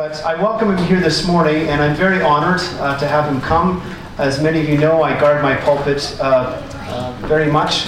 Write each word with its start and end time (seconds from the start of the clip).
But 0.00 0.24
I 0.24 0.34
welcome 0.34 0.74
him 0.74 0.86
here 0.86 0.98
this 0.98 1.26
morning, 1.26 1.68
and 1.68 1.82
I'm 1.82 1.94
very 1.94 2.22
honored 2.22 2.62
uh, 2.80 2.98
to 2.98 3.06
have 3.06 3.30
him 3.30 3.38
come. 3.42 3.82
As 4.16 4.42
many 4.42 4.58
of 4.58 4.66
you 4.66 4.78
know, 4.78 5.02
I 5.02 5.12
guard 5.20 5.42
my 5.42 5.54
pulpit 5.56 6.16
uh, 6.18 6.62
uh, 6.88 7.12
very 7.26 7.52
much, 7.52 7.86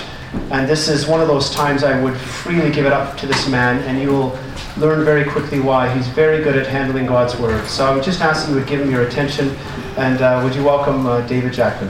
and 0.51 0.69
this 0.69 0.89
is 0.89 1.07
one 1.07 1.23
of 1.23 1.27
those 1.27 1.49
times 1.49 1.83
I 1.83 1.99
would 2.03 2.15
freely 2.15 2.71
give 2.71 2.85
it 2.85 2.93
up 2.93 3.17
to 3.17 3.27
this 3.27 3.49
man, 3.49 3.83
and 3.85 3.99
you 3.99 4.11
will 4.11 4.39
learn 4.77 5.07
very 5.07 5.25
quickly 5.25 5.59
why. 5.59 5.89
He's 5.97 6.07
very 6.09 6.45
good 6.45 6.55
at 6.55 6.67
handling 6.67 7.07
God's 7.07 7.35
word. 7.39 7.67
So 7.67 7.87
I 7.87 7.95
would 7.95 8.05
just 8.05 8.21
ask 8.21 8.47
you 8.47 8.57
would 8.57 8.67
give 8.67 8.83
him 8.83 8.91
your 8.91 9.07
attention, 9.07 9.57
and 9.97 10.21
uh, 10.21 10.43
would 10.45 10.55
you 10.55 10.65
welcome 10.65 11.07
uh, 11.07 11.27
David 11.27 11.55
Jackman? 11.55 11.89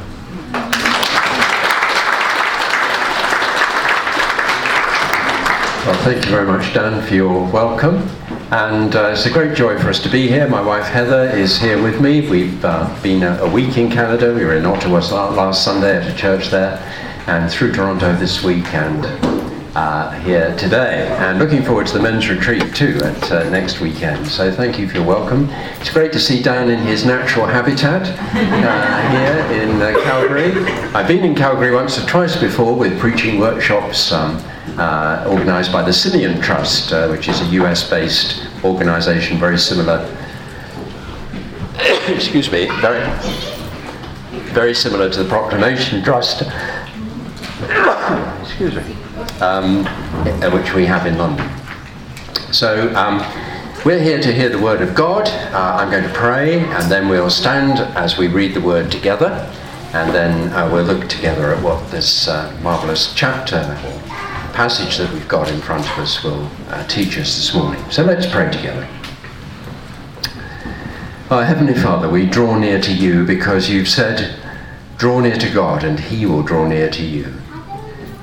Well, 5.84 6.00
thank 6.04 6.24
you 6.24 6.30
very 6.30 6.46
much, 6.46 6.72
Dan, 6.72 7.04
for 7.04 7.12
your 7.12 7.44
welcome. 7.50 8.08
And 8.52 8.94
uh, 8.94 9.12
it's 9.14 9.24
a 9.24 9.30
great 9.30 9.56
joy 9.56 9.78
for 9.78 9.88
us 9.88 9.98
to 10.02 10.10
be 10.10 10.28
here. 10.28 10.46
My 10.46 10.60
wife 10.60 10.84
Heather 10.84 11.30
is 11.30 11.58
here 11.58 11.82
with 11.82 12.02
me. 12.02 12.28
We've 12.28 12.62
uh, 12.62 13.02
been 13.02 13.22
a, 13.22 13.44
a, 13.44 13.50
week 13.50 13.78
in 13.78 13.90
Canada. 13.90 14.34
We 14.34 14.44
were 14.44 14.56
in 14.56 14.66
Ottawa 14.66 14.98
last 15.30 15.64
Sunday 15.64 15.96
at 15.96 16.06
a 16.06 16.14
church 16.14 16.50
there, 16.50 16.76
and 17.28 17.50
through 17.50 17.72
Toronto 17.72 18.14
this 18.14 18.44
week, 18.44 18.66
and 18.74 19.06
uh, 19.74 20.10
here 20.20 20.54
today. 20.58 21.06
And 21.18 21.38
looking 21.38 21.62
forward 21.62 21.86
to 21.86 21.94
the 21.94 22.02
men's 22.02 22.28
retreat 22.28 22.74
too 22.74 23.00
at 23.02 23.32
uh, 23.32 23.48
next 23.48 23.80
weekend. 23.80 24.28
So 24.28 24.52
thank 24.52 24.78
you 24.78 24.86
for 24.86 24.98
your 24.98 25.06
welcome. 25.06 25.48
It's 25.80 25.90
great 25.90 26.12
to 26.12 26.20
see 26.20 26.42
Dan 26.42 26.68
in 26.68 26.80
his 26.80 27.06
natural 27.06 27.46
habitat 27.46 28.06
uh, 28.06 29.10
here 29.12 29.62
in 29.62 29.80
uh, 29.80 29.98
Calgary. 30.04 30.52
I've 30.92 31.08
been 31.08 31.24
in 31.24 31.34
Calgary 31.34 31.70
once 31.70 31.98
or 31.98 32.06
twice 32.06 32.36
before 32.38 32.76
with 32.76 33.00
preaching 33.00 33.40
workshops. 33.40 34.12
Um, 34.12 34.44
uh, 34.78 35.26
organised 35.28 35.72
by 35.72 35.82
the 35.82 35.92
Simeon 35.92 36.40
Trust, 36.40 36.92
uh, 36.92 37.08
which 37.08 37.28
is 37.28 37.40
a 37.40 37.44
US 37.46 37.88
based 37.88 38.46
organisation 38.64 39.38
very 39.38 39.58
similar, 39.58 40.00
excuse 42.08 42.50
me, 42.50 42.66
very, 42.80 43.04
very 44.52 44.74
similar 44.74 45.10
to 45.10 45.22
the 45.22 45.28
Proclamation 45.28 46.02
Trust, 46.02 46.42
excuse 48.42 48.74
me, 48.74 48.82
um, 49.40 49.86
uh, 49.86 50.50
which 50.50 50.74
we 50.74 50.86
have 50.86 51.06
in 51.06 51.18
London. 51.18 51.48
So 52.52 52.94
um, 52.94 53.18
we're 53.84 54.02
here 54.02 54.20
to 54.20 54.32
hear 54.32 54.48
the 54.48 54.58
Word 54.58 54.82
of 54.82 54.94
God. 54.94 55.28
Uh, 55.28 55.76
I'm 55.80 55.90
going 55.90 56.04
to 56.04 56.12
pray, 56.12 56.60
and 56.60 56.90
then 56.90 57.08
we'll 57.08 57.30
stand 57.30 57.80
as 57.96 58.16
we 58.16 58.28
read 58.28 58.54
the 58.54 58.60
Word 58.60 58.92
together, 58.92 59.50
and 59.92 60.14
then 60.14 60.52
uh, 60.52 60.70
we'll 60.72 60.84
look 60.84 61.08
together 61.08 61.52
at 61.52 61.62
what 61.62 61.90
this 61.90 62.28
uh, 62.28 62.56
marvellous 62.62 63.12
chapter 63.14 63.56
passage 64.52 64.98
that 64.98 65.12
we've 65.12 65.28
got 65.28 65.50
in 65.50 65.60
front 65.60 65.84
of 65.90 65.98
us 65.98 66.22
will 66.22 66.48
uh, 66.68 66.86
teach 66.86 67.18
us 67.18 67.36
this 67.36 67.54
morning. 67.54 67.82
So 67.90 68.04
let's 68.04 68.26
pray 68.26 68.50
together. 68.50 68.86
Our 71.30 71.44
Heavenly 71.44 71.74
Father, 71.74 72.08
we 72.08 72.26
draw 72.26 72.58
near 72.58 72.80
to 72.80 72.92
you 72.92 73.24
because 73.24 73.70
you've 73.70 73.88
said, 73.88 74.38
Draw 74.98 75.20
near 75.20 75.36
to 75.36 75.50
God, 75.50 75.82
and 75.82 75.98
He 75.98 76.26
will 76.26 76.42
draw 76.42 76.66
near 76.68 76.90
to 76.90 77.02
you. 77.02 77.34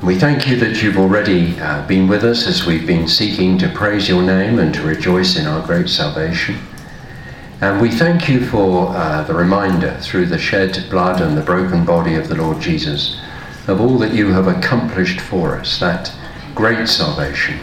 We 0.03 0.17
thank 0.17 0.47
you 0.47 0.55
that 0.57 0.81
you've 0.81 0.97
already 0.97 1.59
uh, 1.59 1.85
been 1.87 2.07
with 2.07 2.23
us 2.23 2.47
as 2.47 2.65
we've 2.65 2.87
been 2.87 3.07
seeking 3.07 3.57
to 3.57 3.69
praise 3.69 4.07
your 4.07 4.21
name 4.21 4.59
and 4.59 4.73
to 4.75 4.83
rejoice 4.83 5.35
in 5.35 5.45
our 5.45 5.65
great 5.65 5.89
salvation. 5.89 6.57
And 7.59 7.81
we 7.81 7.91
thank 7.91 8.29
you 8.29 8.45
for 8.45 8.95
uh, 8.95 9.23
the 9.23 9.33
reminder 9.33 9.97
through 9.99 10.27
the 10.27 10.37
shed 10.37 10.85
blood 10.89 11.19
and 11.19 11.35
the 11.35 11.41
broken 11.41 11.83
body 11.83 12.15
of 12.15 12.29
the 12.29 12.35
Lord 12.35 12.61
Jesus 12.61 13.19
of 13.69 13.81
all 13.81 13.97
that 13.99 14.13
you 14.13 14.27
have 14.27 14.47
accomplished 14.47 15.19
for 15.19 15.55
us, 15.55 15.79
that 15.79 16.11
great 16.59 16.89
salvation 16.89 17.57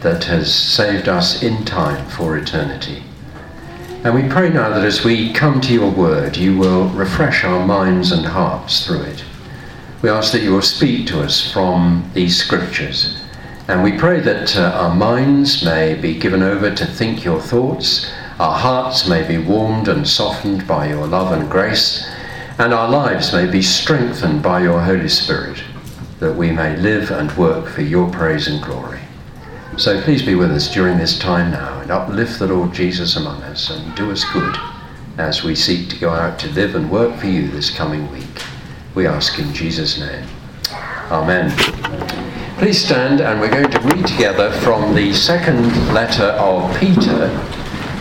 that 0.00 0.24
has 0.24 0.50
saved 0.50 1.10
us 1.10 1.42
in 1.42 1.62
time 1.62 2.08
for 2.08 2.38
eternity. 2.38 3.02
And 4.02 4.14
we 4.14 4.30
pray 4.30 4.48
now 4.48 4.70
that 4.70 4.82
as 4.82 5.04
we 5.04 5.34
come 5.34 5.60
to 5.60 5.74
your 5.74 5.90
word, 5.90 6.38
you 6.38 6.56
will 6.56 6.88
refresh 6.88 7.44
our 7.44 7.66
minds 7.66 8.12
and 8.12 8.24
hearts 8.24 8.86
through 8.86 9.02
it. 9.02 9.22
We 10.00 10.08
ask 10.08 10.32
that 10.32 10.40
you 10.40 10.52
will 10.52 10.62
speak 10.62 11.06
to 11.08 11.20
us 11.20 11.52
from 11.52 12.10
these 12.14 12.42
scriptures. 12.42 13.22
And 13.68 13.82
we 13.82 13.98
pray 13.98 14.20
that 14.20 14.56
uh, 14.56 14.72
our 14.74 14.94
minds 14.94 15.62
may 15.62 15.92
be 15.92 16.18
given 16.18 16.42
over 16.42 16.74
to 16.74 16.86
think 16.86 17.22
your 17.22 17.42
thoughts, 17.42 18.10
our 18.38 18.58
hearts 18.58 19.06
may 19.06 19.22
be 19.28 19.36
warmed 19.36 19.86
and 19.86 20.08
softened 20.08 20.66
by 20.66 20.88
your 20.88 21.06
love 21.06 21.38
and 21.38 21.50
grace, 21.50 22.08
and 22.56 22.72
our 22.72 22.88
lives 22.88 23.34
may 23.34 23.44
be 23.44 23.60
strengthened 23.60 24.42
by 24.42 24.62
your 24.62 24.80
Holy 24.80 25.10
Spirit, 25.10 25.62
that 26.20 26.36
we 26.36 26.52
may 26.52 26.76
live 26.76 27.10
and 27.10 27.34
work 27.36 27.66
for 27.66 27.82
your 27.82 28.10
praise 28.10 28.46
and 28.46 28.62
glory. 28.62 29.00
So 29.78 30.00
please 30.02 30.22
be 30.22 30.34
with 30.34 30.50
us 30.50 30.72
during 30.72 30.98
this 30.98 31.18
time 31.18 31.50
now 31.50 31.80
and 31.80 31.90
uplift 31.90 32.38
the 32.38 32.46
Lord 32.46 32.74
Jesus 32.74 33.16
among 33.16 33.42
us 33.44 33.70
and 33.70 33.94
do 33.96 34.10
us 34.10 34.24
good 34.30 34.54
as 35.16 35.42
we 35.42 35.54
seek 35.54 35.88
to 35.88 35.98
go 35.98 36.10
out 36.10 36.38
to 36.40 36.50
live 36.50 36.74
and 36.74 36.90
work 36.90 37.18
for 37.18 37.26
you 37.26 37.48
this 37.48 37.70
coming 37.70 38.10
week. 38.12 38.44
We 38.94 39.06
ask 39.06 39.38
in 39.38 39.52
Jesus' 39.54 39.98
name. 39.98 40.26
Amen. 41.10 41.50
Please 42.58 42.84
stand 42.84 43.22
and 43.22 43.40
we're 43.40 43.50
going 43.50 43.70
to 43.70 43.80
read 43.80 44.06
together 44.06 44.52
from 44.60 44.94
the 44.94 45.14
second 45.14 45.94
letter 45.94 46.24
of 46.24 46.78
Peter, 46.78 47.26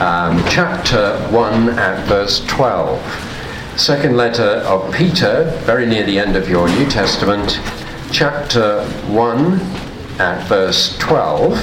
um, 0.01 0.43
chapter 0.49 1.17
1 1.29 1.69
at 1.79 2.05
verse 2.07 2.45
12. 2.47 3.79
Second 3.79 4.17
letter 4.17 4.61
of 4.65 4.93
Peter, 4.93 5.45
very 5.63 5.85
near 5.85 6.05
the 6.05 6.19
end 6.19 6.35
of 6.35 6.49
your 6.49 6.67
New 6.67 6.89
Testament, 6.89 7.61
chapter 8.11 8.85
1 9.07 9.59
at 10.19 10.47
verse 10.47 10.97
12, 10.99 11.53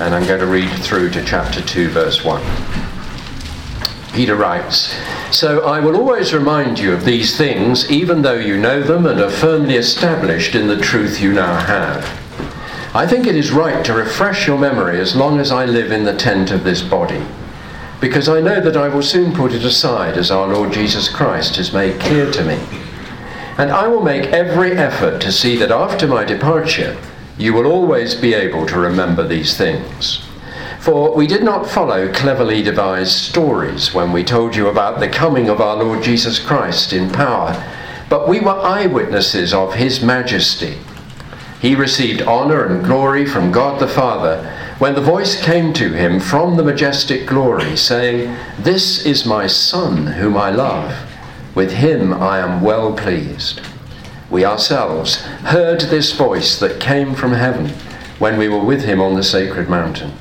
and 0.00 0.14
I'm 0.14 0.26
going 0.26 0.40
to 0.40 0.46
read 0.46 0.70
through 0.80 1.10
to 1.10 1.24
chapter 1.24 1.60
2, 1.60 1.88
verse 1.90 2.24
1. 2.24 2.42
Peter 4.12 4.36
writes, 4.36 4.94
So 5.30 5.64
I 5.66 5.80
will 5.80 5.96
always 5.96 6.32
remind 6.32 6.78
you 6.78 6.92
of 6.92 7.04
these 7.04 7.36
things, 7.36 7.90
even 7.90 8.22
though 8.22 8.38
you 8.38 8.56
know 8.56 8.82
them 8.82 9.06
and 9.06 9.20
are 9.20 9.30
firmly 9.30 9.74
established 9.74 10.54
in 10.54 10.66
the 10.66 10.80
truth 10.80 11.20
you 11.20 11.32
now 11.32 11.58
have. 11.58 12.04
I 12.94 13.06
think 13.06 13.26
it 13.26 13.36
is 13.36 13.52
right 13.52 13.84
to 13.84 13.94
refresh 13.94 14.46
your 14.46 14.58
memory 14.58 14.98
as 15.00 15.14
long 15.14 15.38
as 15.38 15.52
I 15.52 15.66
live 15.66 15.92
in 15.92 16.04
the 16.04 16.16
tent 16.16 16.50
of 16.50 16.64
this 16.64 16.82
body 16.82 17.22
because 18.00 18.28
I 18.28 18.40
know 18.40 18.60
that 18.60 18.76
I 18.76 18.88
will 18.88 19.02
soon 19.02 19.32
put 19.32 19.52
it 19.52 19.64
aside 19.64 20.16
as 20.16 20.30
our 20.30 20.46
Lord 20.46 20.72
Jesus 20.72 21.08
Christ 21.08 21.56
has 21.56 21.72
made 21.72 22.00
clear 22.00 22.30
to 22.30 22.44
me. 22.44 22.58
And 23.58 23.72
I 23.72 23.88
will 23.88 24.02
make 24.02 24.26
every 24.26 24.72
effort 24.72 25.20
to 25.22 25.32
see 25.32 25.56
that 25.56 25.72
after 25.72 26.06
my 26.06 26.24
departure, 26.24 26.96
you 27.36 27.52
will 27.52 27.66
always 27.66 28.14
be 28.14 28.32
able 28.32 28.66
to 28.66 28.78
remember 28.78 29.26
these 29.26 29.56
things. 29.56 30.24
For 30.78 31.12
we 31.12 31.26
did 31.26 31.42
not 31.42 31.68
follow 31.68 32.12
cleverly 32.12 32.62
devised 32.62 33.18
stories 33.18 33.92
when 33.92 34.12
we 34.12 34.22
told 34.22 34.54
you 34.54 34.68
about 34.68 35.00
the 35.00 35.08
coming 35.08 35.48
of 35.48 35.60
our 35.60 35.76
Lord 35.76 36.04
Jesus 36.04 36.38
Christ 36.38 36.92
in 36.92 37.10
power, 37.10 37.52
but 38.08 38.28
we 38.28 38.38
were 38.38 38.52
eyewitnesses 38.52 39.52
of 39.52 39.74
his 39.74 40.02
majesty. 40.04 40.78
He 41.60 41.74
received 41.74 42.22
honor 42.22 42.64
and 42.64 42.84
glory 42.84 43.26
from 43.26 43.50
God 43.50 43.80
the 43.80 43.88
Father 43.88 44.54
when 44.78 44.94
the 44.94 45.00
voice 45.00 45.42
came 45.42 45.72
to 45.72 45.92
him 45.92 46.20
from 46.20 46.56
the 46.56 46.62
majestic 46.62 47.26
glory, 47.26 47.76
saying, 47.76 48.36
This 48.56 49.04
is 49.04 49.26
my 49.26 49.48
Son, 49.48 50.06
whom 50.06 50.36
I 50.36 50.50
love. 50.50 51.07
With 51.58 51.72
him 51.72 52.14
I 52.14 52.38
am 52.38 52.60
well 52.60 52.92
pleased. 52.92 53.62
We 54.30 54.44
ourselves 54.44 55.22
heard 55.50 55.80
this 55.80 56.12
voice 56.12 56.56
that 56.60 56.78
came 56.78 57.16
from 57.16 57.32
heaven 57.32 57.70
when 58.20 58.38
we 58.38 58.48
were 58.48 58.62
with 58.62 58.84
him 58.84 59.00
on 59.00 59.16
the 59.16 59.24
sacred 59.24 59.68
mountain. 59.68 60.12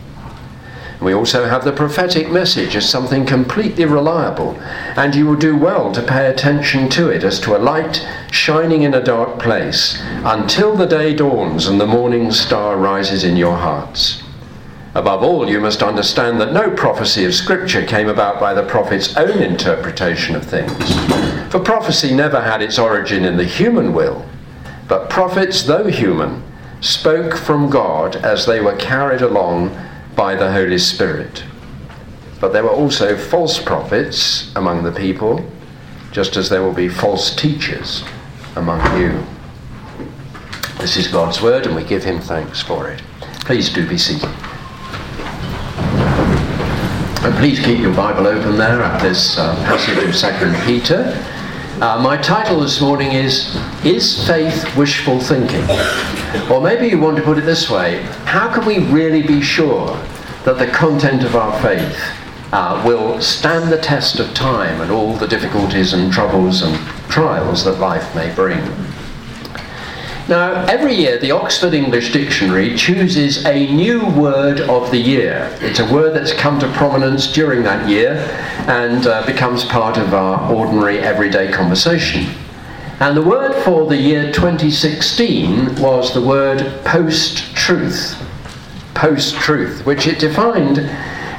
We 0.99 1.13
also 1.13 1.45
have 1.45 1.63
the 1.63 1.71
prophetic 1.71 2.31
message 2.31 2.75
as 2.75 2.89
something 2.89 3.23
completely 3.27 3.85
reliable, 3.85 4.59
and 4.95 5.13
you 5.13 5.27
will 5.27 5.35
do 5.35 5.55
well 5.55 5.91
to 5.91 6.01
pay 6.01 6.25
attention 6.25 6.89
to 6.89 7.11
it 7.11 7.23
as 7.23 7.39
to 7.41 7.55
a 7.55 7.61
light 7.61 8.03
shining 8.31 8.81
in 8.81 8.95
a 8.95 9.03
dark 9.03 9.37
place 9.37 10.01
until 10.25 10.75
the 10.75 10.87
day 10.87 11.13
dawns 11.13 11.67
and 11.67 11.79
the 11.79 11.85
morning 11.85 12.31
star 12.31 12.77
rises 12.77 13.23
in 13.23 13.37
your 13.37 13.57
hearts. 13.57 14.23
Above 14.95 15.21
all, 15.21 15.47
you 15.47 15.59
must 15.59 15.83
understand 15.83 16.41
that 16.41 16.51
no 16.51 16.71
prophecy 16.71 17.23
of 17.25 17.35
Scripture 17.35 17.85
came 17.85 18.09
about 18.09 18.39
by 18.39 18.55
the 18.55 18.63
prophet's 18.63 19.15
own 19.15 19.43
interpretation 19.43 20.35
of 20.35 20.43
things. 20.43 21.16
For 21.49 21.59
prophecy 21.59 22.13
never 22.13 22.41
had 22.41 22.61
its 22.61 22.77
origin 22.77 23.23
in 23.23 23.37
the 23.37 23.45
human 23.45 23.93
will, 23.93 24.25
but 24.87 25.09
prophets, 25.09 25.63
though 25.63 25.87
human, 25.87 26.43
spoke 26.81 27.37
from 27.37 27.69
God 27.69 28.17
as 28.17 28.45
they 28.45 28.59
were 28.59 28.75
carried 28.75 29.21
along 29.21 29.75
by 30.15 30.35
the 30.35 30.51
Holy 30.51 30.77
Spirit. 30.77 31.43
But 32.39 32.53
there 32.53 32.63
were 32.63 32.69
also 32.69 33.17
false 33.17 33.59
prophets 33.61 34.51
among 34.55 34.83
the 34.83 34.91
people, 34.91 35.49
just 36.11 36.35
as 36.35 36.49
there 36.49 36.61
will 36.61 36.73
be 36.73 36.89
false 36.89 37.35
teachers 37.35 38.03
among 38.55 39.01
you. 39.01 39.23
This 40.79 40.97
is 40.97 41.07
God's 41.07 41.41
word, 41.41 41.65
and 41.65 41.75
we 41.75 41.83
give 41.83 42.03
him 42.03 42.19
thanks 42.19 42.61
for 42.61 42.89
it. 42.89 43.01
Please 43.45 43.69
do 43.69 43.87
be 43.87 43.97
seated. 43.97 44.29
And 47.23 47.35
please 47.37 47.59
keep 47.59 47.79
your 47.79 47.93
Bible 47.95 48.27
open 48.27 48.57
there 48.57 48.81
at 48.81 49.01
this 49.01 49.37
uh, 49.37 49.55
passage 49.65 50.03
of 50.03 50.15
Second 50.15 50.55
Peter. 50.65 51.03
Uh, 51.79 52.01
my 52.01 52.17
title 52.17 52.59
this 52.61 52.81
morning 52.81 53.11
is 53.11 53.55
Is 53.85 54.25
Faith 54.25 54.75
Wishful 54.75 55.19
Thinking? 55.19 55.61
Or 56.49 56.59
maybe 56.59 56.87
you 56.87 56.99
want 56.99 57.17
to 57.17 57.21
put 57.23 57.37
it 57.37 57.41
this 57.41 57.69
way 57.69 58.01
How 58.25 58.51
can 58.51 58.65
we 58.65 58.79
really 58.79 59.21
be 59.21 59.43
sure 59.43 59.95
that 60.43 60.57
the 60.57 60.65
content 60.65 61.23
of 61.23 61.35
our 61.35 61.61
faith 61.61 61.95
uh, 62.51 62.81
will 62.83 63.21
stand 63.21 63.71
the 63.71 63.77
test 63.77 64.19
of 64.19 64.33
time 64.33 64.81
and 64.81 64.89
all 64.89 65.13
the 65.13 65.27
difficulties 65.27 65.93
and 65.93 66.11
troubles 66.11 66.63
and 66.63 66.75
trials 67.11 67.63
that 67.65 67.79
life 67.79 68.15
may 68.15 68.33
bring. 68.33 68.57
Now, 70.29 70.65
every 70.65 70.93
year 70.93 71.17
the 71.17 71.31
Oxford 71.31 71.73
English 71.73 72.11
Dictionary 72.11 72.75
chooses 72.75 73.45
a 73.45 73.71
new 73.71 74.05
word 74.09 74.59
of 74.59 74.91
the 74.91 74.97
year. 74.97 75.49
It's 75.61 75.79
a 75.79 75.89
word 75.89 76.13
that's 76.13 76.33
come 76.33 76.59
to 76.59 76.67
prominence 76.73 77.31
during 77.31 77.63
that 77.63 77.87
year 77.87 78.15
and 78.67 79.07
uh, 79.07 79.25
becomes 79.25 79.63
part 79.63 79.97
of 79.97 80.13
our 80.13 80.53
ordinary 80.53 80.99
everyday 80.99 81.49
conversation. 81.49 82.25
And 82.99 83.15
the 83.15 83.21
word 83.21 83.55
for 83.63 83.87
the 83.87 83.95
year 83.95 84.33
2016 84.33 85.75
was 85.81 86.13
the 86.13 86.21
word 86.21 86.83
post 86.83 87.55
truth. 87.55 88.21
Post 88.95 89.35
truth, 89.35 89.85
which 89.85 90.07
it 90.07 90.19
defined 90.19 90.79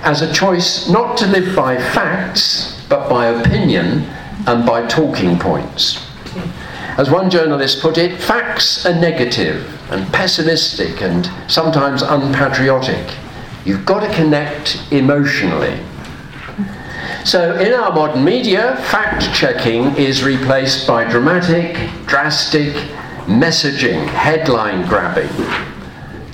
as 0.01 0.23
a 0.23 0.33
choice 0.33 0.89
not 0.89 1.19
to 1.19 1.27
live 1.27 1.55
by 1.55 1.77
facts, 1.77 2.83
but 2.89 3.11
by 3.11 3.27
opinion 3.27 4.05
and 4.47 4.65
by 4.65 4.87
talking 4.87 5.39
points. 5.39 6.08
As 6.99 7.09
one 7.09 7.31
journalist 7.31 7.81
put 7.81 7.97
it, 7.97 8.21
facts 8.21 8.85
are 8.85 8.93
negative 8.93 9.65
and 9.93 10.13
pessimistic 10.13 11.01
and 11.01 11.31
sometimes 11.47 12.03
unpatriotic. 12.03 13.15
You've 13.65 13.87
got 13.87 14.01
to 14.01 14.13
connect 14.13 14.83
emotionally. 14.91 15.79
So, 17.25 17.57
in 17.61 17.73
our 17.73 17.93
modern 17.93 18.25
media, 18.25 18.75
fact 18.91 19.33
checking 19.33 19.95
is 19.97 20.25
replaced 20.25 20.89
by 20.89 21.09
dramatic, 21.09 21.77
drastic 22.07 22.75
messaging, 23.27 24.05
headline 24.09 24.89
grabbing. 24.89 25.31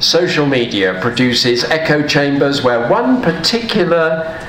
Social 0.00 0.46
media 0.46 0.98
produces 1.02 1.64
echo 1.64 2.06
chambers 2.06 2.64
where 2.64 2.88
one 2.88 3.20
particular 3.20 4.40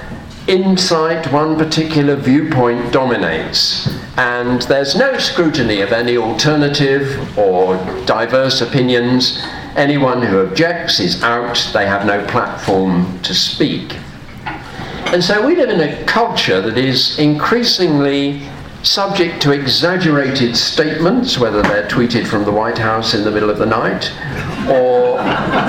insight, 0.47 1.29
one 1.33 1.57
particular 1.57 2.15
viewpoint 2.15 2.93
dominates, 2.93 3.94
and 4.17 4.61
there's 4.63 4.95
no 4.95 5.17
scrutiny 5.17 5.81
of 5.81 5.91
any 5.91 6.17
alternative 6.17 7.37
or 7.37 7.75
diverse 8.05 8.61
opinions. 8.61 9.43
Anyone 9.75 10.21
who 10.21 10.39
objects 10.39 10.99
is 11.01 11.21
out, 11.21 11.69
they 11.73 11.85
have 11.85 12.05
no 12.05 12.25
platform 12.27 13.19
to 13.23 13.33
speak. 13.33 13.97
And 14.45 15.23
so 15.23 15.45
we 15.45 15.55
live 15.55 15.69
in 15.69 15.81
a 15.81 16.03
culture 16.05 16.61
that 16.61 16.77
is 16.77 17.19
increasingly 17.19 18.47
subject 18.83 19.41
to 19.41 19.51
exaggerated 19.51 20.55
statements, 20.55 21.37
whether 21.37 21.61
they're 21.61 21.87
tweeted 21.87 22.27
from 22.27 22.45
the 22.45 22.51
White 22.51 22.77
House 22.77 23.13
in 23.13 23.23
the 23.23 23.31
middle 23.31 23.49
of 23.49 23.57
the 23.57 23.65
night 23.65 24.11
or 24.69 25.17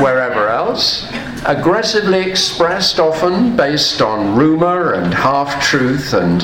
wherever 0.03 0.49
else, 0.49 1.11
aggressively 1.47 2.29
expressed 2.29 2.99
often 2.99 3.57
based 3.57 4.03
on 4.03 4.37
rumour 4.37 4.95
and 4.95 5.15
half 5.15 5.63
truth, 5.63 6.13
and 6.13 6.41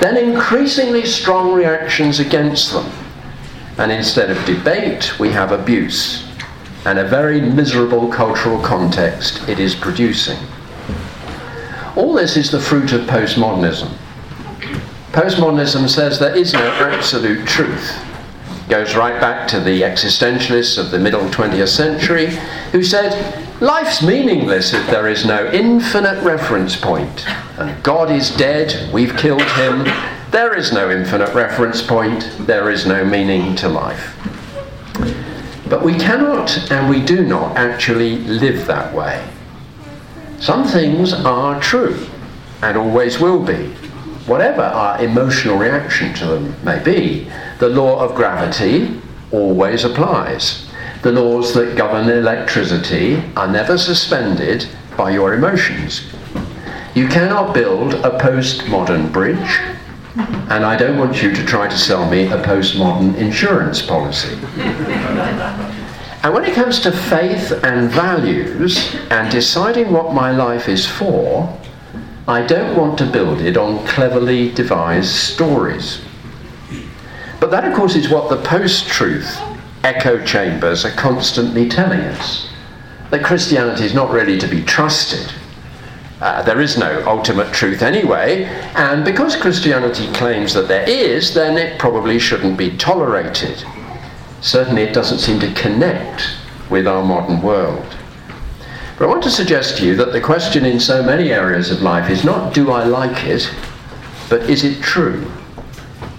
then 0.00 0.16
increasingly 0.16 1.04
strong 1.04 1.52
reactions 1.52 2.20
against 2.20 2.72
them. 2.72 2.90
And 3.78 3.90
instead 3.90 4.30
of 4.30 4.44
debate, 4.46 5.18
we 5.18 5.30
have 5.30 5.50
abuse, 5.50 6.28
and 6.86 7.00
a 7.00 7.08
very 7.08 7.40
miserable 7.40 8.08
cultural 8.08 8.60
context 8.60 9.46
it 9.48 9.58
is 9.58 9.74
producing. 9.74 10.38
All 11.96 12.14
this 12.14 12.36
is 12.36 12.52
the 12.52 12.60
fruit 12.60 12.92
of 12.92 13.02
postmodernism. 13.02 13.92
Postmodernism 15.10 15.88
says 15.88 16.18
there 16.18 16.36
is 16.36 16.52
no 16.52 16.66
absolute 16.74 17.46
truth. 17.46 18.00
Goes 18.68 18.94
right 18.94 19.20
back 19.20 19.48
to 19.48 19.60
the 19.60 19.82
existentialists 19.82 20.78
of 20.78 20.90
the 20.90 20.98
middle 20.98 21.28
20th 21.28 21.68
century 21.68 22.26
who 22.72 22.82
said 22.82 23.43
life's 23.60 24.02
meaningless 24.02 24.72
if 24.72 24.86
there 24.88 25.08
is 25.08 25.24
no 25.24 25.50
infinite 25.52 26.22
reference 26.22 26.76
point. 26.76 27.28
And 27.58 27.82
God 27.82 28.10
is 28.10 28.30
dead, 28.36 28.92
we've 28.92 29.16
killed 29.16 29.42
him. 29.42 29.84
There 30.30 30.54
is 30.54 30.72
no 30.72 30.90
infinite 30.90 31.34
reference 31.34 31.82
point, 31.82 32.28
there 32.40 32.70
is 32.70 32.86
no 32.86 33.04
meaning 33.04 33.54
to 33.56 33.68
life. 33.68 34.16
But 35.68 35.82
we 35.82 35.94
cannot 35.98 36.70
and 36.70 36.88
we 36.90 37.00
do 37.00 37.24
not 37.24 37.56
actually 37.56 38.18
live 38.18 38.66
that 38.66 38.94
way. 38.94 39.26
Some 40.40 40.66
things 40.66 41.12
are 41.12 41.60
true 41.60 42.06
and 42.62 42.76
always 42.76 43.20
will 43.20 43.42
be 43.42 43.72
whatever 44.26 44.62
our 44.62 45.02
emotional 45.02 45.56
reaction 45.56 46.14
to 46.14 46.26
them 46.26 46.54
may 46.64 46.82
be, 46.82 47.28
the 47.58 47.68
law 47.68 48.00
of 48.00 48.14
gravity 48.14 49.00
always 49.32 49.84
applies. 49.84 50.63
The 51.04 51.12
laws 51.12 51.52
that 51.52 51.76
govern 51.76 52.08
electricity 52.08 53.22
are 53.36 53.46
never 53.46 53.76
suspended 53.76 54.66
by 54.96 55.10
your 55.10 55.34
emotions. 55.34 56.10
You 56.94 57.08
cannot 57.08 57.52
build 57.52 57.92
a 57.92 58.18
postmodern 58.18 59.12
bridge, 59.12 59.60
and 60.16 60.64
I 60.64 60.78
don't 60.78 60.96
want 60.96 61.22
you 61.22 61.30
to 61.34 61.44
try 61.44 61.68
to 61.68 61.76
sell 61.76 62.08
me 62.08 62.28
a 62.28 62.42
postmodern 62.42 63.16
insurance 63.16 63.82
policy. 63.82 64.32
and 66.22 66.32
when 66.32 66.46
it 66.46 66.54
comes 66.54 66.80
to 66.80 66.90
faith 66.90 67.52
and 67.62 67.90
values 67.90 68.96
and 69.10 69.30
deciding 69.30 69.92
what 69.92 70.14
my 70.14 70.30
life 70.30 70.70
is 70.70 70.86
for, 70.86 71.54
I 72.26 72.46
don't 72.46 72.78
want 72.78 72.96
to 72.96 73.04
build 73.04 73.42
it 73.42 73.58
on 73.58 73.86
cleverly 73.86 74.52
devised 74.52 75.14
stories. 75.14 76.00
But 77.40 77.50
that, 77.50 77.66
of 77.66 77.74
course, 77.74 77.94
is 77.94 78.08
what 78.08 78.30
the 78.30 78.40
post 78.42 78.86
truth 78.86 79.38
echo 79.84 80.24
chambers 80.24 80.84
are 80.84 80.90
constantly 80.92 81.68
telling 81.68 82.00
us 82.00 82.48
that 83.10 83.22
Christianity 83.22 83.84
is 83.84 83.94
not 83.94 84.10
really 84.10 84.38
to 84.38 84.48
be 84.48 84.62
trusted. 84.62 85.32
Uh, 86.20 86.42
there 86.42 86.60
is 86.60 86.78
no 86.78 87.04
ultimate 87.06 87.52
truth 87.52 87.82
anyway, 87.82 88.44
and 88.74 89.04
because 89.04 89.36
Christianity 89.36 90.10
claims 90.14 90.54
that 90.54 90.68
there 90.68 90.88
is, 90.88 91.34
then 91.34 91.58
it 91.58 91.78
probably 91.78 92.18
shouldn't 92.18 92.56
be 92.56 92.76
tolerated. 92.76 93.62
Certainly, 94.40 94.82
it 94.82 94.94
doesn't 94.94 95.18
seem 95.18 95.38
to 95.40 95.52
connect 95.52 96.30
with 96.70 96.86
our 96.86 97.04
modern 97.04 97.42
world. 97.42 97.94
But 98.96 99.04
I 99.04 99.08
want 99.08 99.22
to 99.24 99.30
suggest 99.30 99.78
to 99.78 99.86
you 99.86 99.96
that 99.96 100.12
the 100.12 100.20
question 100.20 100.64
in 100.64 100.80
so 100.80 101.02
many 101.02 101.30
areas 101.30 101.70
of 101.70 101.82
life 101.82 102.08
is 102.08 102.24
not 102.24 102.54
do 102.54 102.70
I 102.70 102.84
like 102.84 103.24
it, 103.26 103.52
but 104.30 104.48
is 104.48 104.64
it 104.64 104.82
true? 104.82 105.30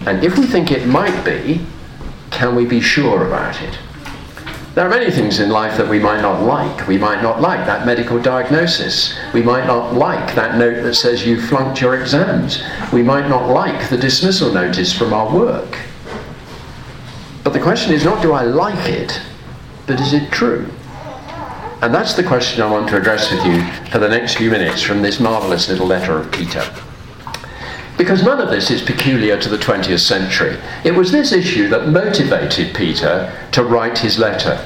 And 0.05 0.23
if 0.23 0.37
we 0.37 0.45
think 0.45 0.71
it 0.71 0.85
might 0.85 1.23
be, 1.23 1.65
can 2.35 2.53
we 2.53 2.65
be 2.65 2.81
sure 2.81 3.25
about 3.25 3.61
it? 3.61 3.79
There 4.75 4.85
are 4.85 4.89
many 4.89 5.09
things 5.09 5.39
in 5.39 5.49
life 5.49 5.77
that 5.77 5.87
we 5.87 5.99
might 5.99 6.21
not 6.21 6.41
like. 6.41 6.85
We 6.85 6.97
might 6.97 7.23
not 7.23 7.39
like 7.39 7.65
that 7.65 7.85
medical 7.85 8.21
diagnosis. 8.21 9.17
We 9.33 9.41
might 9.41 9.65
not 9.65 9.93
like 9.93 10.35
that 10.35 10.57
note 10.57 10.83
that 10.83 10.95
says 10.95 11.25
you 11.25 11.41
flunked 11.41 11.79
your 11.79 11.97
exams. 11.97 12.61
We 12.91 13.01
might 13.01 13.29
not 13.29 13.49
like 13.49 13.89
the 13.89 13.97
dismissal 13.97 14.51
notice 14.51 14.91
from 14.91 15.13
our 15.13 15.33
work. 15.33 15.79
But 17.45 17.53
the 17.53 17.61
question 17.61 17.93
is 17.93 18.03
not 18.03 18.21
do 18.21 18.33
I 18.33 18.43
like 18.43 18.89
it, 18.89 19.17
but 19.87 20.01
is 20.01 20.11
it 20.11 20.29
true? 20.29 20.69
And 21.81 21.93
that's 21.93 22.15
the 22.15 22.23
question 22.23 22.61
I 22.61 22.69
want 22.69 22.89
to 22.89 22.97
address 22.97 23.31
with 23.31 23.45
you 23.45 23.65
for 23.91 23.99
the 23.99 24.09
next 24.09 24.35
few 24.35 24.51
minutes 24.51 24.81
from 24.81 25.01
this 25.01 25.21
marvellous 25.21 25.69
little 25.69 25.87
letter 25.87 26.17
of 26.17 26.29
Peter. 26.33 26.69
Because 27.97 28.23
none 28.23 28.41
of 28.41 28.49
this 28.49 28.69
is 28.69 28.81
peculiar 28.81 29.39
to 29.39 29.49
the 29.49 29.57
20th 29.57 29.99
century. 29.99 30.57
It 30.83 30.91
was 30.91 31.11
this 31.11 31.31
issue 31.31 31.69
that 31.69 31.87
motivated 31.87 32.75
Peter 32.75 33.31
to 33.53 33.63
write 33.63 33.99
his 33.99 34.19
letter. 34.19 34.59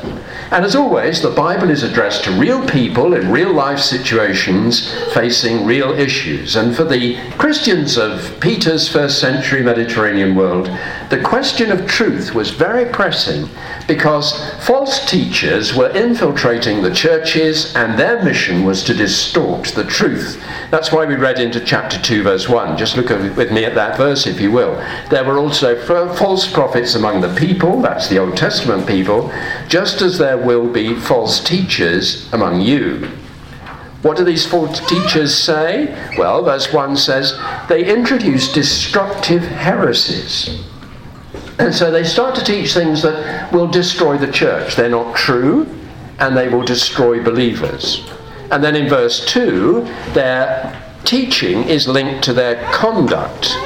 And 0.51 0.65
as 0.65 0.75
always, 0.75 1.21
the 1.21 1.29
Bible 1.29 1.69
is 1.69 1.83
addressed 1.83 2.23
to 2.23 2.31
real 2.31 2.67
people 2.67 3.13
in 3.13 3.31
real 3.31 3.53
life 3.53 3.79
situations 3.79 4.91
facing 5.13 5.63
real 5.63 5.91
issues. 5.91 6.55
And 6.55 6.75
for 6.75 6.83
the 6.83 7.17
Christians 7.37 7.97
of 7.97 8.39
Peter's 8.39 8.89
first 8.89 9.19
century 9.19 9.61
Mediterranean 9.61 10.33
world, 10.35 10.65
the 11.11 11.21
question 11.21 11.71
of 11.71 11.87
truth 11.87 12.33
was 12.33 12.49
very 12.49 12.91
pressing 12.91 13.47
because 13.87 14.33
false 14.65 15.07
teachers 15.09 15.75
were 15.75 15.89
infiltrating 15.89 16.81
the 16.81 16.93
churches 16.93 17.75
and 17.75 17.97
their 17.97 18.23
mission 18.23 18.63
was 18.63 18.83
to 18.85 18.93
distort 18.95 19.67
the 19.69 19.83
truth. 19.83 20.43
That's 20.71 20.91
why 20.91 21.05
we 21.05 21.15
read 21.15 21.39
into 21.39 21.59
chapter 21.59 21.99
2, 22.01 22.23
verse 22.23 22.49
1. 22.49 22.75
Just 22.75 22.97
look 22.97 23.09
with 23.09 23.51
me 23.51 23.65
at 23.65 23.75
that 23.75 23.97
verse, 23.97 24.25
if 24.25 24.39
you 24.39 24.51
will. 24.51 24.75
There 25.11 25.23
were 25.23 25.37
also 25.37 25.79
false 26.15 26.51
prophets 26.51 26.95
among 26.95 27.21
the 27.21 27.35
people, 27.35 27.81
that's 27.81 28.09
the 28.09 28.17
Old 28.17 28.35
Testament 28.35 28.87
people, 28.87 29.31
just 29.67 30.01
as 30.01 30.17
there 30.17 30.38
will 30.45 30.71
be 30.71 30.95
false 30.95 31.43
teachers 31.43 32.31
among 32.33 32.61
you. 32.61 33.09
What 34.01 34.15
do 34.15 34.23
these 34.23 34.45
false 34.45 34.79
teachers 34.87 35.35
say? 35.35 35.93
Well, 36.17 36.43
verse 36.43 36.71
1 36.71 36.95
says 36.95 37.37
they 37.67 37.85
introduce 37.85 38.51
destructive 38.51 39.43
heresies. 39.43 40.63
And 41.59 41.75
so 41.75 41.91
they 41.91 42.05
start 42.05 42.35
to 42.35 42.43
teach 42.43 42.73
things 42.73 43.01
that 43.01 43.51
will 43.51 43.67
destroy 43.67 44.17
the 44.17 44.31
church. 44.31 44.77
They're 44.77 44.89
not 44.89 45.17
true, 45.17 45.67
and 46.19 46.35
they 46.35 46.47
will 46.47 46.63
destroy 46.63 47.21
believers. 47.21 48.09
And 48.51 48.63
then 48.63 48.77
in 48.77 48.87
verse 48.87 49.25
2, 49.25 49.81
their 50.13 50.81
teaching 51.03 51.63
is 51.63 51.87
linked 51.87 52.23
to 52.23 52.33
their 52.33 52.63
conduct 52.71 53.57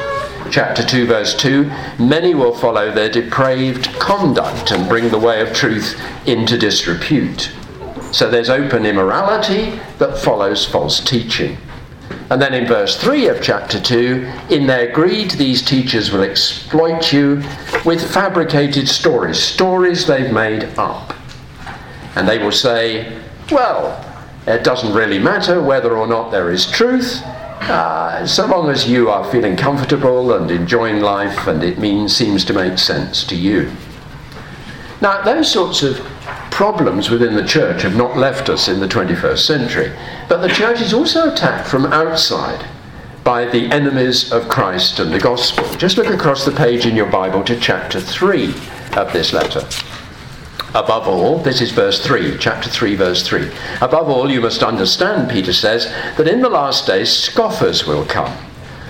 chapter 0.54 0.84
2, 0.84 1.08
verse 1.08 1.34
2 1.36 1.64
many 1.98 2.36
will 2.36 2.56
follow 2.56 2.92
their 2.92 3.10
depraved 3.10 3.86
conduct 4.00 4.70
and 4.70 4.88
bring 4.88 5.10
the 5.10 5.18
way 5.18 5.42
of 5.42 5.52
truth 5.52 6.00
into 6.28 6.60
disrepute. 6.60 7.52
So 8.12 8.30
there's 8.30 8.52
open 8.52 8.86
immorality 8.86 9.80
that 9.98 10.20
follows 10.20 10.64
false 10.64 11.00
teaching. 11.00 11.58
And 12.30 12.40
then 12.40 12.54
in 12.54 12.68
verse 12.68 13.02
3 13.02 13.30
of 13.30 13.42
chapter 13.42 13.80
2, 13.82 14.32
in 14.52 14.68
their 14.68 14.92
greed, 14.92 15.32
these 15.32 15.64
teachers 15.64 16.12
will 16.12 16.22
exploit 16.22 17.12
you 17.12 17.42
with 17.84 18.14
fabricated 18.14 18.88
stories, 18.88 19.40
stories 19.40 20.06
they've 20.06 20.32
made 20.32 20.66
up. 20.78 21.16
And 22.16 22.28
they 22.28 22.38
will 22.38 22.52
say, 22.52 23.20
well, 23.50 24.00
it 24.46 24.64
doesn't 24.64 24.94
really 24.94 25.18
matter 25.18 25.64
whether 25.64 25.98
or 25.98 26.06
not 26.06 26.30
there 26.30 26.52
is 26.52 26.70
truth, 26.70 27.24
uh, 27.70 28.26
so 28.26 28.46
long 28.46 28.70
as 28.70 28.90
you 28.90 29.10
are 29.10 29.30
feeling 29.32 29.56
comfortable 29.56 30.34
and 30.34 30.52
enjoying 30.52 31.02
life 31.02 31.48
and 31.48 31.64
it 31.64 31.80
means 31.80 32.16
seems 32.16 32.44
to 32.46 32.54
make 32.54 32.78
sense 32.78 33.24
to 33.26 33.36
you. 33.36 33.72
Now, 35.02 35.22
those 35.22 35.52
sorts 35.52 35.84
of 35.84 35.98
problems 36.52 37.10
within 37.10 37.36
the 37.36 37.46
church 37.46 37.82
have 37.82 37.96
not 37.96 38.18
left 38.18 38.48
us 38.48 38.68
in 38.68 38.80
the 38.80 38.88
21st 38.88 39.40
century, 39.40 39.92
but 40.30 40.42
the 40.42 40.48
church 40.48 40.82
is 40.82 40.94
also 40.94 41.32
attacked 41.32 41.68
from 41.68 41.86
outside 41.88 42.66
by 43.24 43.46
the 43.46 43.72
enemies 43.72 44.32
of 44.32 44.48
Christ 44.50 45.00
and 45.00 45.14
the 45.14 45.20
gospel. 45.20 45.66
Just 45.76 45.98
look 45.98 46.08
across 46.08 46.46
the 46.46 46.52
page 46.52 46.86
in 46.86 46.96
your 46.96 47.10
Bible 47.10 47.44
to 47.46 47.60
chapter 47.60 48.00
3 48.00 48.50
of 48.98 49.12
this 49.14 49.34
letter. 49.34 49.68
Above 50.76 51.08
all, 51.08 51.38
this 51.38 51.62
is 51.62 51.72
verse 51.72 52.04
3, 52.04 52.38
chapter 52.40 52.70
3, 52.70 52.96
verse 52.96 53.28
3. 53.28 53.52
Above 53.82 54.10
all, 54.10 54.32
you 54.32 54.42
must 54.42 54.64
understand, 54.64 55.30
Peter 55.30 55.54
says, 55.54 55.86
that 56.18 56.28
in 56.28 56.42
the 56.42 56.50
last 56.50 56.88
days 56.88 57.12
scoffers 57.12 57.86
will 57.86 58.06
come 58.06 58.36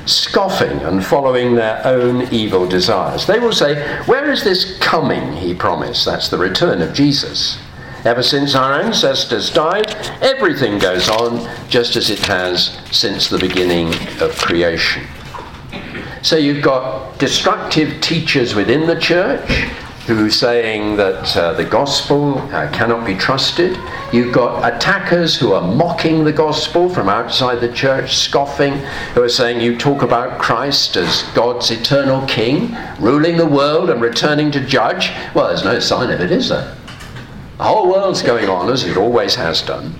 scoffing 0.06 0.80
and 0.80 1.06
following 1.06 1.56
their 1.56 1.86
own 1.86 2.22
evil 2.34 2.68
desires. 2.68 3.26
They 3.26 3.40
will 3.40 3.54
say, 3.54 4.04
Where 4.06 4.32
is 4.32 4.44
this 4.44 4.78
coming 4.80 5.34
he 5.34 5.54
promised? 5.54 6.06
That's 6.06 6.30
the 6.30 6.38
return 6.38 6.82
of 6.82 6.94
Jesus. 6.94 7.58
Ever 8.06 8.22
since 8.22 8.54
our 8.54 8.74
ancestors 8.74 9.50
died, 9.50 9.92
everything 10.22 10.78
goes 10.78 11.10
on 11.10 11.50
just 11.70 11.96
as 11.96 12.10
it 12.10 12.20
has 12.20 12.78
since 12.92 13.30
the 13.30 13.40
beginning 13.40 13.94
of 14.20 14.38
creation. 14.38 15.04
So 16.22 16.36
you've 16.36 16.64
got 16.64 17.18
destructive 17.18 18.02
teachers 18.02 18.56
within 18.56 18.88
the 18.88 19.00
church 19.00 19.70
who 20.06 20.26
are 20.26 20.30
saying 20.30 20.98
that 20.98 21.38
uh, 21.38 21.54
the 21.54 21.64
gospel 21.64 22.38
uh, 22.38 22.70
cannot 22.72 23.06
be 23.06 23.16
trusted. 23.16 23.78
You've 24.12 24.34
got 24.34 24.76
attackers 24.76 25.38
who 25.38 25.54
are 25.54 25.62
mocking 25.62 26.26
the 26.26 26.34
gospel 26.34 26.90
from 26.90 27.08
outside 27.08 27.62
the 27.62 27.72
church, 27.72 28.18
scoffing, 28.18 28.74
who 29.14 29.24
are 29.24 29.30
saying 29.30 29.62
you 29.62 29.78
talk 29.78 30.02
about 30.02 30.42
Christ 30.42 30.98
as 30.98 31.24
God's 31.34 31.72
eternal 31.72 32.26
king, 32.28 32.76
ruling 33.00 33.38
the 33.38 33.48
world 33.48 33.90
and 33.90 34.02
returning 34.02 34.52
to 34.52 34.60
judge. 34.60 35.12
Well, 35.34 35.48
there's 35.48 35.64
no 35.64 35.80
sign 35.80 36.10
of 36.12 36.20
it, 36.20 36.32
is 36.32 36.50
there? 36.50 36.76
The 37.58 37.64
whole 37.64 37.90
world's 37.90 38.22
going 38.22 38.50
on 38.50 38.70
as 38.70 38.84
it 38.84 38.98
always 38.98 39.36
has 39.36 39.62
done. 39.62 39.96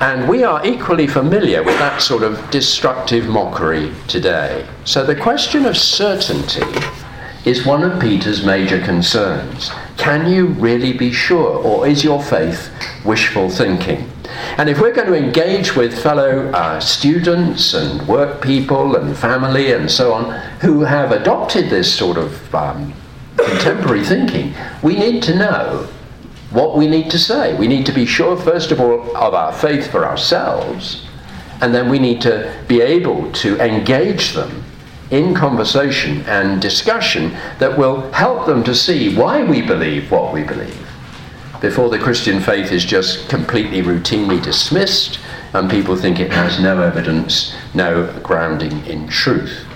And 0.00 0.28
we 0.28 0.42
are 0.42 0.66
equally 0.66 1.06
familiar 1.06 1.62
with 1.62 1.78
that 1.78 2.00
sort 2.00 2.22
of 2.24 2.50
destructive 2.50 3.28
mockery 3.28 3.92
today. 4.08 4.66
So 4.84 5.04
the 5.04 5.14
question 5.14 5.66
of 5.66 5.76
certainty 5.76 6.62
is 7.44 7.64
one 7.64 7.82
of 7.82 8.00
Peter's 8.00 8.44
major 8.44 8.80
concerns. 8.80 9.70
Can 9.96 10.30
you 10.30 10.46
really 10.46 10.92
be 10.92 11.12
sure, 11.12 11.56
or 11.56 11.86
is 11.86 12.04
your 12.04 12.22
faith 12.22 12.70
wishful 13.04 13.48
thinking? 13.48 14.10
And 14.58 14.68
if 14.68 14.80
we're 14.80 14.94
going 14.94 15.08
to 15.08 15.14
engage 15.14 15.74
with 15.74 16.02
fellow 16.02 16.50
uh, 16.50 16.80
students 16.80 17.74
and 17.74 18.06
work 18.06 18.42
people 18.42 18.96
and 18.96 19.16
family 19.16 19.72
and 19.72 19.90
so 19.90 20.12
on 20.12 20.30
who 20.60 20.80
have 20.80 21.12
adopted 21.12 21.70
this 21.70 21.92
sort 21.92 22.18
of 22.18 22.54
um, 22.54 22.92
contemporary 23.36 24.04
thinking, 24.04 24.54
we 24.82 24.96
need 24.96 25.22
to 25.24 25.34
know 25.34 25.88
what 26.50 26.76
we 26.76 26.86
need 26.86 27.10
to 27.10 27.18
say. 27.18 27.54
We 27.54 27.68
need 27.68 27.86
to 27.86 27.92
be 27.92 28.06
sure, 28.06 28.36
first 28.36 28.72
of 28.72 28.80
all, 28.80 29.16
of 29.16 29.34
our 29.34 29.52
faith 29.52 29.90
for 29.90 30.04
ourselves, 30.04 31.06
and 31.60 31.74
then 31.74 31.88
we 31.88 31.98
need 31.98 32.20
to 32.22 32.54
be 32.68 32.80
able 32.80 33.30
to 33.32 33.58
engage 33.60 34.32
them 34.32 34.59
in 35.10 35.34
conversation 35.34 36.22
and 36.22 36.62
discussion 36.62 37.30
that 37.58 37.76
will 37.76 38.10
help 38.12 38.46
them 38.46 38.62
to 38.64 38.74
see 38.74 39.14
why 39.16 39.42
we 39.42 39.60
believe 39.62 40.10
what 40.10 40.32
we 40.32 40.42
believe 40.42 40.86
before 41.60 41.90
the 41.90 41.98
Christian 41.98 42.40
faith 42.40 42.72
is 42.72 42.84
just 42.84 43.28
completely 43.28 43.82
routinely 43.82 44.42
dismissed 44.42 45.18
and 45.52 45.70
people 45.70 45.94
think 45.94 46.18
it 46.18 46.32
has 46.32 46.58
no 46.58 46.80
evidence, 46.80 47.54
no 47.74 48.06
grounding 48.22 48.84
in 48.86 49.06
truth. 49.08 49.66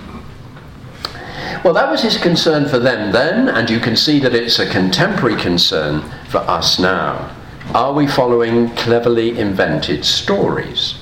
Well, 1.63 1.73
that 1.73 1.89
was 1.89 2.01
his 2.01 2.17
concern 2.17 2.67
for 2.67 2.79
them 2.79 3.11
then, 3.11 3.49
and 3.49 3.69
you 3.69 3.79
can 3.79 3.95
see 3.95 4.19
that 4.19 4.35
it's 4.35 4.59
a 4.59 4.69
contemporary 4.69 5.39
concern 5.39 6.01
for 6.27 6.39
us 6.39 6.79
now. 6.79 7.35
Are 7.73 7.93
we 7.93 8.07
following 8.07 8.69
cleverly 8.75 9.37
invented 9.37 10.05
stories? 10.05 10.95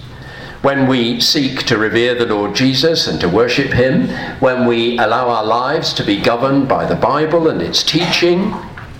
When 0.63 0.87
we 0.87 1.19
seek 1.19 1.63
to 1.63 1.77
revere 1.77 2.15
the 2.15 2.25
Lord 2.25 2.55
Jesus 2.55 3.05
and 3.07 3.19
to 3.19 3.27
worship 3.27 3.71
Him, 3.71 4.07
when 4.39 4.65
we 4.65 4.97
allow 4.97 5.27
our 5.27 5.43
lives 5.43 5.93
to 5.93 6.05
be 6.05 6.21
governed 6.21 6.69
by 6.69 6.85
the 6.85 6.95
Bible 6.95 7.49
and 7.49 7.61
its 7.61 7.83
teaching, 7.83 8.53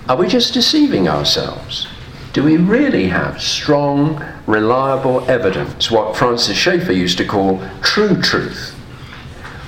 are 0.06 0.16
we 0.16 0.28
just 0.28 0.52
deceiving 0.52 1.08
ourselves? 1.08 1.88
Do 2.34 2.42
we 2.42 2.58
really 2.58 3.08
have 3.08 3.40
strong, 3.40 4.22
reliable 4.46 5.28
evidence, 5.30 5.90
what 5.90 6.14
Francis 6.14 6.58
Schaeffer 6.58 6.92
used 6.92 7.16
to 7.16 7.24
call 7.24 7.66
true 7.80 8.20
truth? 8.20 8.78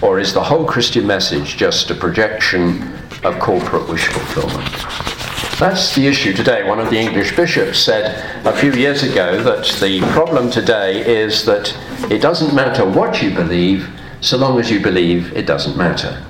Or 0.03 0.21
is 0.21 0.35
the 0.35 0.45
whole 0.45 0.67
Christian 0.67 1.07
message 1.07 1.57
just 1.57 1.91
a 1.91 1.95
projection 1.95 2.93
of 3.25 3.39
corporate 3.39 3.89
wish 3.89 4.07
fulfillment? 4.09 5.16
That's 5.59 5.95
the 5.95 6.07
issue 6.07 6.35
today. 6.35 6.69
One 6.69 6.79
of 6.79 6.91
the 6.91 6.99
English 6.99 7.35
bishops 7.35 7.79
said 7.79 8.45
a 8.45 8.55
few 8.55 8.73
years 8.73 9.03
ago 9.03 9.43
that 9.43 9.65
the 9.81 10.01
problem 10.13 10.51
today 10.51 11.01
is 11.01 11.47
that 11.47 11.75
it 12.11 12.21
doesn't 12.21 12.55
matter 12.55 12.85
what 12.85 13.23
you 13.23 13.35
believe, 13.35 13.89
so 14.21 14.37
long 14.37 14.61
as 14.61 14.71
you 14.71 14.81
believe 14.81 15.33
it 15.35 15.47
doesn't 15.47 15.75
matter. 15.75 16.23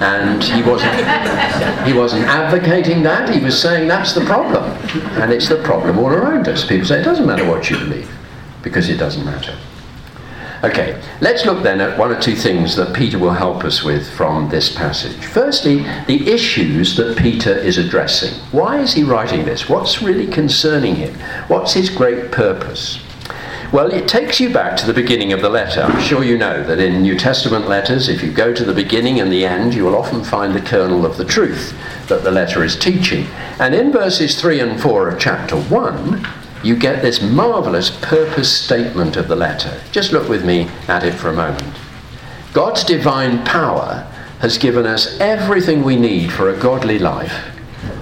And 0.00 0.44
he 0.44 0.62
wasn't, 0.62 0.94
he 1.86 1.94
wasn't 1.94 2.26
advocating 2.26 3.02
that, 3.04 3.34
he 3.34 3.42
was 3.42 3.58
saying 3.58 3.88
that's 3.88 4.12
the 4.12 4.24
problem. 4.26 4.64
And 5.18 5.32
it's 5.32 5.48
the 5.48 5.62
problem 5.62 5.98
all 5.98 6.10
around 6.10 6.46
us. 6.46 6.62
People 6.66 6.86
say 6.86 7.00
it 7.00 7.04
doesn't 7.04 7.26
matter 7.26 7.48
what 7.48 7.70
you 7.70 7.78
believe, 7.78 8.10
because 8.62 8.90
it 8.90 8.98
doesn't 8.98 9.24
matter. 9.24 9.56
Okay, 10.64 11.00
let's 11.20 11.44
look 11.44 11.62
then 11.62 11.80
at 11.80 11.98
one 11.98 12.10
or 12.10 12.20
two 12.20 12.34
things 12.34 12.76
that 12.76 12.94
Peter 12.94 13.18
will 13.18 13.32
help 13.32 13.62
us 13.64 13.82
with 13.82 14.10
from 14.10 14.48
this 14.48 14.74
passage. 14.74 15.16
Firstly, 15.24 15.82
the 16.06 16.28
issues 16.30 16.96
that 16.96 17.18
Peter 17.18 17.52
is 17.52 17.76
addressing. 17.76 18.32
Why 18.52 18.80
is 18.80 18.94
he 18.94 19.02
writing 19.02 19.44
this? 19.44 19.68
What's 19.68 20.02
really 20.02 20.26
concerning 20.26 20.96
him? 20.96 21.14
What's 21.48 21.74
his 21.74 21.90
great 21.90 22.32
purpose? 22.32 23.02
Well, 23.72 23.92
it 23.92 24.08
takes 24.08 24.38
you 24.38 24.52
back 24.52 24.76
to 24.78 24.86
the 24.86 24.94
beginning 24.94 25.32
of 25.32 25.42
the 25.42 25.50
letter. 25.50 25.82
I'm 25.82 26.00
sure 26.00 26.22
you 26.22 26.38
know 26.38 26.62
that 26.64 26.78
in 26.78 27.02
New 27.02 27.18
Testament 27.18 27.68
letters, 27.68 28.08
if 28.08 28.22
you 28.22 28.30
go 28.30 28.54
to 28.54 28.64
the 28.64 28.72
beginning 28.72 29.20
and 29.20 29.30
the 29.30 29.44
end, 29.44 29.74
you 29.74 29.84
will 29.84 29.96
often 29.96 30.22
find 30.22 30.54
the 30.54 30.60
kernel 30.60 31.04
of 31.04 31.16
the 31.16 31.24
truth 31.24 31.76
that 32.08 32.22
the 32.22 32.30
letter 32.30 32.62
is 32.62 32.78
teaching. 32.78 33.26
And 33.58 33.74
in 33.74 33.90
verses 33.90 34.40
3 34.40 34.60
and 34.60 34.80
4 34.80 35.08
of 35.08 35.18
chapter 35.18 35.56
1, 35.56 36.26
you 36.66 36.76
get 36.76 37.00
this 37.00 37.22
marvelous 37.22 37.90
purpose 38.02 38.52
statement 38.52 39.16
of 39.16 39.28
the 39.28 39.36
letter. 39.36 39.80
Just 39.92 40.10
look 40.10 40.28
with 40.28 40.44
me 40.44 40.68
at 40.88 41.04
it 41.04 41.14
for 41.14 41.28
a 41.28 41.32
moment. 41.32 41.76
God's 42.52 42.82
divine 42.82 43.44
power 43.44 44.10
has 44.40 44.58
given 44.58 44.84
us 44.84 45.18
everything 45.20 45.84
we 45.84 45.94
need 45.94 46.32
for 46.32 46.50
a 46.50 46.58
godly 46.58 46.98
life 46.98 47.54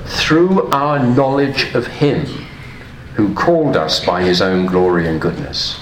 through 0.06 0.70
our 0.70 0.98
knowledge 0.98 1.74
of 1.74 1.86
Him 1.86 2.24
who 3.16 3.34
called 3.34 3.76
us 3.76 4.02
by 4.02 4.22
His 4.22 4.40
own 4.40 4.64
glory 4.64 5.06
and 5.06 5.20
goodness. 5.20 5.78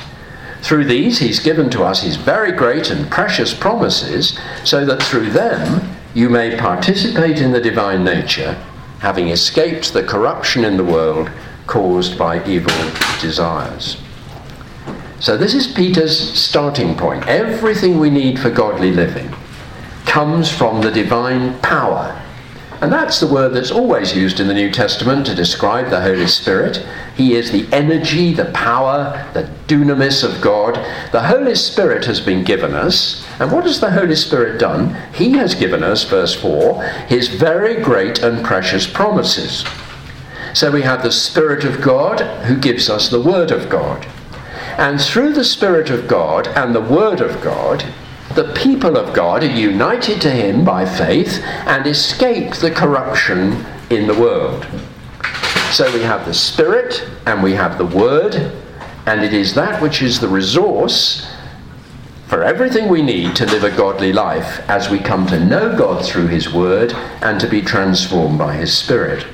Through 0.62 0.86
these, 0.86 1.20
He's 1.20 1.38
given 1.38 1.70
to 1.70 1.84
us 1.84 2.02
His 2.02 2.16
very 2.16 2.50
great 2.50 2.90
and 2.90 3.10
precious 3.10 3.54
promises, 3.54 4.38
so 4.64 4.84
that 4.84 5.02
through 5.02 5.30
them 5.30 5.96
you 6.14 6.28
may 6.28 6.56
participate 6.56 7.40
in 7.40 7.52
the 7.52 7.60
divine 7.60 8.02
nature, 8.02 8.54
having 8.98 9.28
escaped 9.28 9.92
the 9.92 10.02
corruption 10.02 10.64
in 10.64 10.76
the 10.76 10.84
world 10.84 11.30
caused 11.72 12.18
by 12.18 12.44
evil 12.46 12.74
desires. 13.22 13.96
So, 15.20 15.38
this 15.38 15.54
is 15.54 15.66
Peter's 15.66 16.18
starting 16.38 16.98
point. 16.98 17.26
Everything 17.26 17.98
we 17.98 18.10
need 18.10 18.38
for 18.38 18.50
godly 18.50 18.90
living 18.90 19.34
comes 20.04 20.50
from 20.50 20.82
the 20.82 20.90
divine 20.90 21.58
power. 21.60 22.20
And 22.82 22.92
that's 22.92 23.20
the 23.20 23.32
word 23.32 23.54
that's 23.54 23.70
always 23.70 24.14
used 24.14 24.38
in 24.38 24.48
the 24.48 24.54
New 24.54 24.70
Testament 24.70 25.24
to 25.26 25.34
describe 25.34 25.88
the 25.88 26.02
Holy 26.02 26.26
Spirit. 26.26 26.84
He 27.16 27.36
is 27.36 27.50
the 27.50 27.66
energy, 27.74 28.34
the 28.34 28.50
power, 28.52 29.26
the 29.32 29.48
dunamis 29.66 30.22
of 30.22 30.42
God. 30.42 30.74
The 31.10 31.22
Holy 31.22 31.54
Spirit 31.54 32.04
has 32.04 32.20
been 32.20 32.44
given 32.44 32.74
us. 32.74 33.26
And 33.40 33.50
what 33.50 33.64
has 33.64 33.80
the 33.80 33.92
Holy 33.92 34.16
Spirit 34.16 34.60
done? 34.60 34.94
He 35.14 35.30
has 35.38 35.54
given 35.54 35.82
us, 35.82 36.04
verse 36.04 36.34
4, 36.34 36.82
his 37.08 37.28
very 37.28 37.80
great 37.80 38.18
and 38.18 38.44
precious 38.44 38.86
promises. 38.86 39.64
So 40.54 40.70
we 40.70 40.82
have 40.82 41.02
the 41.02 41.12
Spirit 41.12 41.64
of 41.64 41.80
God 41.80 42.20
who 42.44 42.56
gives 42.56 42.90
us 42.90 43.08
the 43.08 43.22
Word 43.22 43.50
of 43.50 43.68
God. 43.68 44.06
And 44.78 45.00
through 45.00 45.32
the 45.32 45.44
Spirit 45.44 45.90
of 45.90 46.08
God 46.08 46.48
and 46.48 46.74
the 46.74 46.80
Word 46.80 47.20
of 47.20 47.42
God, 47.42 47.84
the 48.34 48.52
people 48.54 48.96
of 48.96 49.14
God 49.14 49.42
are 49.42 49.46
united 49.46 50.20
to 50.22 50.30
Him 50.30 50.64
by 50.64 50.84
faith 50.84 51.42
and 51.66 51.86
escape 51.86 52.54
the 52.54 52.70
corruption 52.70 53.64
in 53.90 54.06
the 54.06 54.18
world. 54.18 54.66
So 55.70 55.92
we 55.92 56.02
have 56.02 56.26
the 56.26 56.34
Spirit 56.34 57.06
and 57.26 57.42
we 57.42 57.52
have 57.52 57.78
the 57.78 57.86
Word, 57.86 58.34
and 59.06 59.22
it 59.22 59.32
is 59.32 59.54
that 59.54 59.82
which 59.82 60.02
is 60.02 60.20
the 60.20 60.28
resource 60.28 61.26
for 62.32 62.42
everything 62.42 62.88
we 62.88 63.02
need 63.02 63.36
to 63.36 63.44
live 63.44 63.64
a 63.64 63.70
godly 63.76 64.10
life 64.10 64.60
as 64.70 64.88
we 64.88 64.98
come 64.98 65.26
to 65.26 65.38
know 65.38 65.76
God 65.76 66.02
through 66.02 66.28
His 66.28 66.50
Word 66.50 66.92
and 67.20 67.38
to 67.40 67.46
be 67.46 67.60
transformed 67.60 68.38
by 68.38 68.54
His 68.54 68.74
Spirit. 68.74 69.26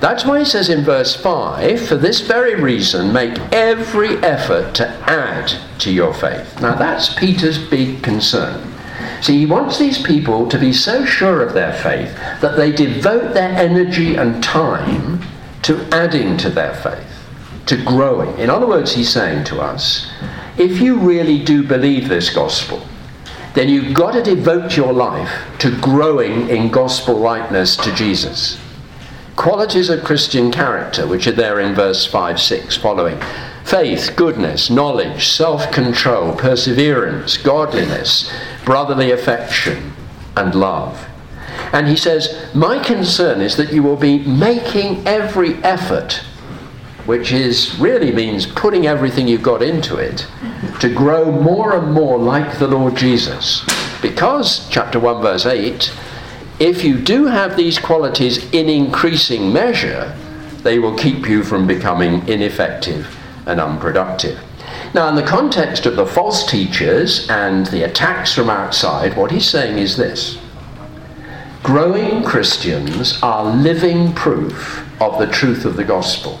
That's 0.00 0.24
why 0.24 0.38
he 0.38 0.44
says 0.44 0.68
in 0.68 0.84
verse 0.84 1.16
5 1.16 1.88
for 1.88 1.96
this 1.96 2.20
very 2.20 2.54
reason, 2.54 3.12
make 3.12 3.36
every 3.52 4.16
effort 4.18 4.74
to 4.76 4.88
add 5.10 5.52
to 5.80 5.90
your 5.90 6.14
faith. 6.14 6.60
Now, 6.60 6.76
that's 6.76 7.14
Peter's 7.14 7.58
big 7.58 8.02
concern. 8.02 8.72
See, 9.20 9.38
he 9.38 9.46
wants 9.46 9.78
these 9.78 10.00
people 10.00 10.48
to 10.48 10.58
be 10.58 10.72
so 10.72 11.04
sure 11.04 11.42
of 11.42 11.52
their 11.52 11.72
faith 11.72 12.14
that 12.40 12.56
they 12.56 12.70
devote 12.70 13.34
their 13.34 13.50
energy 13.50 14.14
and 14.14 14.42
time 14.42 15.20
to 15.62 15.84
adding 15.92 16.36
to 16.38 16.50
their 16.50 16.74
faith, 16.74 17.26
to 17.66 17.82
growing. 17.82 18.38
In 18.38 18.50
other 18.50 18.66
words, 18.66 18.92
he's 18.92 19.08
saying 19.08 19.44
to 19.46 19.60
us, 19.60 20.08
if 20.56 20.80
you 20.80 20.96
really 20.96 21.42
do 21.42 21.64
believe 21.64 22.08
this 22.08 22.30
gospel, 22.30 22.86
then 23.54 23.68
you've 23.68 23.94
got 23.94 24.12
to 24.12 24.22
devote 24.22 24.76
your 24.76 24.92
life 24.92 25.32
to 25.58 25.76
growing 25.80 26.48
in 26.48 26.70
gospel 26.70 27.16
likeness 27.16 27.76
to 27.76 27.92
Jesus 27.96 28.60
qualities 29.38 29.88
of 29.88 30.02
Christian 30.02 30.50
character, 30.50 31.06
which 31.06 31.28
are 31.28 31.32
there 31.32 31.60
in 31.60 31.72
verse 31.72 32.04
5 32.04 32.40
6 32.40 32.76
following 32.76 33.22
faith, 33.64 34.14
goodness, 34.16 34.68
knowledge, 34.68 35.28
self 35.28 35.70
control, 35.70 36.34
perseverance, 36.34 37.36
godliness, 37.36 38.32
brotherly 38.64 39.12
affection, 39.12 39.92
and 40.36 40.56
love. 40.56 41.06
And 41.72 41.86
he 41.86 41.94
says, 41.94 42.50
My 42.52 42.82
concern 42.82 43.40
is 43.40 43.56
that 43.58 43.72
you 43.72 43.82
will 43.82 43.96
be 43.96 44.18
making 44.26 45.06
every 45.06 45.54
effort, 45.62 46.14
which 47.06 47.30
is 47.30 47.78
really 47.78 48.10
means 48.10 48.44
putting 48.44 48.88
everything 48.88 49.28
you've 49.28 49.42
got 49.42 49.62
into 49.62 49.98
it, 49.98 50.26
to 50.80 50.92
grow 50.92 51.30
more 51.30 51.76
and 51.76 51.92
more 51.92 52.18
like 52.18 52.58
the 52.58 52.66
Lord 52.66 52.96
Jesus. 52.96 53.64
Because, 54.02 54.68
chapter 54.68 54.98
1, 54.98 55.22
verse 55.22 55.46
8, 55.46 55.92
if 56.58 56.82
you 56.82 56.98
do 56.98 57.26
have 57.26 57.56
these 57.56 57.78
qualities 57.78 58.52
in 58.52 58.68
increasing 58.68 59.52
measure, 59.52 60.16
they 60.62 60.78
will 60.78 60.96
keep 60.96 61.28
you 61.28 61.44
from 61.44 61.66
becoming 61.66 62.26
ineffective 62.28 63.16
and 63.46 63.60
unproductive. 63.60 64.40
Now, 64.92 65.08
in 65.08 65.14
the 65.14 65.22
context 65.22 65.86
of 65.86 65.96
the 65.96 66.06
false 66.06 66.50
teachers 66.50 67.28
and 67.30 67.66
the 67.66 67.84
attacks 67.84 68.34
from 68.34 68.50
outside, 68.50 69.16
what 69.16 69.30
he's 69.30 69.48
saying 69.48 69.78
is 69.78 69.96
this 69.96 70.38
growing 71.62 72.24
Christians 72.24 73.20
are 73.22 73.44
living 73.44 74.12
proof 74.14 74.84
of 75.00 75.18
the 75.18 75.26
truth 75.26 75.64
of 75.64 75.76
the 75.76 75.84
gospel. 75.84 76.38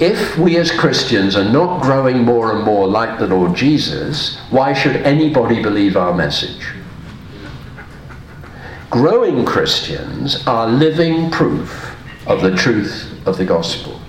If 0.00 0.38
we 0.38 0.56
as 0.56 0.70
Christians 0.70 1.36
are 1.36 1.50
not 1.50 1.82
growing 1.82 2.24
more 2.24 2.56
and 2.56 2.64
more 2.64 2.88
like 2.88 3.18
the 3.18 3.26
Lord 3.26 3.54
Jesus, 3.54 4.38
why 4.48 4.72
should 4.72 4.96
anybody 4.96 5.62
believe 5.62 5.96
our 5.96 6.14
message? 6.14 6.79
Growing 8.90 9.44
Christians 9.44 10.44
are 10.48 10.68
living 10.68 11.30
proof 11.30 11.96
of 12.26 12.42
the 12.42 12.56
truth 12.56 13.24
of 13.24 13.38
the 13.38 13.44
gospel. 13.44 14.00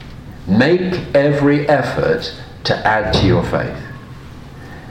Make 0.48 1.16
every 1.16 1.70
effort 1.70 2.34
to 2.64 2.76
add 2.86 3.14
to 3.14 3.26
your 3.28 3.44
faith. 3.44 3.78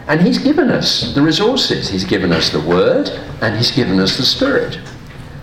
And 0.07 0.21
He's 0.21 0.39
given 0.39 0.71
us 0.71 1.13
the 1.15 1.23
resources. 1.23 1.89
He's 1.89 2.05
given 2.05 2.33
us 2.33 2.51
the 2.51 2.61
Word 2.61 3.09
and 3.43 3.57
He's 3.57 3.73
given 3.73 3.99
us 3.99 4.17
the 4.17 4.25
Spirit. 4.25 4.79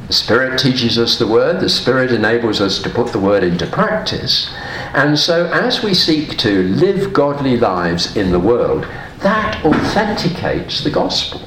The 0.08 0.14
Spirit 0.14 0.58
teaches 0.58 0.98
us 0.98 1.20
the 1.20 1.28
Word, 1.28 1.60
the 1.60 1.70
Spirit 1.70 2.12
enables 2.12 2.62
us 2.62 2.82
to 2.82 2.90
put 2.90 3.12
the 3.12 3.20
Word 3.20 3.44
into 3.44 3.68
practice. 3.68 4.50
And 4.94 5.20
so, 5.20 5.48
as 5.48 5.84
we 5.84 5.94
seek 5.94 6.38
to 6.38 6.64
live 6.64 7.12
godly 7.12 7.58
lives 7.58 8.16
in 8.16 8.32
the 8.32 8.40
world, 8.40 8.88
that 9.20 9.64
authenticates 9.66 10.84
the 10.84 10.92
gospel. 10.92 11.47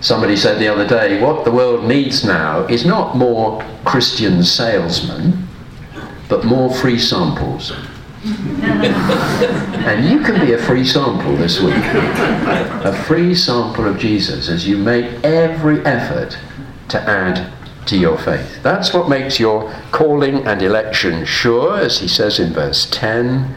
Somebody 0.00 0.36
said 0.36 0.58
the 0.58 0.68
other 0.68 0.86
day, 0.86 1.20
what 1.20 1.44
the 1.44 1.50
world 1.50 1.84
needs 1.84 2.24
now 2.24 2.66
is 2.66 2.86
not 2.86 3.16
more 3.16 3.62
Christian 3.84 4.42
salesmen, 4.42 5.46
but 6.28 6.44
more 6.44 6.74
free 6.74 6.98
samples. 6.98 7.72
and 8.24 10.04
you 10.04 10.20
can 10.20 10.44
be 10.44 10.52
a 10.52 10.58
free 10.58 10.84
sample 10.84 11.36
this 11.36 11.60
week. 11.60 11.74
A 11.74 13.04
free 13.06 13.34
sample 13.34 13.86
of 13.86 13.98
Jesus 13.98 14.48
as 14.48 14.66
you 14.66 14.76
make 14.76 15.24
every 15.24 15.84
effort 15.86 16.38
to 16.88 17.00
add 17.00 17.52
to 17.86 17.96
your 17.96 18.18
faith. 18.18 18.62
That's 18.62 18.92
what 18.92 19.08
makes 19.08 19.40
your 19.40 19.72
calling 19.90 20.46
and 20.46 20.62
election 20.62 21.24
sure, 21.24 21.78
as 21.78 21.98
he 21.98 22.08
says 22.08 22.38
in 22.38 22.52
verse 22.52 22.88
10. 22.90 23.54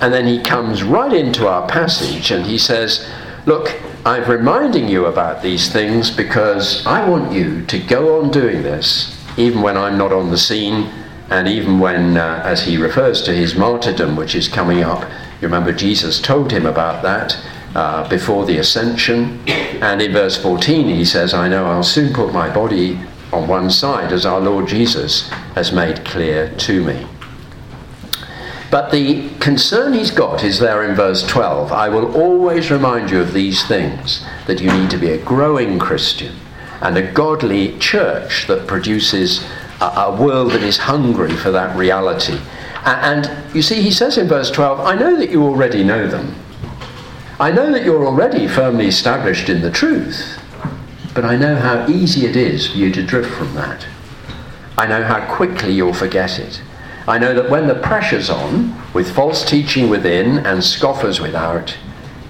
And 0.00 0.12
then 0.12 0.26
he 0.26 0.40
comes 0.40 0.82
right 0.82 1.12
into 1.12 1.46
our 1.46 1.68
passage 1.68 2.30
and 2.30 2.46
he 2.46 2.58
says, 2.58 3.08
Look, 3.46 3.80
I'm 4.04 4.28
reminding 4.28 4.88
you 4.88 5.06
about 5.06 5.42
these 5.42 5.70
things 5.70 6.10
because 6.10 6.84
I 6.84 7.08
want 7.08 7.32
you 7.32 7.64
to 7.66 7.78
go 7.78 8.20
on 8.20 8.32
doing 8.32 8.64
this 8.64 9.16
even 9.36 9.62
when 9.62 9.76
I'm 9.76 9.96
not 9.96 10.12
on 10.12 10.30
the 10.30 10.38
scene 10.38 10.90
and 11.30 11.46
even 11.46 11.78
when, 11.78 12.16
uh, 12.16 12.42
as 12.44 12.64
he 12.64 12.76
refers 12.76 13.22
to 13.22 13.32
his 13.32 13.54
martyrdom, 13.54 14.16
which 14.16 14.34
is 14.34 14.48
coming 14.48 14.82
up. 14.82 15.08
You 15.40 15.46
remember 15.46 15.72
Jesus 15.72 16.20
told 16.20 16.50
him 16.50 16.66
about 16.66 17.04
that 17.04 17.38
uh, 17.76 18.08
before 18.08 18.44
the 18.44 18.58
ascension. 18.58 19.40
And 19.48 20.02
in 20.02 20.12
verse 20.12 20.36
14, 20.36 20.88
he 20.88 21.04
says, 21.04 21.32
I 21.32 21.46
know 21.46 21.66
I'll 21.66 21.84
soon 21.84 22.12
put 22.12 22.32
my 22.32 22.52
body 22.52 22.98
on 23.32 23.46
one 23.46 23.70
side, 23.70 24.12
as 24.12 24.26
our 24.26 24.40
Lord 24.40 24.66
Jesus 24.66 25.28
has 25.54 25.70
made 25.70 26.04
clear 26.04 26.50
to 26.50 26.84
me. 26.84 27.06
But 28.72 28.90
the 28.90 29.28
concern 29.38 29.92
he's 29.92 30.10
got 30.10 30.42
is 30.42 30.58
there 30.58 30.82
in 30.88 30.96
verse 30.96 31.22
12. 31.26 31.70
I 31.72 31.90
will 31.90 32.16
always 32.16 32.70
remind 32.70 33.10
you 33.10 33.20
of 33.20 33.34
these 33.34 33.62
things 33.66 34.24
that 34.46 34.62
you 34.62 34.72
need 34.72 34.88
to 34.92 34.96
be 34.96 35.10
a 35.10 35.22
growing 35.22 35.78
Christian 35.78 36.34
and 36.80 36.96
a 36.96 37.12
godly 37.12 37.78
church 37.78 38.46
that 38.46 38.66
produces 38.66 39.46
a, 39.82 39.84
a 39.84 40.16
world 40.18 40.52
that 40.52 40.62
is 40.62 40.78
hungry 40.78 41.36
for 41.36 41.50
that 41.50 41.76
reality. 41.76 42.38
And, 42.86 43.26
and 43.26 43.54
you 43.54 43.60
see, 43.60 43.82
he 43.82 43.90
says 43.90 44.16
in 44.16 44.26
verse 44.26 44.50
12, 44.50 44.80
I 44.80 44.94
know 44.94 45.18
that 45.18 45.28
you 45.28 45.44
already 45.44 45.84
know 45.84 46.06
them. 46.08 46.34
I 47.38 47.50
know 47.50 47.70
that 47.72 47.84
you're 47.84 48.06
already 48.06 48.48
firmly 48.48 48.86
established 48.86 49.50
in 49.50 49.60
the 49.60 49.70
truth, 49.70 50.40
but 51.14 51.26
I 51.26 51.36
know 51.36 51.56
how 51.56 51.86
easy 51.90 52.24
it 52.24 52.36
is 52.36 52.68
for 52.68 52.78
you 52.78 52.90
to 52.90 53.02
drift 53.02 53.34
from 53.34 53.54
that. 53.54 53.86
I 54.78 54.86
know 54.86 55.04
how 55.04 55.30
quickly 55.30 55.72
you'll 55.72 55.92
forget 55.92 56.38
it. 56.38 56.62
I 57.06 57.18
know 57.18 57.34
that 57.34 57.50
when 57.50 57.66
the 57.66 57.74
pressure's 57.74 58.30
on, 58.30 58.80
with 58.92 59.14
false 59.14 59.44
teaching 59.44 59.90
within 59.90 60.38
and 60.46 60.62
scoffers 60.62 61.20
without, 61.20 61.76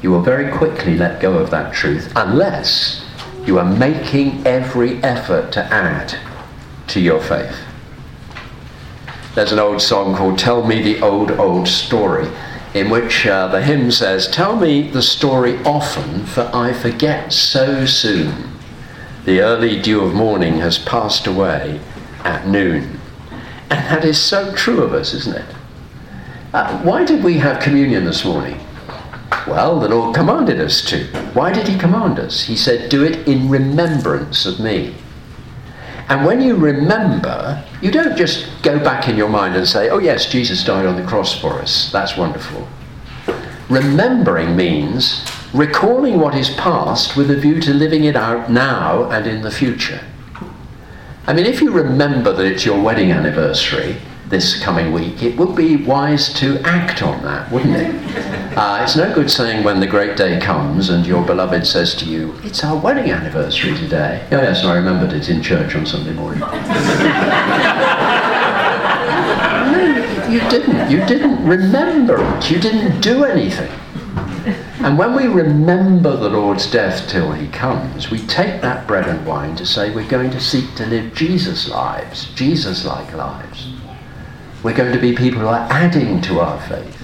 you 0.01 0.11
will 0.11 0.23
very 0.23 0.51
quickly 0.51 0.97
let 0.97 1.21
go 1.21 1.35
of 1.39 1.51
that 1.51 1.75
truth 1.75 2.13
unless 2.17 3.05
you 3.45 3.59
are 3.59 3.65
making 3.65 4.47
every 4.47 5.03
effort 5.03 5.53
to 5.53 5.65
add 5.65 6.19
to 6.89 7.01
your 7.01 7.21
faith. 7.21 7.57
There's 9.35 9.53
an 9.53 9.59
old 9.59 9.83
song 9.83 10.17
called 10.17 10.39
Tell 10.39 10.67
Me 10.67 10.83
the 10.83 11.01
Old, 11.03 11.31
Old 11.33 11.69
Story, 11.69 12.29
in 12.75 12.89
which 12.89 13.27
uh, 13.27 13.49
the 13.49 13.63
hymn 13.63 13.91
says, 13.91 14.27
Tell 14.29 14.57
me 14.57 14.89
the 14.91 15.03
story 15.03 15.59
often, 15.65 16.25
for 16.25 16.51
I 16.55 16.73
forget 16.73 17.33
so 17.33 17.85
soon. 17.85 18.53
The 19.25 19.41
early 19.41 19.81
dew 19.81 20.03
of 20.03 20.15
morning 20.15 20.61
has 20.61 20.79
passed 20.79 21.27
away 21.27 21.81
at 22.25 22.47
noon. 22.47 23.02
And 23.73 23.87
that 23.91 24.05
is 24.05 24.21
so 24.21 24.55
true 24.55 24.83
of 24.83 24.93
us, 24.93 25.15
isn't 25.15 25.35
it? 25.35 25.57
Uh, 26.53 26.83
why 26.83 27.05
did 27.05 27.25
we 27.25 27.39
have 27.39 27.63
communion 27.63 28.05
this 28.05 28.23
morning? 28.23 28.61
Well, 29.47 29.81
the 29.81 29.89
Lord 29.89 30.15
commanded 30.15 30.61
us 30.61 30.85
to. 30.91 31.07
Why 31.33 31.53
did 31.53 31.67
He 31.67 31.79
command 31.79 32.19
us? 32.19 32.43
He 32.43 32.55
said, 32.55 32.91
Do 32.91 33.03
it 33.03 33.27
in 33.27 33.49
remembrance 33.49 34.45
of 34.45 34.61
me. 34.61 34.95
And 36.11 36.27
when 36.27 36.43
you 36.43 36.55
remember, 36.55 37.65
you 37.81 37.91
don't 37.91 38.19
just 38.19 38.47
go 38.63 38.79
back 38.79 39.09
in 39.09 39.17
your 39.17 39.31
mind 39.31 39.57
and 39.57 39.67
say, 39.67 39.89
Oh, 39.89 39.99
yes, 39.99 40.31
Jesus 40.31 40.63
died 40.63 40.85
on 40.85 41.01
the 41.01 41.09
cross 41.09 41.41
for 41.41 41.55
us. 41.55 41.91
That's 41.91 42.15
wonderful. 42.15 42.69
Remembering 43.71 44.55
means 44.55 45.25
recalling 45.55 46.21
what 46.21 46.35
is 46.35 46.51
past 46.51 47.17
with 47.17 47.31
a 47.31 47.37
view 47.37 47.59
to 47.63 47.73
living 47.73 48.05
it 48.05 48.17
out 48.17 48.51
now 48.51 49.11
and 49.11 49.27
in 49.27 49.41
the 49.41 49.51
future. 49.51 50.05
I 51.25 51.33
mean, 51.33 51.47
if 51.47 51.61
you 51.61 51.71
remember 51.71 52.33
that 52.33 52.45
it's 52.45 52.65
your 52.67 52.83
wedding 52.83 53.13
anniversary 53.13 53.97
this 54.27 54.61
coming 54.61 54.93
week, 54.93 55.23
it 55.23 55.37
would 55.39 55.55
be 55.55 55.77
wise 55.77 56.33
to 56.35 56.59
act 56.65 57.01
on 57.01 57.23
that, 57.23 57.49
wouldn't 57.53 57.77
it? 57.77 58.33
Uh, 58.53 58.81
it's 58.83 58.97
no 58.97 59.11
good 59.15 59.31
saying 59.31 59.65
when 59.65 59.81
the 59.81 59.87
great 59.87 60.15
day 60.15 60.39
comes 60.39 60.91
and 60.91 61.07
your 61.07 61.25
beloved 61.25 61.67
says 61.67 61.95
to 61.95 62.05
you, 62.05 62.35
It's 62.43 62.63
our 62.63 62.77
wedding 62.77 63.11
anniversary 63.11 63.75
today. 63.75 64.29
Oh, 64.31 64.43
yes, 64.43 64.63
I 64.63 64.77
remembered 64.77 65.15
it 65.15 65.31
in 65.31 65.43
church 65.43 65.75
on 65.75 65.87
Sunday 65.87 66.13
morning. 66.13 66.41
no, 66.51 66.53
you 70.29 70.41
didn't. 70.51 70.91
You 70.91 70.99
didn't 71.07 71.43
remember 71.47 72.19
it. 72.23 72.51
You 72.51 72.61
didn't 72.61 73.01
do 73.01 73.25
anything. 73.25 73.71
And 74.85 74.99
when 74.99 75.15
we 75.15 75.29
remember 75.29 76.17
the 76.17 76.29
Lord's 76.29 76.69
death 76.69 77.09
till 77.09 77.31
he 77.31 77.47
comes, 77.47 78.11
we 78.11 78.19
take 78.27 78.61
that 78.63 78.89
bread 78.89 79.07
and 79.07 79.25
wine 79.25 79.55
to 79.57 79.65
say 79.65 79.95
we're 79.95 80.09
going 80.09 80.33
to 80.33 80.41
seek 80.41 80.75
to 80.75 80.87
live 80.87 81.15
Jesus' 81.15 81.69
lives, 81.69 82.35
Jesus 82.35 82.85
like 82.85 83.15
lives. 83.15 83.73
We're 84.65 84.75
going 84.75 84.93
to 84.93 85.01
be 85.01 85.15
people 85.15 85.41
who 85.41 85.47
are 85.47 85.69
adding 85.71 86.21
to 86.23 86.41
our 86.41 86.61
faith. 86.69 87.01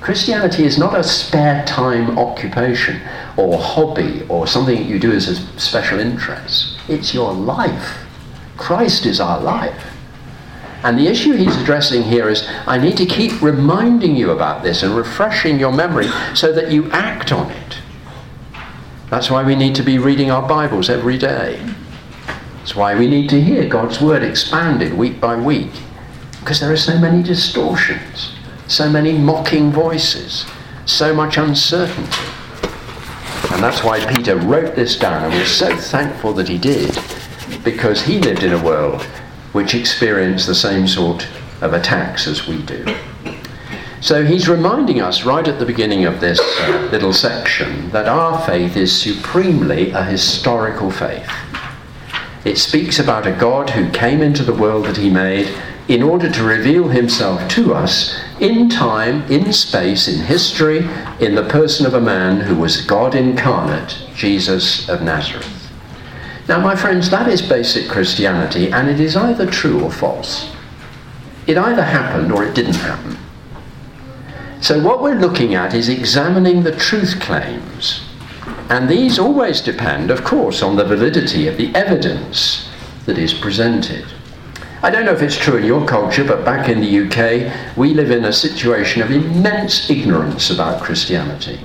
Christianity 0.00 0.64
is 0.64 0.78
not 0.78 0.98
a 0.98 1.04
spare 1.04 1.62
time 1.66 2.18
occupation 2.18 3.02
or 3.36 3.58
hobby 3.58 4.22
or 4.30 4.46
something 4.46 4.86
you 4.86 4.98
do 4.98 5.12
as 5.12 5.28
a 5.28 5.36
special 5.60 6.00
interest. 6.00 6.78
It's 6.88 7.12
your 7.12 7.34
life. 7.34 7.98
Christ 8.56 9.04
is 9.04 9.20
our 9.20 9.40
life. 9.42 9.93
And 10.84 10.98
the 10.98 11.06
issue 11.06 11.32
he's 11.32 11.56
addressing 11.56 12.02
here 12.02 12.28
is 12.28 12.46
I 12.66 12.76
need 12.76 12.98
to 12.98 13.06
keep 13.06 13.40
reminding 13.40 14.16
you 14.16 14.32
about 14.32 14.62
this 14.62 14.82
and 14.82 14.94
refreshing 14.94 15.58
your 15.58 15.72
memory 15.72 16.08
so 16.34 16.52
that 16.52 16.70
you 16.70 16.90
act 16.90 17.32
on 17.32 17.50
it. 17.50 17.78
That's 19.08 19.30
why 19.30 19.42
we 19.44 19.56
need 19.56 19.74
to 19.76 19.82
be 19.82 19.96
reading 19.96 20.30
our 20.30 20.46
Bibles 20.46 20.90
every 20.90 21.16
day. 21.16 21.58
That's 22.58 22.76
why 22.76 22.94
we 22.98 23.08
need 23.08 23.30
to 23.30 23.40
hear 23.40 23.66
God's 23.66 23.98
Word 23.98 24.22
expanded 24.22 24.92
week 24.92 25.22
by 25.22 25.36
week. 25.36 25.70
Because 26.40 26.60
there 26.60 26.70
are 26.70 26.76
so 26.76 26.98
many 26.98 27.22
distortions, 27.22 28.34
so 28.66 28.90
many 28.90 29.16
mocking 29.16 29.72
voices, 29.72 30.44
so 30.84 31.14
much 31.14 31.38
uncertainty. 31.38 32.22
And 33.52 33.62
that's 33.62 33.82
why 33.82 34.04
Peter 34.14 34.36
wrote 34.36 34.74
this 34.74 34.98
down, 34.98 35.24
and 35.24 35.32
we're 35.32 35.46
so 35.46 35.74
thankful 35.74 36.34
that 36.34 36.48
he 36.48 36.58
did, 36.58 36.98
because 37.64 38.02
he 38.02 38.18
lived 38.18 38.42
in 38.42 38.52
a 38.52 38.62
world 38.62 39.06
which 39.54 39.74
experience 39.74 40.44
the 40.44 40.54
same 40.54 40.86
sort 40.86 41.26
of 41.62 41.72
attacks 41.72 42.26
as 42.26 42.46
we 42.46 42.60
do. 42.62 42.84
So 44.00 44.22
he's 44.22 44.50
reminding 44.50 45.00
us 45.00 45.24
right 45.24 45.48
at 45.48 45.58
the 45.58 45.64
beginning 45.64 46.04
of 46.04 46.20
this 46.20 46.38
uh, 46.60 46.88
little 46.92 47.14
section 47.14 47.88
that 47.90 48.06
our 48.06 48.44
faith 48.44 48.76
is 48.76 48.92
supremely 49.00 49.92
a 49.92 50.04
historical 50.04 50.90
faith. 50.90 51.30
It 52.44 52.58
speaks 52.58 52.98
about 52.98 53.26
a 53.26 53.32
God 53.32 53.70
who 53.70 53.90
came 53.92 54.20
into 54.20 54.42
the 54.42 54.52
world 54.52 54.84
that 54.84 54.98
he 54.98 55.08
made 55.08 55.48
in 55.88 56.02
order 56.02 56.30
to 56.30 56.42
reveal 56.42 56.88
himself 56.88 57.48
to 57.50 57.72
us 57.72 58.20
in 58.40 58.68
time, 58.68 59.22
in 59.30 59.52
space, 59.52 60.08
in 60.08 60.26
history, 60.26 60.86
in 61.20 61.34
the 61.34 61.48
person 61.48 61.86
of 61.86 61.94
a 61.94 62.00
man 62.00 62.40
who 62.40 62.56
was 62.56 62.84
God 62.84 63.14
incarnate, 63.14 63.96
Jesus 64.14 64.88
of 64.88 65.00
Nazareth. 65.00 65.63
Now, 66.48 66.60
my 66.60 66.76
friends, 66.76 67.08
that 67.10 67.28
is 67.28 67.40
basic 67.40 67.88
Christianity, 67.88 68.70
and 68.70 68.88
it 68.88 69.00
is 69.00 69.16
either 69.16 69.46
true 69.46 69.82
or 69.82 69.90
false. 69.90 70.54
It 71.46 71.56
either 71.56 71.82
happened 71.82 72.32
or 72.32 72.44
it 72.44 72.54
didn't 72.54 72.74
happen. 72.74 73.16
So, 74.60 74.82
what 74.82 75.02
we're 75.02 75.14
looking 75.14 75.54
at 75.54 75.74
is 75.74 75.88
examining 75.88 76.62
the 76.62 76.76
truth 76.76 77.20
claims. 77.20 78.02
And 78.68 78.88
these 78.88 79.18
always 79.18 79.60
depend, 79.60 80.10
of 80.10 80.24
course, 80.24 80.62
on 80.62 80.76
the 80.76 80.84
validity 80.84 81.48
of 81.48 81.56
the 81.56 81.74
evidence 81.74 82.68
that 83.06 83.18
is 83.18 83.34
presented. 83.34 84.06
I 84.82 84.90
don't 84.90 85.06
know 85.06 85.12
if 85.12 85.22
it's 85.22 85.36
true 85.36 85.56
in 85.56 85.64
your 85.64 85.86
culture, 85.86 86.24
but 86.24 86.44
back 86.44 86.68
in 86.68 86.80
the 86.80 87.06
UK, 87.06 87.76
we 87.76 87.94
live 87.94 88.10
in 88.10 88.26
a 88.26 88.32
situation 88.32 89.00
of 89.00 89.10
immense 89.10 89.88
ignorance 89.88 90.50
about 90.50 90.82
Christianity. 90.82 91.58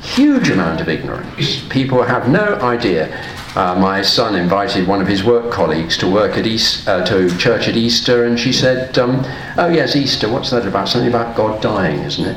Huge 0.00 0.48
amount 0.48 0.80
of 0.80 0.88
ignorance. 0.88 1.62
People 1.68 2.02
have 2.02 2.28
no 2.28 2.54
idea. 2.60 3.08
Uh, 3.54 3.74
my 3.78 4.00
son 4.00 4.34
invited 4.34 4.86
one 4.86 5.02
of 5.02 5.08
his 5.08 5.22
work 5.22 5.52
colleagues 5.52 5.96
to 5.98 6.10
work 6.10 6.38
at 6.38 6.46
East, 6.46 6.88
uh, 6.88 7.04
to 7.04 7.36
church 7.36 7.68
at 7.68 7.76
Easter, 7.76 8.24
and 8.24 8.40
she 8.40 8.52
said, 8.52 8.96
um, 8.98 9.24
"Oh 9.58 9.68
yes, 9.68 9.94
Easter. 9.94 10.28
What's 10.28 10.50
that 10.50 10.66
about? 10.66 10.88
Something 10.88 11.10
about 11.10 11.36
God 11.36 11.60
dying, 11.60 12.00
isn't 12.00 12.24
it?" 12.24 12.36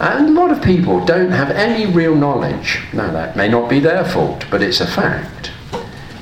And 0.00 0.28
a 0.28 0.40
lot 0.40 0.52
of 0.52 0.62
people 0.62 1.04
don't 1.04 1.32
have 1.32 1.50
any 1.50 1.86
real 1.86 2.14
knowledge. 2.14 2.80
Now 2.92 3.10
that 3.10 3.36
may 3.36 3.48
not 3.48 3.68
be 3.68 3.80
their 3.80 4.04
fault, 4.04 4.44
but 4.48 4.62
it's 4.62 4.80
a 4.80 4.86
fact 4.86 5.50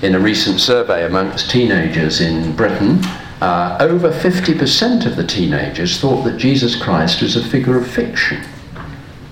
in 0.02 0.14
a 0.14 0.18
recent 0.18 0.60
survey 0.60 1.04
amongst 1.04 1.50
teenagers 1.50 2.20
in 2.20 2.54
Britain, 2.54 3.02
uh, 3.40 3.76
over 3.80 4.10
50% 4.10 5.06
of 5.06 5.16
the 5.16 5.26
teenagers 5.26 6.00
thought 6.00 6.22
that 6.24 6.36
Jesus 6.36 6.80
Christ 6.80 7.22
was 7.22 7.36
a 7.36 7.44
figure 7.44 7.76
of 7.76 7.86
fiction 7.86 8.42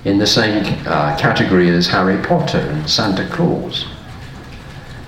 in 0.05 0.19
the 0.19 0.27
same 0.27 0.65
uh, 0.87 1.17
category 1.17 1.69
as 1.71 1.87
Harry 1.87 2.23
Potter 2.23 2.59
and 2.59 2.89
Santa 2.89 3.27
Claus. 3.29 3.87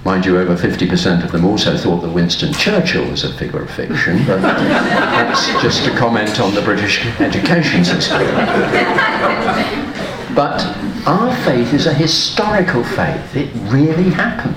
Mind 0.07 0.25
you, 0.25 0.38
over 0.38 0.55
50% 0.55 1.25
of 1.25 1.33
them 1.33 1.45
also 1.45 1.77
thought 1.77 1.97
that 2.03 2.11
Winston 2.11 2.53
Churchill 2.53 3.11
was 3.11 3.25
a 3.25 3.33
figure 3.37 3.61
of 3.61 3.69
fiction, 3.69 4.25
but 4.25 4.40
that's 4.40 5.49
just 5.61 5.85
a 5.88 5.99
comment 5.99 6.38
on 6.38 6.55
the 6.55 6.62
British 6.62 7.05
education 7.19 7.85
system. 7.85 8.21
But 10.33 10.64
our 11.09 11.35
faith 11.45 11.75
is 11.75 11.87
a 11.87 11.92
historical 11.92 12.85
faith. 12.85 13.35
It 13.35 13.51
really 13.73 14.11
happened. 14.11 14.55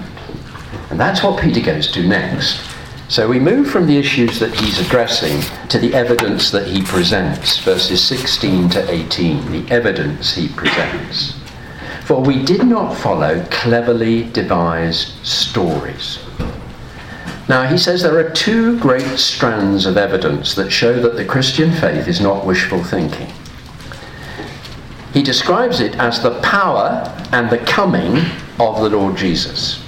And 0.92 1.00
that's 1.00 1.24
what 1.24 1.42
Peter 1.42 1.62
goes 1.62 1.92
to 1.94 2.08
next. 2.08 2.62
So 3.08 3.28
we 3.28 3.40
move 3.40 3.72
from 3.72 3.88
the 3.88 3.98
issues 3.98 4.40
that 4.40 4.54
he's 4.54 4.80
addressing 4.80 5.42
to 5.70 5.80
the 5.80 5.96
evidence 5.96 6.52
that 6.52 6.68
he 6.68 6.84
presents, 6.84 7.58
verses 7.58 8.04
16 8.04 8.70
to 8.70 8.92
18, 8.92 9.52
the 9.52 9.74
evidence 9.74 10.36
he 10.36 10.48
presents. 10.50 11.34
For 12.10 12.20
we 12.20 12.44
did 12.44 12.66
not 12.66 12.98
follow 12.98 13.46
cleverly 13.52 14.24
devised 14.32 15.24
stories. 15.24 16.18
Now, 17.48 17.68
he 17.68 17.78
says 17.78 18.02
there 18.02 18.18
are 18.18 18.32
two 18.32 18.80
great 18.80 19.20
strands 19.20 19.86
of 19.86 19.96
evidence 19.96 20.56
that 20.56 20.72
show 20.72 21.00
that 21.04 21.18
the 21.18 21.24
Christian 21.24 21.72
faith 21.72 22.08
is 22.08 22.20
not 22.20 22.48
wishful 22.48 22.84
thinking. 22.84 23.32
He 25.14 25.22
describes 25.22 25.82
it 25.82 25.94
as 25.98 26.24
the 26.24 26.42
power 26.42 27.16
and 27.32 27.48
the 27.52 27.60
coming 27.60 28.26
of 28.60 28.82
the 28.82 28.90
Lord 28.90 29.16
Jesus. 29.16 29.80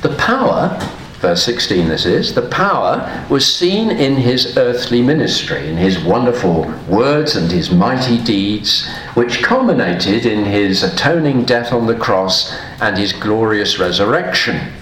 The 0.00 0.16
power, 0.16 0.80
verse 1.20 1.42
16 1.44 1.88
this 1.88 2.06
is, 2.06 2.34
the 2.34 2.48
power 2.48 3.26
was 3.28 3.52
seen 3.52 3.90
in 3.90 4.16
his 4.16 4.56
earthly 4.56 5.02
ministry, 5.02 5.68
in 5.68 5.76
his 5.76 5.98
wonderful 5.98 6.62
words 6.88 7.34
and 7.34 7.50
his 7.50 7.70
mighty 7.70 8.22
deeds, 8.22 8.88
which 9.14 9.42
culminated 9.42 10.24
in 10.24 10.44
his 10.44 10.82
atoning 10.82 11.44
death 11.44 11.72
on 11.72 11.86
the 11.86 11.98
cross 11.98 12.54
and 12.80 12.96
his 12.96 13.12
glorious 13.12 13.78
resurrection. 13.78 14.72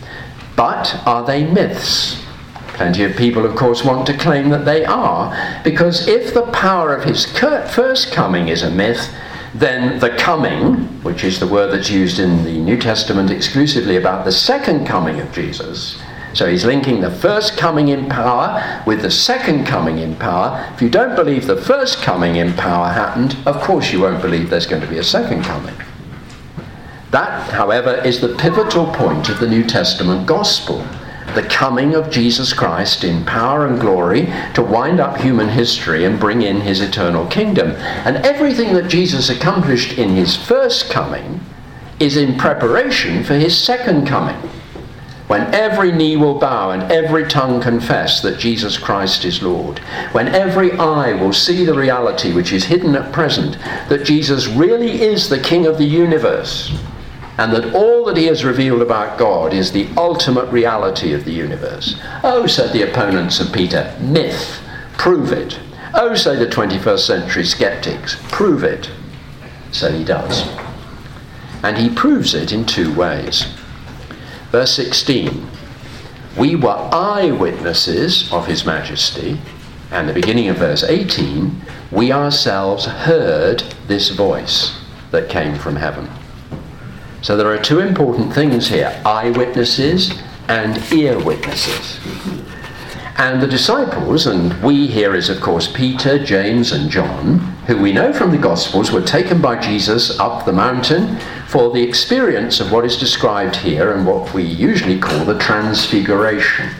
But 0.56 1.00
are 1.06 1.24
they 1.24 1.44
myths? 1.44 2.22
Plenty 2.68 3.04
of 3.04 3.16
people, 3.16 3.46
of 3.46 3.56
course, 3.56 3.82
want 3.82 4.06
to 4.06 4.18
claim 4.18 4.50
that 4.50 4.66
they 4.66 4.84
are, 4.84 5.34
because 5.64 6.06
if 6.06 6.34
the 6.34 6.46
power 6.52 6.94
of 6.94 7.04
his 7.04 7.24
first 7.24 8.12
coming 8.12 8.48
is 8.48 8.62
a 8.62 8.70
myth, 8.70 9.10
then 9.54 9.98
the 10.00 10.10
coming, 10.10 11.02
which 11.02 11.24
is 11.24 11.40
the 11.40 11.46
word 11.46 11.72
that's 11.72 11.88
used 11.88 12.18
in 12.18 12.44
the 12.44 12.58
New 12.58 12.76
Testament 12.76 13.30
exclusively 13.30 13.96
about 13.96 14.26
the 14.26 14.32
second 14.32 14.86
coming 14.86 15.18
of 15.20 15.32
Jesus. 15.32 15.98
So 16.36 16.46
he's 16.46 16.66
linking 16.66 17.00
the 17.00 17.10
first 17.10 17.56
coming 17.56 17.88
in 17.88 18.10
power 18.10 18.82
with 18.86 19.00
the 19.00 19.10
second 19.10 19.66
coming 19.66 20.00
in 20.00 20.16
power. 20.16 20.70
If 20.74 20.82
you 20.82 20.90
don't 20.90 21.16
believe 21.16 21.46
the 21.46 21.56
first 21.56 22.02
coming 22.02 22.36
in 22.36 22.52
power 22.52 22.92
happened, 22.92 23.38
of 23.46 23.62
course 23.62 23.90
you 23.90 24.02
won't 24.02 24.20
believe 24.20 24.50
there's 24.50 24.66
going 24.66 24.82
to 24.82 24.88
be 24.88 24.98
a 24.98 25.02
second 25.02 25.44
coming. 25.44 25.74
That, 27.10 27.50
however, 27.52 28.02
is 28.04 28.20
the 28.20 28.34
pivotal 28.36 28.92
point 28.92 29.30
of 29.30 29.40
the 29.40 29.48
New 29.48 29.64
Testament 29.64 30.26
gospel 30.26 30.86
the 31.34 31.42
coming 31.42 31.94
of 31.94 32.10
Jesus 32.10 32.52
Christ 32.52 33.02
in 33.02 33.24
power 33.24 33.66
and 33.66 33.80
glory 33.80 34.32
to 34.54 34.62
wind 34.62 35.00
up 35.00 35.18
human 35.18 35.48
history 35.48 36.04
and 36.04 36.20
bring 36.20 36.42
in 36.42 36.60
his 36.60 36.80
eternal 36.80 37.26
kingdom. 37.26 37.70
And 38.04 38.24
everything 38.24 38.74
that 38.74 38.88
Jesus 38.88 39.28
accomplished 39.28 39.98
in 39.98 40.10
his 40.10 40.36
first 40.36 40.90
coming 40.90 41.40
is 41.98 42.16
in 42.16 42.38
preparation 42.38 43.24
for 43.24 43.34
his 43.34 43.58
second 43.58 44.06
coming. 44.06 44.36
When 45.26 45.52
every 45.52 45.90
knee 45.90 46.16
will 46.16 46.38
bow 46.38 46.70
and 46.70 46.90
every 46.92 47.26
tongue 47.26 47.60
confess 47.60 48.20
that 48.22 48.38
Jesus 48.38 48.78
Christ 48.78 49.24
is 49.24 49.42
Lord. 49.42 49.80
When 50.12 50.28
every 50.28 50.72
eye 50.72 51.14
will 51.14 51.32
see 51.32 51.64
the 51.64 51.74
reality 51.74 52.32
which 52.32 52.52
is 52.52 52.64
hidden 52.64 52.94
at 52.94 53.12
present, 53.12 53.58
that 53.88 54.04
Jesus 54.04 54.46
really 54.46 55.02
is 55.02 55.28
the 55.28 55.40
King 55.40 55.66
of 55.66 55.78
the 55.78 55.84
universe 55.84 56.72
and 57.38 57.52
that 57.52 57.74
all 57.74 58.04
that 58.04 58.16
he 58.16 58.26
has 58.26 58.44
revealed 58.44 58.80
about 58.80 59.18
God 59.18 59.52
is 59.52 59.72
the 59.72 59.88
ultimate 59.96 60.50
reality 60.50 61.12
of 61.12 61.24
the 61.24 61.32
universe. 61.32 62.00
Oh, 62.22 62.46
said 62.46 62.72
the 62.72 62.88
opponents 62.88 63.40
of 63.40 63.52
Peter, 63.52 63.94
myth, 64.00 64.60
prove 64.96 65.32
it. 65.32 65.58
Oh, 65.92 66.14
say 66.14 66.36
the 66.36 66.46
21st 66.46 66.98
century 66.98 67.44
skeptics, 67.44 68.16
prove 68.30 68.64
it. 68.64 68.90
So 69.70 69.92
he 69.92 70.04
does. 70.04 70.48
And 71.62 71.76
he 71.76 71.90
proves 71.90 72.34
it 72.34 72.52
in 72.52 72.64
two 72.64 72.94
ways. 72.94 73.44
Verse 74.50 74.74
16 74.74 75.46
We 76.36 76.56
were 76.56 76.88
eyewitnesses 76.92 78.32
of 78.32 78.46
his 78.46 78.64
majesty. 78.64 79.40
And 79.90 80.08
the 80.08 80.12
beginning 80.12 80.48
of 80.48 80.58
verse 80.58 80.82
18 80.82 81.60
We 81.90 82.12
ourselves 82.12 82.86
heard 82.86 83.60
this 83.86 84.10
voice 84.10 84.78
that 85.10 85.28
came 85.28 85.56
from 85.56 85.76
heaven. 85.76 86.08
So 87.22 87.36
there 87.36 87.48
are 87.48 87.58
two 87.58 87.80
important 87.80 88.32
things 88.32 88.68
here 88.68 89.00
eyewitnesses 89.04 90.12
and 90.48 90.80
ear 90.92 91.18
witnesses. 91.18 91.98
And 93.18 93.40
the 93.40 93.46
disciples, 93.46 94.26
and 94.26 94.62
we 94.62 94.86
here 94.86 95.14
is 95.14 95.30
of 95.30 95.40
course 95.40 95.72
Peter, 95.72 96.22
James, 96.22 96.72
and 96.72 96.90
John, 96.90 97.38
who 97.66 97.78
we 97.78 97.92
know 97.92 98.12
from 98.12 98.30
the 98.30 98.38
Gospels 98.38 98.92
were 98.92 99.02
taken 99.02 99.40
by 99.40 99.58
Jesus 99.58 100.20
up 100.20 100.44
the 100.44 100.52
mountain 100.52 101.18
for 101.46 101.72
the 101.72 101.82
experience 101.82 102.60
of 102.60 102.72
what 102.72 102.84
is 102.84 102.96
described 102.96 103.56
here 103.56 103.92
and 103.92 104.06
what 104.06 104.34
we 104.34 104.42
usually 104.42 104.98
call 104.98 105.24
the 105.24 105.38
Transfiguration. 105.38 106.70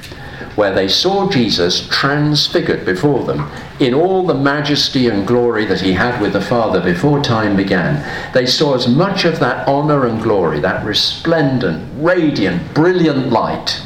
where 0.56 0.74
they 0.74 0.88
saw 0.88 1.28
Jesus 1.28 1.86
transfigured 1.88 2.84
before 2.86 3.24
them 3.24 3.50
in 3.78 3.92
all 3.92 4.26
the 4.26 4.34
majesty 4.34 5.06
and 5.06 5.26
glory 5.26 5.66
that 5.66 5.82
he 5.82 5.92
had 5.92 6.20
with 6.20 6.32
the 6.32 6.40
Father 6.40 6.80
before 6.80 7.22
time 7.22 7.56
began. 7.56 8.02
They 8.32 8.46
saw 8.46 8.74
as 8.74 8.88
much 8.88 9.26
of 9.26 9.38
that 9.40 9.68
honour 9.68 10.06
and 10.06 10.22
glory, 10.22 10.58
that 10.60 10.84
resplendent, 10.84 11.86
radiant, 12.02 12.72
brilliant 12.72 13.28
light, 13.28 13.82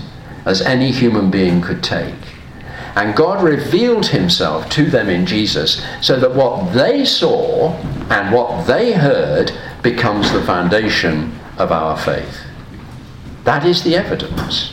as 0.46 0.62
any 0.62 0.92
human 0.92 1.28
being 1.28 1.60
could 1.60 1.82
take. 1.82 2.14
And 2.94 3.16
God 3.16 3.42
revealed 3.42 4.06
himself 4.06 4.68
to 4.70 4.84
them 4.84 5.08
in 5.08 5.26
Jesus 5.26 5.84
so 6.00 6.18
that 6.20 6.34
what 6.34 6.72
they 6.72 7.04
saw 7.04 7.72
and 8.10 8.34
what 8.34 8.66
they 8.66 8.92
heard 8.92 9.52
becomes 9.82 10.32
the 10.32 10.42
foundation 10.42 11.38
of 11.58 11.72
our 11.72 11.96
faith. 11.96 12.40
That 13.44 13.64
is 13.64 13.82
the 13.82 13.96
evidence. 13.96 14.72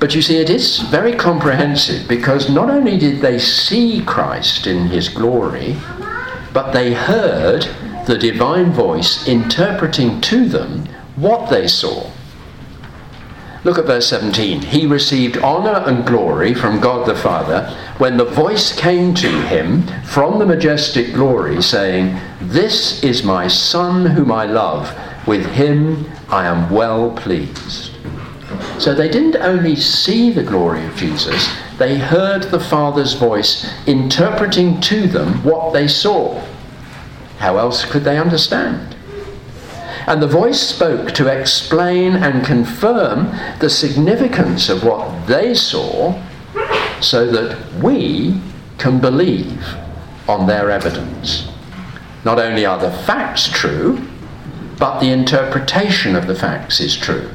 But 0.00 0.14
you 0.16 0.22
see, 0.22 0.38
it 0.38 0.50
is 0.50 0.80
very 0.80 1.14
comprehensive 1.14 2.08
because 2.08 2.50
not 2.50 2.68
only 2.68 2.98
did 2.98 3.20
they 3.20 3.38
see 3.38 4.02
Christ 4.04 4.66
in 4.66 4.88
his 4.88 5.08
glory, 5.08 5.76
but 6.52 6.72
they 6.72 6.92
heard 6.92 7.68
the 8.06 8.18
divine 8.18 8.72
voice 8.72 9.28
interpreting 9.28 10.20
to 10.22 10.46
them 10.46 10.86
what 11.14 11.50
they 11.50 11.68
saw. 11.68 12.10
Look 13.64 13.78
at 13.78 13.86
verse 13.86 14.08
17. 14.08 14.62
He 14.62 14.86
received 14.86 15.36
honor 15.38 15.84
and 15.86 16.04
glory 16.04 16.52
from 16.52 16.80
God 16.80 17.06
the 17.06 17.14
Father 17.14 17.72
when 17.98 18.16
the 18.16 18.24
voice 18.24 18.74
came 18.74 19.14
to 19.14 19.28
him 19.46 19.86
from 20.02 20.40
the 20.40 20.46
majestic 20.46 21.14
glory, 21.14 21.62
saying, 21.62 22.18
This 22.40 23.04
is 23.04 23.22
my 23.22 23.46
Son 23.46 24.06
whom 24.06 24.32
I 24.32 24.46
love. 24.46 24.92
With 25.28 25.46
him 25.46 26.10
I 26.28 26.46
am 26.46 26.70
well 26.70 27.12
pleased. 27.12 27.92
So 28.80 28.94
they 28.94 29.08
didn't 29.08 29.36
only 29.36 29.76
see 29.76 30.32
the 30.32 30.42
glory 30.42 30.84
of 30.84 30.96
Jesus, 30.96 31.48
they 31.78 31.98
heard 31.98 32.44
the 32.44 32.60
Father's 32.60 33.14
voice 33.14 33.72
interpreting 33.86 34.80
to 34.82 35.06
them 35.06 35.42
what 35.44 35.72
they 35.72 35.86
saw. 35.86 36.42
How 37.38 37.58
else 37.58 37.84
could 37.84 38.02
they 38.02 38.18
understand? 38.18 38.96
And 40.06 40.20
the 40.20 40.26
voice 40.26 40.60
spoke 40.60 41.12
to 41.12 41.28
explain 41.28 42.14
and 42.14 42.44
confirm 42.44 43.30
the 43.60 43.70
significance 43.70 44.68
of 44.68 44.84
what 44.84 45.26
they 45.26 45.54
saw 45.54 46.20
so 47.00 47.26
that 47.26 47.56
we 47.82 48.40
can 48.78 49.00
believe 49.00 49.76
on 50.28 50.46
their 50.46 50.70
evidence. 50.70 51.48
Not 52.24 52.38
only 52.38 52.66
are 52.66 52.78
the 52.78 52.90
facts 52.90 53.48
true, 53.48 54.08
but 54.78 54.98
the 54.98 55.10
interpretation 55.10 56.16
of 56.16 56.26
the 56.26 56.34
facts 56.34 56.80
is 56.80 56.96
true. 56.96 57.30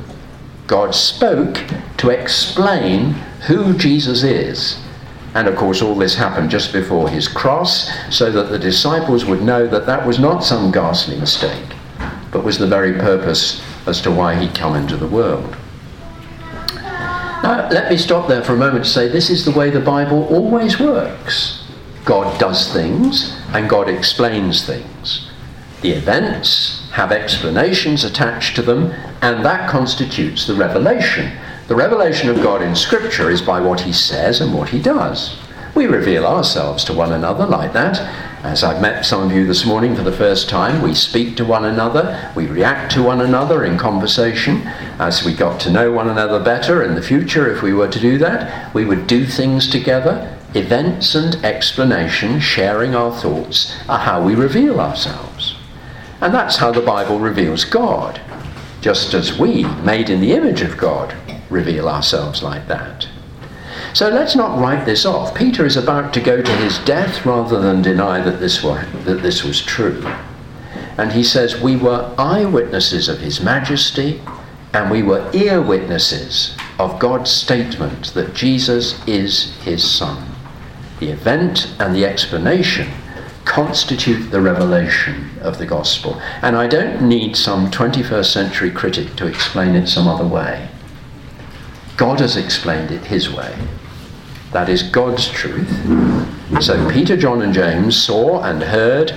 God 0.66 0.94
spoke 0.94 1.64
to 1.98 2.10
explain 2.10 3.14
who 3.48 3.78
Jesus 3.78 4.24
is. 4.24 4.78
And 5.34 5.48
of 5.48 5.56
course, 5.56 5.82
all 5.82 5.96
this 5.96 6.16
happened 6.16 6.50
just 6.50 6.74
before 6.74 7.08
his 7.08 7.28
cross, 7.28 7.90
so 8.10 8.32
that 8.32 8.50
the 8.50 8.60
disciples 8.60 9.24
would 9.24 9.42
know 9.42 9.68
that 9.68 9.86
that 9.86 10.06
was 10.06 10.20
not 10.20 10.44
some 10.44 10.72
ghastly 10.72 11.18
mistake 11.18 11.77
but 12.32 12.44
was 12.44 12.58
the 12.58 12.68
very 12.68 12.94
purpose 12.94 13.62
as 13.88 14.02
to 14.02 14.12
why 14.12 14.36
he'd 14.36 14.56
come 14.56 14.76
into 14.76 14.98
the 14.98 15.08
world. 15.08 15.56
Now, 17.44 17.70
let 17.72 17.90
me 17.90 17.98
stop 17.98 18.28
there 18.28 18.44
for 18.44 18.54
a 18.54 18.58
moment 18.58 18.86
to 18.86 18.92
say 18.92 19.08
this 19.08 19.30
is 19.30 19.46
the 19.46 19.52
way 19.52 19.70
the 19.70 19.80
Bible 19.80 20.26
always 20.26 20.80
works. 20.80 21.64
God 22.04 22.40
does 22.40 22.74
things 22.74 23.40
and 23.54 23.70
God 23.70 23.90
explains 23.90 24.66
things. 24.66 25.30
The 25.82 25.92
events 25.92 26.90
have 26.94 27.12
explanations 27.12 28.04
attached 28.04 28.56
to 28.56 28.64
them, 28.64 28.92
and 29.22 29.46
that 29.46 29.70
constitutes 29.70 30.48
the 30.48 30.56
revelation. 30.56 31.38
The 31.68 31.76
revelation 31.76 32.30
of 32.30 32.42
God 32.42 32.64
in 32.64 32.76
Scripture 32.76 33.30
is 33.30 33.42
by 33.42 33.62
what 33.62 33.82
He 33.82 33.94
says 33.94 34.42
and 34.42 34.54
what 34.54 34.70
He 34.70 34.82
does. 34.82 35.38
We 35.76 35.86
reveal 35.86 36.26
ourselves 36.26 36.84
to 36.86 36.94
one 36.94 37.12
another 37.12 37.46
like 37.46 37.74
that, 37.74 38.00
as 38.44 38.64
I've 38.64 38.82
met 38.82 39.06
some 39.06 39.24
of 39.24 39.32
you 39.32 39.46
this 39.48 39.66
morning 39.66 39.96
for 39.96 40.04
the 40.04 40.12
first 40.12 40.48
time, 40.48 40.82
we 40.82 40.94
speak 40.94 41.36
to 41.38 41.46
one 41.46 41.66
another, 41.66 42.32
we 42.36 42.46
react 42.46 42.92
to 42.94 43.02
one 43.02 43.22
another 43.22 43.66
in 43.66 43.78
conversation. 43.78 44.62
As 45.00 45.24
we 45.24 45.34
got 45.34 45.60
to 45.62 45.72
know 45.72 45.92
one 45.92 46.08
another 46.08 46.40
better 46.40 46.84
in 46.84 46.94
the 46.94 47.02
future, 47.02 47.52
if 47.52 47.64
we 47.64 47.74
were 47.74 47.88
to 47.88 48.00
do 48.00 48.18
that, 48.20 48.74
we 48.76 48.86
would 48.86 49.08
do 49.08 49.26
things 49.26 49.68
together. 49.68 50.38
Events 50.54 51.16
and 51.16 51.44
explanation, 51.44 52.40
sharing 52.40 52.94
our 52.94 53.12
thoughts, 53.12 53.76
are 53.90 54.00
how 54.00 54.24
we 54.24 54.36
reveal 54.36 54.80
ourselves. 54.80 55.56
And 56.22 56.34
that's 56.34 56.58
how 56.58 56.72
the 56.72 56.82
Bible 56.82 57.20
reveals 57.20 57.66
God, 57.66 58.22
just 58.82 59.14
as 59.14 59.38
we, 59.38 59.64
made 59.84 60.10
in 60.10 60.22
the 60.22 60.34
image 60.34 60.62
of 60.62 60.78
God, 60.78 61.16
reveal 61.50 61.90
ourselves 61.90 62.44
like 62.44 62.68
that. 62.68 63.08
So 63.98 64.10
let's 64.10 64.36
not 64.36 64.60
write 64.60 64.86
this 64.86 65.08
off. 65.08 65.34
Peter 65.34 65.66
is 65.66 65.76
about 65.76 66.14
to 66.14 66.22
go 66.22 66.40
to 66.40 66.52
his 66.58 66.78
death 66.86 67.26
rather 67.26 67.60
than 67.60 67.82
deny 67.82 68.22
that 68.22 68.40
this, 68.40 68.64
were, 68.64 68.86
that 69.06 69.24
this 69.24 69.44
was 69.44 69.60
true. 69.60 70.06
And 71.00 71.12
he 71.14 71.24
says, 71.24 71.60
We 71.60 71.78
were 71.78 72.14
eyewitnesses 72.16 73.10
of 73.10 73.22
his 73.22 73.42
majesty, 73.42 74.22
and 74.72 74.92
we 74.92 75.02
were 75.02 75.28
ear 75.34 75.60
witnesses 75.64 76.56
of 76.78 77.00
God's 77.00 77.32
statement 77.32 78.14
that 78.14 78.36
Jesus 78.36 79.02
is 79.08 79.56
his 79.64 79.84
Son. 79.84 80.30
The 81.00 81.10
event 81.10 81.74
and 81.80 81.96
the 81.96 82.06
explanation 82.06 82.92
constitute 83.46 84.30
the 84.30 84.42
revelation 84.42 85.32
of 85.42 85.58
the 85.58 85.66
gospel. 85.66 86.22
And 86.44 86.56
I 86.56 86.68
don't 86.68 87.02
need 87.02 87.36
some 87.36 87.72
21st 87.72 88.32
century 88.32 88.70
critic 88.70 89.16
to 89.16 89.26
explain 89.26 89.74
it 89.74 89.88
some 89.88 90.08
other 90.08 90.28
way. 90.28 90.70
God 91.96 92.20
has 92.20 92.38
explained 92.38 92.92
it 92.92 93.06
his 93.06 93.34
way. 93.34 93.58
That 94.52 94.70
is 94.70 94.84
God's 94.84 95.28
truth. 95.30 95.70
So 96.62 96.90
Peter, 96.90 97.18
John, 97.18 97.42
and 97.42 97.54
James 97.54 97.96
saw 98.02 98.42
and 98.44 98.64
heard 98.64 99.14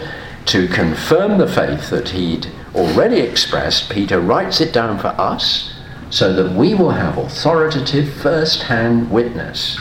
to 0.46 0.66
confirm 0.68 1.38
the 1.38 1.46
faith 1.46 1.90
that 1.90 2.10
he'd 2.10 2.48
already 2.74 3.20
expressed. 3.20 3.90
Peter 3.90 4.20
writes 4.20 4.60
it 4.60 4.72
down 4.72 4.98
for 4.98 5.08
us 5.08 5.74
so 6.10 6.32
that 6.32 6.56
we 6.56 6.74
will 6.74 6.90
have 6.90 7.18
authoritative 7.18 8.12
first 8.12 8.64
hand 8.64 9.10
witness. 9.10 9.78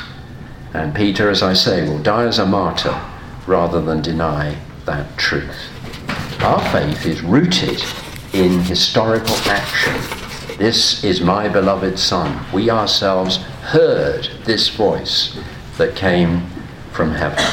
And 0.74 0.94
Peter, 0.94 1.30
as 1.30 1.42
I 1.42 1.54
say, 1.54 1.88
will 1.88 2.00
die 2.00 2.26
as 2.26 2.38
a 2.38 2.46
martyr 2.46 3.00
rather 3.48 3.82
than 3.82 4.02
deny 4.02 4.58
that 4.86 5.18
truth. 5.18 5.70
Our 6.42 6.62
faith 6.72 7.06
is 7.06 7.22
rooted 7.22 7.84
in 8.34 8.60
historical 8.60 9.36
action. 9.50 9.96
This 10.58 11.04
is 11.04 11.22
my 11.22 11.50
beloved 11.50 11.98
Son. 11.98 12.46
We 12.54 12.70
ourselves 12.70 13.40
heard 13.70 14.30
this 14.46 14.70
voice 14.70 15.40
that 15.78 15.96
came 15.96 16.48
from 16.92 17.12
heaven. 17.12 17.44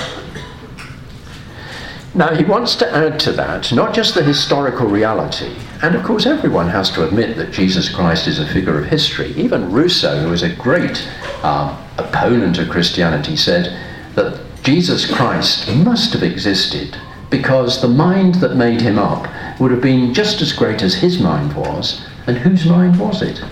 Now, 2.14 2.34
he 2.34 2.44
wants 2.44 2.76
to 2.76 2.90
add 2.90 3.20
to 3.20 3.32
that 3.32 3.72
not 3.72 3.94
just 3.94 4.14
the 4.14 4.22
historical 4.22 4.86
reality, 4.86 5.54
and 5.82 5.94
of 5.94 6.02
course, 6.02 6.24
everyone 6.24 6.68
has 6.68 6.90
to 6.92 7.06
admit 7.06 7.36
that 7.36 7.52
Jesus 7.52 7.94
Christ 7.94 8.26
is 8.26 8.38
a 8.38 8.46
figure 8.46 8.78
of 8.78 8.86
history. 8.86 9.34
Even 9.36 9.70
Rousseau, 9.70 10.22
who 10.22 10.30
was 10.30 10.42
a 10.42 10.54
great 10.54 11.06
um, 11.42 11.76
opponent 11.98 12.58
of 12.58 12.70
Christianity, 12.70 13.36
said 13.36 13.78
that 14.14 14.40
Jesus 14.62 15.04
Christ 15.04 15.68
must 15.74 16.14
have 16.14 16.22
existed 16.22 16.96
because 17.28 17.82
the 17.82 17.88
mind 17.88 18.36
that 18.36 18.56
made 18.56 18.80
him 18.80 18.98
up 18.98 19.28
would 19.60 19.70
have 19.70 19.82
been 19.82 20.14
just 20.14 20.40
as 20.40 20.54
great 20.54 20.82
as 20.82 20.94
his 20.94 21.20
mind 21.20 21.54
was, 21.54 22.06
and 22.26 22.38
whose 22.38 22.64
mind 22.64 22.98
was 22.98 23.20
it? 23.20 23.42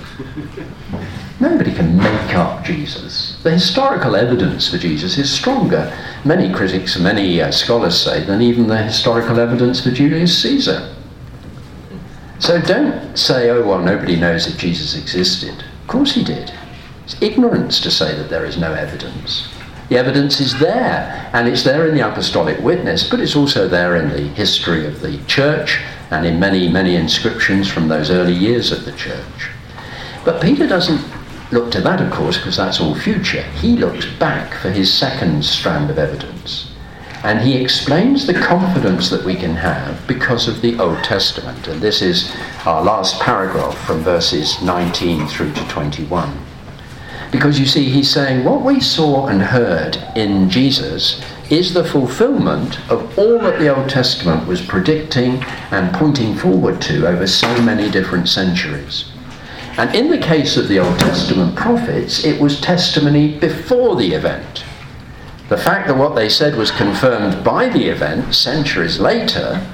Nobody 1.44 1.74
can 1.74 1.98
make 1.98 2.34
up 2.34 2.64
Jesus. 2.64 3.38
The 3.42 3.50
historical 3.50 4.16
evidence 4.16 4.70
for 4.70 4.78
Jesus 4.78 5.18
is 5.18 5.30
stronger, 5.30 5.94
many 6.24 6.50
critics 6.50 6.98
many 6.98 7.42
uh, 7.42 7.50
scholars 7.50 8.00
say, 8.00 8.24
than 8.24 8.40
even 8.40 8.66
the 8.66 8.82
historical 8.82 9.38
evidence 9.38 9.84
for 9.84 9.90
Julius 9.90 10.40
Caesar. 10.40 10.94
So 12.38 12.62
don't 12.62 13.14
say, 13.14 13.50
oh, 13.50 13.62
well, 13.62 13.80
nobody 13.80 14.16
knows 14.16 14.46
that 14.46 14.58
Jesus 14.58 14.96
existed. 14.96 15.62
Of 15.82 15.86
course 15.86 16.14
he 16.14 16.24
did. 16.24 16.50
It's 17.04 17.20
ignorance 17.20 17.78
to 17.82 17.90
say 17.90 18.16
that 18.16 18.30
there 18.30 18.46
is 18.46 18.56
no 18.56 18.72
evidence. 18.72 19.46
The 19.90 19.98
evidence 19.98 20.40
is 20.40 20.58
there, 20.58 21.30
and 21.34 21.46
it's 21.46 21.62
there 21.62 21.86
in 21.86 21.94
the 21.94 22.08
apostolic 22.08 22.58
witness, 22.60 23.10
but 23.10 23.20
it's 23.20 23.36
also 23.36 23.68
there 23.68 23.96
in 23.96 24.08
the 24.08 24.28
history 24.34 24.86
of 24.86 25.02
the 25.02 25.22
church 25.26 25.78
and 26.10 26.24
in 26.24 26.40
many, 26.40 26.70
many 26.70 26.96
inscriptions 26.96 27.70
from 27.70 27.88
those 27.88 28.10
early 28.10 28.32
years 28.32 28.72
of 28.72 28.86
the 28.86 28.92
church. 28.92 29.50
But 30.24 30.40
Peter 30.40 30.66
doesn't 30.66 31.13
look 31.54 31.70
to 31.70 31.80
that, 31.80 32.00
of 32.00 32.12
course, 32.12 32.36
because 32.36 32.56
that's 32.56 32.80
all 32.80 32.94
future. 32.94 33.42
He 33.42 33.76
looks 33.76 34.06
back 34.18 34.52
for 34.54 34.70
his 34.70 34.92
second 34.92 35.44
strand 35.44 35.88
of 35.88 35.98
evidence. 35.98 36.72
And 37.22 37.40
he 37.40 37.56
explains 37.56 38.26
the 38.26 38.34
confidence 38.34 39.08
that 39.08 39.24
we 39.24 39.36
can 39.36 39.54
have 39.54 40.06
because 40.06 40.46
of 40.46 40.60
the 40.60 40.78
Old 40.78 41.02
Testament. 41.02 41.68
And 41.68 41.80
this 41.80 42.02
is 42.02 42.36
our 42.66 42.82
last 42.82 43.18
paragraph 43.20 43.78
from 43.86 44.00
verses 44.00 44.60
19 44.60 45.26
through 45.28 45.52
to 45.52 45.68
21. 45.68 46.38
Because 47.30 47.58
you 47.58 47.66
see, 47.66 47.88
he's 47.88 48.10
saying 48.10 48.44
what 48.44 48.62
we 48.62 48.78
saw 48.80 49.28
and 49.28 49.40
heard 49.40 49.96
in 50.14 50.50
Jesus 50.50 51.22
is 51.50 51.72
the 51.72 51.84
fulfillment 51.84 52.78
of 52.90 53.18
all 53.18 53.38
that 53.38 53.58
the 53.58 53.74
Old 53.74 53.88
Testament 53.88 54.46
was 54.46 54.60
predicting 54.60 55.42
and 55.70 55.94
pointing 55.94 56.34
forward 56.34 56.82
to 56.82 57.06
over 57.06 57.26
so 57.26 57.62
many 57.62 57.90
different 57.90 58.28
centuries. 58.28 59.06
And 59.76 59.94
in 59.94 60.08
the 60.08 60.18
case 60.18 60.56
of 60.56 60.68
the 60.68 60.78
Old 60.78 60.98
Testament 61.00 61.56
prophets, 61.56 62.24
it 62.24 62.40
was 62.40 62.60
testimony 62.60 63.38
before 63.38 63.96
the 63.96 64.12
event. 64.12 64.64
The 65.48 65.58
fact 65.58 65.88
that 65.88 65.96
what 65.96 66.14
they 66.14 66.28
said 66.28 66.56
was 66.56 66.70
confirmed 66.70 67.44
by 67.44 67.68
the 67.68 67.88
event 67.88 68.34
centuries 68.34 69.00
later 69.00 69.66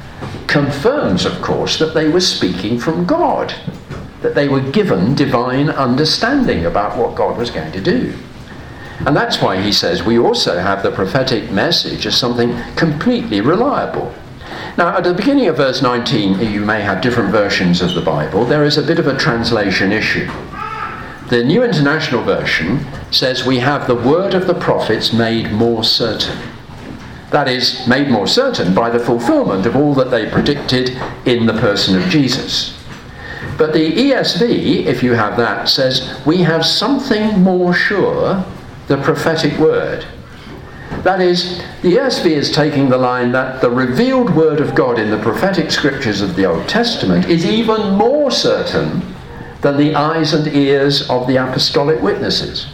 confirms, 0.46 1.24
of 1.24 1.40
course, 1.42 1.78
that 1.78 1.94
they 1.94 2.08
were 2.08 2.20
speaking 2.20 2.78
from 2.78 3.04
God, 3.06 3.54
that 4.22 4.34
they 4.34 4.48
were 4.48 4.60
given 4.60 5.14
divine 5.14 5.68
understanding 5.68 6.66
about 6.66 6.96
what 6.96 7.14
God 7.14 7.36
was 7.38 7.50
going 7.50 7.72
to 7.72 7.80
do. 7.80 8.14
And 9.06 9.16
that's 9.16 9.40
why 9.40 9.60
he 9.60 9.72
says 9.72 10.02
we 10.02 10.18
also 10.18 10.58
have 10.58 10.82
the 10.82 10.90
prophetic 10.90 11.50
message 11.50 12.04
as 12.06 12.16
something 12.16 12.60
completely 12.74 13.40
reliable. 13.40 14.12
Now, 14.78 14.96
at 14.96 15.04
the 15.04 15.14
beginning 15.14 15.48
of 15.48 15.56
verse 15.56 15.82
19, 15.82 16.40
you 16.40 16.64
may 16.64 16.80
have 16.80 17.02
different 17.02 17.30
versions 17.30 17.82
of 17.82 17.94
the 17.94 18.00
Bible. 18.00 18.44
There 18.44 18.64
is 18.64 18.78
a 18.78 18.82
bit 18.82 18.98
of 18.98 19.06
a 19.06 19.16
translation 19.16 19.92
issue. 19.92 20.30
The 21.28 21.44
New 21.44 21.62
International 21.62 22.22
Version 22.22 22.86
says 23.10 23.46
we 23.46 23.58
have 23.58 23.86
the 23.86 23.94
word 23.94 24.34
of 24.34 24.46
the 24.46 24.54
prophets 24.54 25.12
made 25.12 25.52
more 25.52 25.84
certain. 25.84 26.38
That 27.30 27.48
is, 27.48 27.86
made 27.86 28.08
more 28.08 28.26
certain 28.26 28.74
by 28.74 28.90
the 28.90 28.98
fulfillment 28.98 29.66
of 29.66 29.76
all 29.76 29.94
that 29.94 30.10
they 30.10 30.28
predicted 30.28 30.90
in 31.24 31.46
the 31.46 31.52
person 31.54 32.00
of 32.00 32.08
Jesus. 32.08 32.76
But 33.56 33.72
the 33.72 33.92
ESV, 33.92 34.86
if 34.86 35.02
you 35.02 35.12
have 35.12 35.36
that, 35.36 35.68
says 35.68 36.20
we 36.26 36.38
have 36.38 36.64
something 36.64 37.40
more 37.40 37.74
sure, 37.74 38.44
the 38.88 38.96
prophetic 38.96 39.56
word. 39.58 40.06
That 41.02 41.22
is, 41.22 41.58
the 41.80 41.94
ESV 41.96 42.26
is 42.26 42.50
taking 42.50 42.90
the 42.90 42.98
line 42.98 43.32
that 43.32 43.62
the 43.62 43.70
revealed 43.70 44.34
word 44.34 44.60
of 44.60 44.74
God 44.74 44.98
in 44.98 45.10
the 45.10 45.18
prophetic 45.18 45.70
scriptures 45.70 46.20
of 46.20 46.36
the 46.36 46.44
Old 46.44 46.68
Testament 46.68 47.24
is 47.26 47.46
even 47.46 47.94
more 47.94 48.30
certain 48.30 49.02
than 49.62 49.78
the 49.78 49.94
eyes 49.94 50.34
and 50.34 50.46
ears 50.48 51.08
of 51.08 51.26
the 51.26 51.36
apostolic 51.36 52.02
witnesses. 52.02 52.66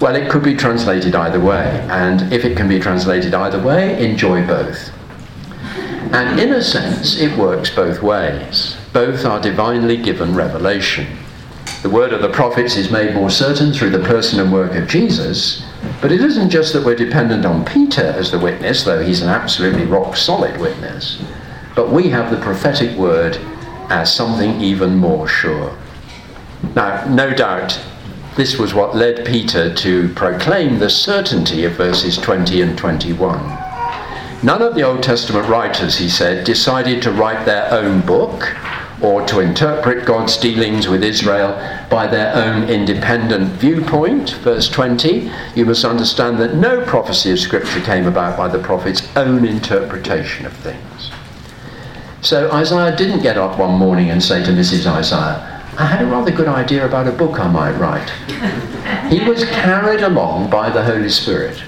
Well, 0.00 0.16
it 0.16 0.28
could 0.28 0.42
be 0.42 0.56
translated 0.56 1.14
either 1.14 1.38
way, 1.38 1.86
and 1.88 2.32
if 2.32 2.44
it 2.44 2.56
can 2.56 2.68
be 2.68 2.80
translated 2.80 3.32
either 3.32 3.62
way, 3.62 4.04
enjoy 4.04 4.44
both. 4.44 4.90
And 6.12 6.38
in 6.40 6.52
a 6.52 6.62
sense, 6.62 7.18
it 7.18 7.36
works 7.38 7.70
both 7.70 8.02
ways. 8.02 8.76
Both 8.92 9.24
are 9.24 9.40
divinely 9.40 9.96
given 9.96 10.34
revelation. 10.34 11.06
The 11.82 11.90
word 11.90 12.12
of 12.12 12.22
the 12.22 12.28
prophets 12.28 12.76
is 12.76 12.90
made 12.90 13.14
more 13.14 13.30
certain 13.30 13.72
through 13.72 13.90
the 13.90 14.04
person 14.04 14.40
and 14.40 14.52
work 14.52 14.74
of 14.74 14.88
Jesus, 14.88 15.64
but 16.00 16.12
it 16.12 16.20
isn't 16.20 16.50
just 16.50 16.72
that 16.72 16.84
we're 16.84 16.94
dependent 16.94 17.44
on 17.44 17.64
Peter 17.64 18.02
as 18.02 18.30
the 18.30 18.38
witness, 18.38 18.84
though 18.84 19.02
he's 19.02 19.22
an 19.22 19.28
absolutely 19.28 19.84
rock 19.84 20.16
solid 20.16 20.58
witness, 20.60 21.22
but 21.74 21.90
we 21.90 22.08
have 22.08 22.30
the 22.30 22.40
prophetic 22.40 22.96
word 22.96 23.38
as 23.90 24.14
something 24.14 24.60
even 24.60 24.96
more 24.96 25.26
sure. 25.28 25.76
Now, 26.74 27.04
no 27.06 27.34
doubt, 27.34 27.80
this 28.36 28.58
was 28.58 28.74
what 28.74 28.96
led 28.96 29.24
Peter 29.24 29.72
to 29.74 30.08
proclaim 30.14 30.78
the 30.78 30.90
certainty 30.90 31.64
of 31.64 31.72
verses 31.72 32.16
20 32.18 32.62
and 32.62 32.76
21. 32.76 33.38
None 34.42 34.60
of 34.60 34.74
the 34.74 34.82
Old 34.82 35.02
Testament 35.02 35.48
writers, 35.48 35.96
he 35.96 36.08
said, 36.08 36.44
decided 36.44 37.02
to 37.02 37.12
write 37.12 37.46
their 37.46 37.72
own 37.72 38.00
book 38.00 38.54
or 39.04 39.24
to 39.26 39.40
interpret 39.40 40.06
God's 40.06 40.38
dealings 40.38 40.88
with 40.88 41.04
Israel 41.04 41.52
by 41.90 42.06
their 42.06 42.34
own 42.34 42.70
independent 42.70 43.52
viewpoint. 43.52 44.30
Verse 44.30 44.66
20, 44.68 45.30
you 45.54 45.66
must 45.66 45.84
understand 45.84 46.38
that 46.38 46.54
no 46.54 46.82
prophecy 46.86 47.30
of 47.30 47.38
Scripture 47.38 47.82
came 47.82 48.06
about 48.06 48.38
by 48.38 48.48
the 48.48 48.58
prophet's 48.58 49.14
own 49.14 49.44
interpretation 49.44 50.46
of 50.46 50.54
things. 50.54 51.10
So 52.22 52.50
Isaiah 52.50 52.96
didn't 52.96 53.20
get 53.20 53.36
up 53.36 53.58
one 53.58 53.78
morning 53.78 54.08
and 54.08 54.22
say 54.22 54.42
to 54.42 54.50
Mrs. 54.50 54.86
Isaiah, 54.86 55.62
I 55.76 55.84
had 55.84 56.02
a 56.02 56.06
rather 56.06 56.30
good 56.30 56.48
idea 56.48 56.86
about 56.86 57.06
a 57.06 57.12
book 57.12 57.38
I 57.38 57.48
might 57.48 57.72
write. 57.72 58.08
he 59.10 59.28
was 59.28 59.44
carried 59.44 60.00
along 60.00 60.48
by 60.48 60.70
the 60.70 60.82
Holy 60.82 61.10
Spirit. 61.10 61.62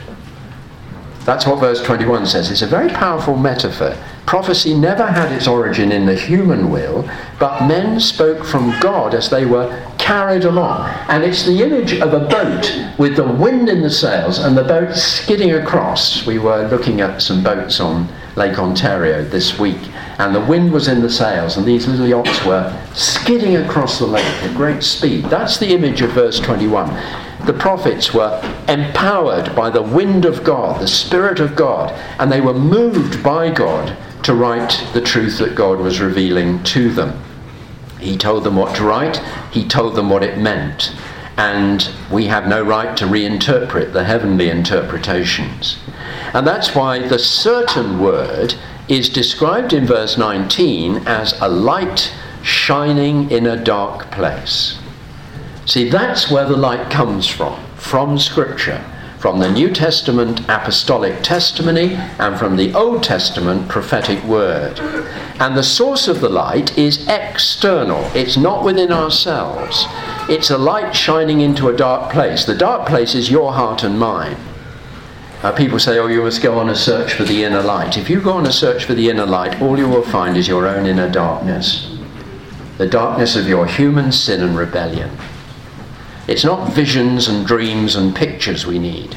That's 1.26 1.46
what 1.46 1.60
verse 1.60 1.82
21 1.82 2.24
says. 2.26 2.50
It's 2.50 2.62
a 2.62 2.66
very 2.66 2.88
powerful 2.88 3.36
metaphor. 3.36 3.94
Prophecy 4.26 4.74
never 4.74 5.06
had 5.06 5.30
its 5.30 5.46
origin 5.46 5.92
in 5.92 6.04
the 6.04 6.16
human 6.16 6.68
will, 6.68 7.08
but 7.38 7.68
men 7.68 8.00
spoke 8.00 8.44
from 8.44 8.76
God 8.80 9.14
as 9.14 9.30
they 9.30 9.46
were 9.46 9.88
carried 9.98 10.44
along. 10.44 10.90
And 11.08 11.22
it's 11.22 11.46
the 11.46 11.62
image 11.62 12.00
of 12.00 12.12
a 12.12 12.26
boat 12.26 12.98
with 12.98 13.14
the 13.14 13.24
wind 13.24 13.68
in 13.68 13.82
the 13.82 13.90
sails 13.90 14.40
and 14.40 14.56
the 14.56 14.64
boat 14.64 14.96
skidding 14.96 15.52
across. 15.52 16.26
We 16.26 16.38
were 16.38 16.66
looking 16.66 17.00
at 17.00 17.22
some 17.22 17.44
boats 17.44 17.78
on 17.78 18.08
Lake 18.34 18.58
Ontario 18.58 19.22
this 19.22 19.60
week, 19.60 19.78
and 20.18 20.34
the 20.34 20.44
wind 20.44 20.72
was 20.72 20.88
in 20.88 21.02
the 21.02 21.10
sails, 21.10 21.56
and 21.56 21.64
these 21.64 21.86
little 21.86 22.08
yachts 22.08 22.44
were 22.44 22.76
skidding 22.94 23.56
across 23.56 24.00
the 24.00 24.06
lake 24.06 24.24
at 24.24 24.56
great 24.56 24.82
speed. 24.82 25.26
That's 25.26 25.58
the 25.58 25.72
image 25.72 26.00
of 26.02 26.10
verse 26.10 26.40
21 26.40 26.90
the 27.44 27.52
prophets 27.52 28.12
were 28.12 28.40
empowered 28.66 29.54
by 29.54 29.70
the 29.70 29.82
wind 29.82 30.24
of 30.24 30.42
God, 30.42 30.80
the 30.80 30.88
Spirit 30.88 31.38
of 31.38 31.54
God, 31.54 31.92
and 32.18 32.32
they 32.32 32.40
were 32.40 32.52
moved 32.52 33.22
by 33.22 33.50
God 33.50 33.96
to 34.26 34.34
write 34.34 34.84
the 34.92 35.00
truth 35.00 35.38
that 35.38 35.54
God 35.54 35.78
was 35.78 36.00
revealing 36.00 36.60
to 36.64 36.90
them. 36.90 37.22
He 38.00 38.16
told 38.16 38.42
them 38.42 38.56
what 38.56 38.74
to 38.74 38.82
write, 38.82 39.18
He 39.52 39.66
told 39.66 39.94
them 39.94 40.10
what 40.10 40.24
it 40.24 40.36
meant, 40.36 40.92
and 41.36 41.88
we 42.10 42.26
have 42.26 42.48
no 42.48 42.60
right 42.60 42.96
to 42.96 43.04
reinterpret 43.04 43.92
the 43.92 44.02
heavenly 44.02 44.50
interpretations. 44.50 45.78
And 46.34 46.44
that's 46.44 46.74
why 46.74 47.06
the 47.06 47.20
certain 47.20 48.00
word 48.00 48.56
is 48.88 49.08
described 49.08 49.72
in 49.72 49.86
verse 49.86 50.18
19 50.18 51.06
as 51.06 51.40
a 51.40 51.48
light 51.48 52.12
shining 52.42 53.30
in 53.30 53.46
a 53.46 53.62
dark 53.62 54.10
place. 54.10 54.76
See, 55.66 55.88
that's 55.88 56.32
where 56.32 56.48
the 56.48 56.56
light 56.56 56.90
comes 56.90 57.28
from, 57.28 57.64
from 57.76 58.18
Scripture, 58.18 58.84
from 59.18 59.38
the 59.38 59.50
New 59.50 59.70
Testament 59.70 60.40
apostolic 60.48 61.22
testimony 61.22 61.94
and 62.18 62.38
from 62.38 62.56
the 62.56 62.72
Old 62.74 63.02
Testament 63.02 63.68
prophetic 63.68 64.22
word. 64.24 64.78
And 65.40 65.56
the 65.56 65.62
source 65.62 66.08
of 66.08 66.20
the 66.20 66.28
light 66.28 66.76
is 66.78 67.06
external, 67.08 68.04
it's 68.14 68.36
not 68.36 68.64
within 68.64 68.92
ourselves. 68.92 69.86
It's 70.28 70.50
a 70.50 70.58
light 70.58 70.94
shining 70.94 71.40
into 71.40 71.68
a 71.68 71.76
dark 71.76 72.12
place. 72.12 72.44
The 72.44 72.54
dark 72.54 72.88
place 72.88 73.14
is 73.14 73.30
your 73.30 73.52
heart 73.52 73.82
and 73.84 73.98
mine. 73.98 74.36
Uh, 75.42 75.52
people 75.52 75.78
say, 75.78 75.98
oh, 75.98 76.06
you 76.06 76.22
must 76.22 76.42
go 76.42 76.58
on 76.58 76.68
a 76.68 76.74
search 76.74 77.12
for 77.12 77.24
the 77.24 77.44
inner 77.44 77.62
light. 77.62 77.96
If 77.96 78.10
you 78.10 78.20
go 78.20 78.32
on 78.32 78.46
a 78.46 78.52
search 78.52 78.84
for 78.84 78.94
the 78.94 79.08
inner 79.08 79.26
light, 79.26 79.60
all 79.60 79.78
you 79.78 79.88
will 79.88 80.02
find 80.02 80.36
is 80.36 80.48
your 80.48 80.66
own 80.66 80.86
inner 80.86 81.10
darkness 81.10 81.96
the 82.78 82.86
darkness 82.86 83.36
of 83.36 83.48
your 83.48 83.66
human 83.66 84.12
sin 84.12 84.42
and 84.42 84.56
rebellion. 84.56 85.10
It's 86.28 86.44
not 86.44 86.72
visions 86.72 87.28
and 87.28 87.46
dreams 87.46 87.94
and 87.94 88.14
pictures 88.14 88.66
we 88.66 88.78
need. 88.78 89.16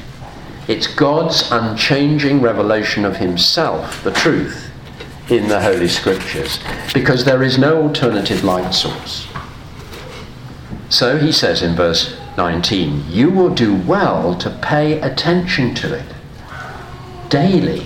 It's 0.68 0.86
God's 0.86 1.52
unchanging 1.52 2.42
revelation 2.42 3.04
of 3.04 3.18
Himself, 3.18 4.04
the 4.04 4.12
truth, 4.12 4.70
in 5.30 5.48
the 5.48 5.62
Holy 5.62 5.88
Scriptures, 5.88 6.60
because 6.94 7.26
there 7.26 7.42
is 7.42 7.58
no 7.58 7.82
alternative 7.82 8.44
light 8.44 8.72
source. 8.72 9.28
So 10.90 11.18
he 11.18 11.32
says 11.32 11.62
in 11.62 11.76
verse 11.76 12.20
19, 12.38 13.06
You 13.10 13.30
will 13.30 13.54
do 13.54 13.76
well 13.76 14.36
to 14.36 14.50
pay 14.62 15.00
attention 15.02 15.76
to 15.76 15.94
it 15.94 16.06
daily. 17.30 17.86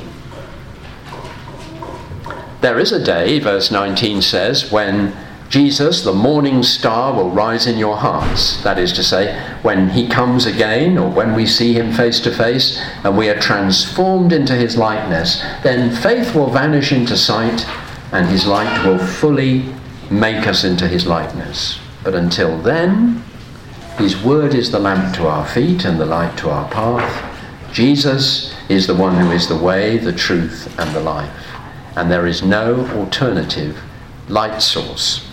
There 2.61 2.79
is 2.79 2.93
a 2.93 3.03
day, 3.03 3.39
verse 3.39 3.71
19 3.71 4.21
says, 4.21 4.71
when 4.71 5.13
Jesus, 5.53 6.01
the 6.01 6.11
morning 6.11 6.63
star, 6.63 7.13
will 7.13 7.29
rise 7.29 7.67
in 7.67 7.77
your 7.77 7.95
hearts. 7.95 8.59
That 8.63 8.79
is 8.79 8.91
to 8.93 9.03
say, 9.03 9.39
when 9.61 9.87
he 9.87 10.07
comes 10.07 10.47
again, 10.47 10.97
or 10.97 11.11
when 11.11 11.35
we 11.35 11.45
see 11.45 11.73
him 11.73 11.93
face 11.93 12.19
to 12.21 12.31
face, 12.31 12.81
and 13.03 13.15
we 13.15 13.29
are 13.29 13.39
transformed 13.39 14.33
into 14.33 14.55
his 14.55 14.77
likeness, 14.77 15.43
then 15.61 15.95
faith 15.95 16.33
will 16.33 16.49
vanish 16.49 16.91
into 16.91 17.15
sight, 17.15 17.67
and 18.11 18.27
his 18.29 18.47
light 18.47 18.83
will 18.83 18.97
fully 18.97 19.71
make 20.09 20.47
us 20.47 20.63
into 20.63 20.87
his 20.87 21.05
likeness. 21.05 21.79
But 22.03 22.15
until 22.15 22.57
then, 22.57 23.23
his 23.99 24.23
word 24.23 24.55
is 24.55 24.71
the 24.71 24.79
lamp 24.79 25.15
to 25.17 25.27
our 25.27 25.45
feet 25.45 25.85
and 25.85 25.99
the 25.99 26.07
light 26.07 26.35
to 26.39 26.49
our 26.49 26.67
path. 26.71 27.71
Jesus 27.71 28.55
is 28.69 28.87
the 28.87 28.95
one 28.95 29.15
who 29.17 29.29
is 29.29 29.47
the 29.47 29.63
way, 29.63 29.99
the 29.99 30.13
truth, 30.13 30.73
and 30.79 30.95
the 30.95 30.99
life. 30.99 31.47
And 31.95 32.09
there 32.09 32.25
is 32.25 32.41
no 32.41 32.87
alternative 32.97 33.77
light 34.27 34.59
source. 34.59 35.29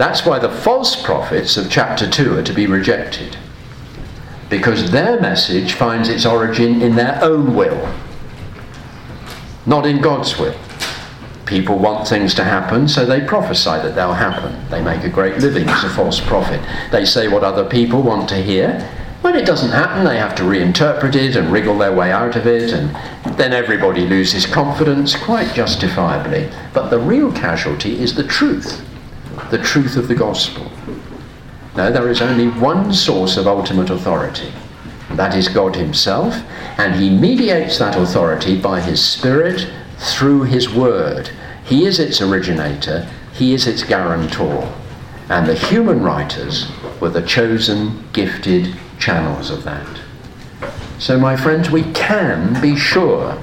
That's 0.00 0.24
why 0.24 0.38
the 0.38 0.48
false 0.48 0.96
prophets 0.96 1.58
of 1.58 1.70
chapter 1.70 2.08
2 2.08 2.38
are 2.38 2.42
to 2.44 2.54
be 2.54 2.66
rejected. 2.66 3.36
Because 4.48 4.92
their 4.92 5.20
message 5.20 5.74
finds 5.74 6.08
its 6.08 6.24
origin 6.24 6.80
in 6.80 6.96
their 6.96 7.22
own 7.22 7.54
will, 7.54 7.86
not 9.66 9.84
in 9.84 10.00
God's 10.00 10.38
will. 10.38 10.58
People 11.44 11.78
want 11.78 12.08
things 12.08 12.32
to 12.36 12.44
happen, 12.44 12.88
so 12.88 13.04
they 13.04 13.20
prophesy 13.20 13.72
that 13.72 13.94
they'll 13.94 14.14
happen. 14.14 14.66
They 14.70 14.82
make 14.82 15.04
a 15.04 15.10
great 15.10 15.36
living 15.36 15.68
as 15.68 15.84
a 15.84 15.90
false 15.90 16.18
prophet. 16.18 16.62
They 16.90 17.04
say 17.04 17.28
what 17.28 17.44
other 17.44 17.68
people 17.68 18.00
want 18.00 18.26
to 18.30 18.42
hear. 18.42 18.80
When 19.20 19.36
it 19.36 19.44
doesn't 19.44 19.72
happen, 19.72 20.06
they 20.06 20.16
have 20.16 20.34
to 20.36 20.44
reinterpret 20.44 21.14
it 21.14 21.36
and 21.36 21.52
wriggle 21.52 21.76
their 21.76 21.94
way 21.94 22.10
out 22.10 22.36
of 22.36 22.46
it, 22.46 22.72
and 22.72 22.88
then 23.36 23.52
everybody 23.52 24.06
loses 24.06 24.46
confidence, 24.46 25.14
quite 25.14 25.52
justifiably. 25.52 26.48
But 26.72 26.88
the 26.88 26.98
real 26.98 27.30
casualty 27.30 28.00
is 28.00 28.14
the 28.14 28.24
truth 28.24 28.86
the 29.50 29.58
truth 29.58 29.96
of 29.96 30.08
the 30.08 30.14
gospel. 30.14 30.70
No, 31.76 31.90
there 31.90 32.08
is 32.08 32.22
only 32.22 32.48
one 32.48 32.92
source 32.92 33.36
of 33.36 33.46
ultimate 33.46 33.90
authority. 33.90 34.52
That 35.12 35.36
is 35.36 35.48
God 35.48 35.76
Himself, 35.76 36.34
and 36.78 36.94
He 36.94 37.10
mediates 37.10 37.78
that 37.78 37.96
authority 37.96 38.60
by 38.60 38.80
His 38.80 39.04
Spirit 39.04 39.68
through 39.98 40.44
His 40.44 40.72
Word. 40.72 41.30
He 41.64 41.84
is 41.84 41.98
its 41.98 42.20
originator, 42.20 43.08
He 43.32 43.54
is 43.54 43.66
its 43.66 43.82
guarantor. 43.82 44.72
And 45.28 45.46
the 45.46 45.54
human 45.54 46.02
writers 46.02 46.70
were 47.00 47.10
the 47.10 47.22
chosen, 47.22 48.04
gifted 48.12 48.74
channels 48.98 49.50
of 49.50 49.64
that. 49.64 50.00
So, 50.98 51.18
my 51.18 51.36
friends, 51.36 51.70
we 51.70 51.84
can 51.92 52.60
be 52.60 52.76
sure. 52.76 53.40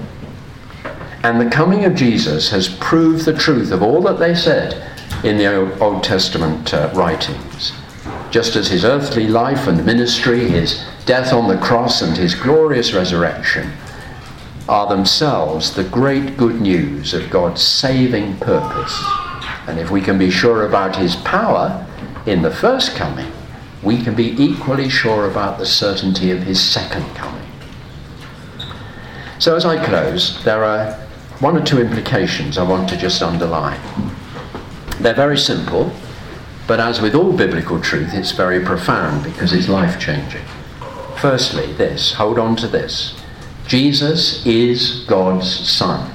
And 1.24 1.42
the 1.42 1.50
coming 1.50 1.86
of 1.86 1.96
Jesus 1.96 2.50
has 2.52 2.70
proved 2.70 3.26
the 3.26 3.38
truth 3.38 3.72
of 3.72 3.82
all 3.82 4.02
that 4.04 4.20
they 4.20 4.36
said 4.36 4.88
in 5.24 5.38
the 5.38 5.80
Old 5.80 6.04
Testament 6.04 6.74
uh, 6.74 6.92
writings. 6.94 7.74
Just 8.30 8.56
as 8.56 8.68
his 8.68 8.86
earthly 8.86 9.28
life 9.28 9.68
and 9.68 9.86
ministry, 9.86 10.48
his 10.50 10.86
death 11.06 11.34
on 11.34 11.48
the 11.48 11.58
cross, 11.58 12.02
and 12.02 12.16
his 12.16 12.36
glorious 12.36 12.94
resurrection 12.94 13.72
are 14.68 14.88
themselves 14.88 15.74
the 15.74 15.84
great 15.84 16.38
good 16.38 16.60
news 16.62 17.14
of 17.14 17.30
God's 17.30 17.62
saving 17.62 18.38
purpose. 18.38 19.02
And 19.68 19.80
if 19.80 19.90
we 19.90 20.02
can 20.02 20.18
be 20.18 20.30
sure 20.30 20.66
about 20.66 20.96
his 20.96 21.16
power 21.18 21.86
in 22.26 22.42
the 22.42 22.52
first 22.52 22.96
coming, 22.96 23.32
we 23.82 24.02
can 24.02 24.16
be 24.16 24.32
equally 24.42 24.90
sure 24.90 25.30
about 25.30 25.58
the 25.58 25.66
certainty 25.66 26.32
of 26.32 26.44
his 26.44 26.62
second 26.62 27.06
coming. 27.16 27.48
So, 29.40 29.56
as 29.56 29.66
I 29.66 29.84
close, 29.86 30.44
there 30.44 30.64
are 30.64 30.94
one 31.40 31.56
or 31.56 31.64
two 31.64 31.80
implications 31.80 32.58
I 32.58 32.64
want 32.64 32.90
to 32.90 32.98
just 32.98 33.22
underline. 33.22 33.80
They're 35.00 35.14
very 35.14 35.38
simple, 35.38 35.92
but 36.68 36.80
as 36.80 37.02
with 37.02 37.16
all 37.16 37.32
biblical 37.34 37.80
truth, 37.80 38.14
it's 38.14 38.32
very 38.32 38.64
profound 38.64 39.24
because 39.24 39.54
it's 39.54 39.70
life 39.70 40.00
changing. 40.00 40.46
Firstly, 41.18 41.74
this 41.74 42.14
hold 42.14 42.38
on 42.38 42.56
to 42.58 42.68
this 42.68 43.20
Jesus 43.68 44.46
is 44.46 45.04
God's 45.06 45.48
Son. 45.48 46.12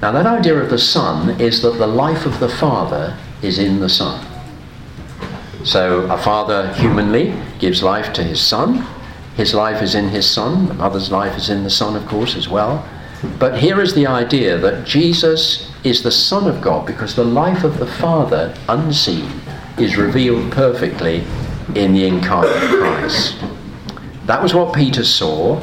Now, 0.00 0.12
that 0.12 0.26
idea 0.26 0.56
of 0.56 0.68
the 0.68 0.78
Son 0.78 1.40
is 1.40 1.62
that 1.62 1.78
the 1.78 1.86
life 1.86 2.26
of 2.26 2.40
the 2.40 2.48
Father 2.48 3.16
is 3.40 3.58
in 3.58 3.80
the 3.80 3.88
Son. 3.88 4.26
So, 5.64 6.10
a 6.10 6.18
father 6.18 6.72
humanly 6.74 7.34
gives 7.60 7.84
life 7.84 8.12
to 8.14 8.24
his 8.24 8.40
son. 8.40 8.84
His 9.36 9.54
life 9.54 9.80
is 9.80 9.94
in 9.94 10.08
his 10.08 10.28
son. 10.28 10.66
The 10.66 10.74
mother's 10.74 11.12
life 11.12 11.38
is 11.38 11.50
in 11.50 11.62
the 11.62 11.70
son, 11.70 11.94
of 11.94 12.04
course, 12.06 12.34
as 12.34 12.48
well. 12.48 12.84
But 13.38 13.58
here 13.58 13.80
is 13.80 13.94
the 13.94 14.06
idea 14.06 14.58
that 14.58 14.86
Jesus 14.86 15.70
is 15.84 16.02
the 16.02 16.10
Son 16.10 16.48
of 16.48 16.60
God 16.60 16.86
because 16.86 17.14
the 17.14 17.24
life 17.24 17.64
of 17.64 17.78
the 17.78 17.86
Father, 17.86 18.54
unseen, 18.68 19.30
is 19.78 19.96
revealed 19.96 20.52
perfectly 20.52 21.24
in 21.74 21.92
the 21.92 22.06
incarnate 22.06 22.78
Christ. 22.78 23.36
That 24.26 24.42
was 24.42 24.54
what 24.54 24.74
Peter 24.74 25.04
saw. 25.04 25.62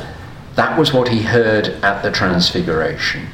That 0.56 0.78
was 0.78 0.94
what 0.94 1.10
he 1.10 1.24
heard 1.24 1.68
at 1.84 2.02
the 2.02 2.12
Transfiguration. 2.12 3.28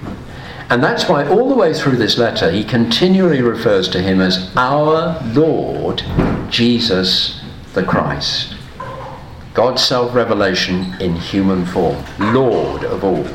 And 0.70 0.84
that's 0.84 1.08
why, 1.08 1.28
all 1.28 1.48
the 1.50 1.56
way 1.56 1.74
through 1.74 1.98
this 1.98 2.18
letter, 2.18 2.52
he 2.52 2.64
continually 2.64 3.42
refers 3.42 3.88
to 3.90 4.02
him 4.02 4.20
as 4.20 4.52
our 4.56 5.22
Lord 5.34 6.04
Jesus 6.50 7.42
the 7.74 7.84
Christ. 7.84 8.56
God's 9.54 9.84
self 9.84 10.16
revelation 10.16 10.96
in 11.00 11.16
human 11.16 11.66
form, 11.66 12.04
Lord 12.20 12.84
of 12.84 13.04
all. 13.04 13.28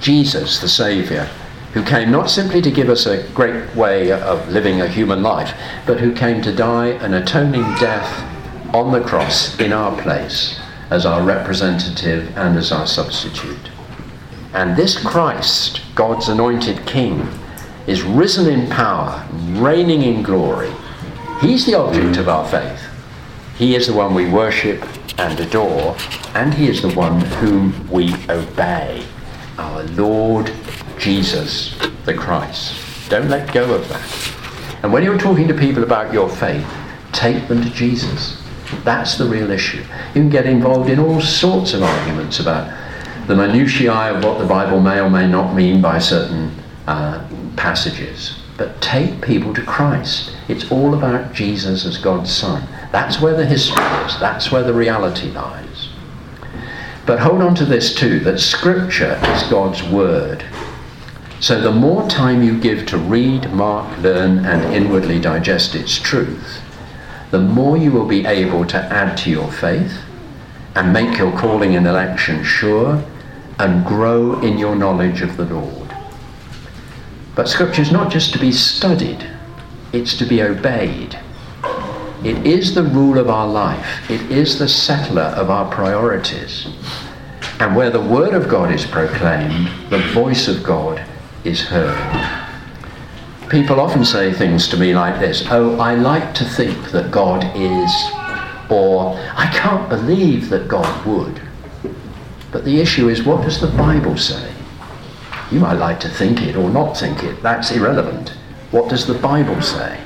Jesus, 0.00 0.60
the 0.60 0.68
Saviour, 0.68 1.24
who 1.72 1.84
came 1.84 2.10
not 2.10 2.30
simply 2.30 2.62
to 2.62 2.70
give 2.70 2.88
us 2.88 3.06
a 3.06 3.28
great 3.28 3.76
way 3.76 4.10
of 4.10 4.48
living 4.48 4.80
a 4.80 4.88
human 4.88 5.22
life, 5.22 5.54
but 5.86 6.00
who 6.00 6.14
came 6.14 6.42
to 6.42 6.54
die 6.54 6.88
an 6.88 7.14
atoning 7.14 7.62
death 7.78 8.24
on 8.74 8.92
the 8.92 9.06
cross 9.06 9.58
in 9.60 9.72
our 9.72 10.00
place 10.02 10.58
as 10.90 11.06
our 11.06 11.22
representative 11.22 12.36
and 12.36 12.56
as 12.58 12.72
our 12.72 12.86
substitute. 12.86 13.70
And 14.52 14.76
this 14.76 15.00
Christ, 15.00 15.82
God's 15.94 16.28
anointed 16.28 16.86
King, 16.86 17.28
is 17.86 18.02
risen 18.02 18.52
in 18.52 18.68
power, 18.70 19.26
reigning 19.50 20.02
in 20.02 20.22
glory. 20.22 20.72
He's 21.40 21.66
the 21.66 21.74
object 21.74 22.16
of 22.16 22.28
our 22.28 22.48
faith. 22.48 22.82
He 23.56 23.76
is 23.76 23.86
the 23.86 23.92
one 23.92 24.14
we 24.14 24.28
worship 24.28 24.82
and 25.18 25.38
adore, 25.38 25.96
and 26.34 26.54
He 26.54 26.68
is 26.68 26.82
the 26.82 26.92
one 26.94 27.20
whom 27.20 27.88
we 27.90 28.14
obey 28.28 29.04
our 29.60 29.84
Lord 29.84 30.52
Jesus 30.98 31.78
the 32.04 32.14
Christ. 32.14 33.10
Don't 33.10 33.28
let 33.28 33.52
go 33.52 33.74
of 33.74 33.88
that. 33.88 34.34
And 34.82 34.92
when 34.92 35.02
you're 35.02 35.18
talking 35.18 35.46
to 35.48 35.54
people 35.54 35.82
about 35.82 36.12
your 36.12 36.28
faith, 36.28 36.66
take 37.12 37.46
them 37.48 37.62
to 37.62 37.70
Jesus. 37.70 38.42
That's 38.84 39.18
the 39.18 39.26
real 39.26 39.50
issue. 39.50 39.84
You 40.14 40.22
can 40.22 40.30
get 40.30 40.46
involved 40.46 40.88
in 40.88 40.98
all 40.98 41.20
sorts 41.20 41.74
of 41.74 41.82
arguments 41.82 42.40
about 42.40 42.72
the 43.26 43.36
minutiae 43.36 44.14
of 44.14 44.24
what 44.24 44.38
the 44.38 44.46
Bible 44.46 44.80
may 44.80 45.00
or 45.00 45.10
may 45.10 45.28
not 45.28 45.54
mean 45.54 45.82
by 45.82 45.98
certain 45.98 46.52
uh, 46.86 47.28
passages. 47.56 48.42
But 48.56 48.80
take 48.80 49.20
people 49.20 49.52
to 49.54 49.62
Christ. 49.62 50.36
It's 50.48 50.70
all 50.70 50.94
about 50.94 51.32
Jesus 51.32 51.84
as 51.84 51.98
God's 51.98 52.32
Son. 52.32 52.66
That's 52.92 53.20
where 53.20 53.36
the 53.36 53.46
history 53.46 53.84
is, 54.04 54.18
that's 54.18 54.50
where 54.50 54.62
the 54.62 54.74
reality 54.74 55.30
lies. 55.30 55.69
But 57.06 57.20
hold 57.20 57.42
on 57.42 57.54
to 57.56 57.64
this 57.64 57.94
too 57.94 58.20
that 58.20 58.40
Scripture 58.40 59.20
is 59.34 59.42
God's 59.44 59.82
Word. 59.82 60.44
So 61.40 61.60
the 61.60 61.72
more 61.72 62.08
time 62.08 62.42
you 62.42 62.60
give 62.60 62.86
to 62.86 62.98
read, 62.98 63.50
mark, 63.52 63.98
learn, 63.98 64.44
and 64.44 64.74
inwardly 64.74 65.18
digest 65.18 65.74
its 65.74 65.98
truth, 65.98 66.60
the 67.30 67.38
more 67.38 67.76
you 67.76 67.92
will 67.92 68.06
be 68.06 68.26
able 68.26 68.66
to 68.66 68.76
add 68.76 69.16
to 69.18 69.30
your 69.30 69.50
faith 69.50 70.00
and 70.74 70.92
make 70.92 71.16
your 71.18 71.36
calling 71.38 71.76
and 71.76 71.86
election 71.86 72.44
sure 72.44 73.02
and 73.58 73.86
grow 73.86 74.40
in 74.40 74.58
your 74.58 74.74
knowledge 74.74 75.22
of 75.22 75.36
the 75.36 75.44
Lord. 75.44 75.94
But 77.34 77.48
Scripture 77.48 77.82
is 77.82 77.92
not 77.92 78.12
just 78.12 78.32
to 78.32 78.38
be 78.38 78.52
studied, 78.52 79.26
it's 79.92 80.16
to 80.18 80.26
be 80.26 80.42
obeyed. 80.42 81.18
It 82.22 82.46
is 82.46 82.74
the 82.74 82.82
rule 82.82 83.18
of 83.18 83.30
our 83.30 83.46
life. 83.46 84.10
It 84.10 84.20
is 84.30 84.58
the 84.58 84.68
settler 84.68 85.22
of 85.22 85.48
our 85.48 85.72
priorities. 85.72 86.68
And 87.58 87.74
where 87.74 87.88
the 87.88 88.00
Word 88.00 88.34
of 88.34 88.46
God 88.46 88.70
is 88.70 88.84
proclaimed, 88.84 89.70
the 89.88 90.00
voice 90.12 90.46
of 90.46 90.62
God 90.62 91.02
is 91.44 91.62
heard. 91.62 92.46
People 93.48 93.80
often 93.80 94.04
say 94.04 94.34
things 94.34 94.68
to 94.68 94.76
me 94.76 94.94
like 94.94 95.18
this 95.18 95.46
Oh, 95.50 95.78
I 95.80 95.94
like 95.94 96.34
to 96.34 96.44
think 96.44 96.90
that 96.90 97.10
God 97.10 97.42
is, 97.56 97.90
or 98.70 99.18
I 99.34 99.50
can't 99.54 99.88
believe 99.88 100.50
that 100.50 100.68
God 100.68 101.06
would. 101.06 101.40
But 102.52 102.66
the 102.66 102.82
issue 102.82 103.08
is, 103.08 103.22
what 103.22 103.42
does 103.42 103.62
the 103.62 103.68
Bible 103.78 104.18
say? 104.18 104.52
You 105.50 105.60
might 105.60 105.78
like 105.78 106.00
to 106.00 106.10
think 106.10 106.42
it 106.42 106.54
or 106.54 106.68
not 106.68 106.98
think 106.98 107.24
it, 107.24 107.42
that's 107.42 107.70
irrelevant. 107.70 108.34
What 108.72 108.90
does 108.90 109.06
the 109.06 109.14
Bible 109.14 109.62
say? 109.62 109.98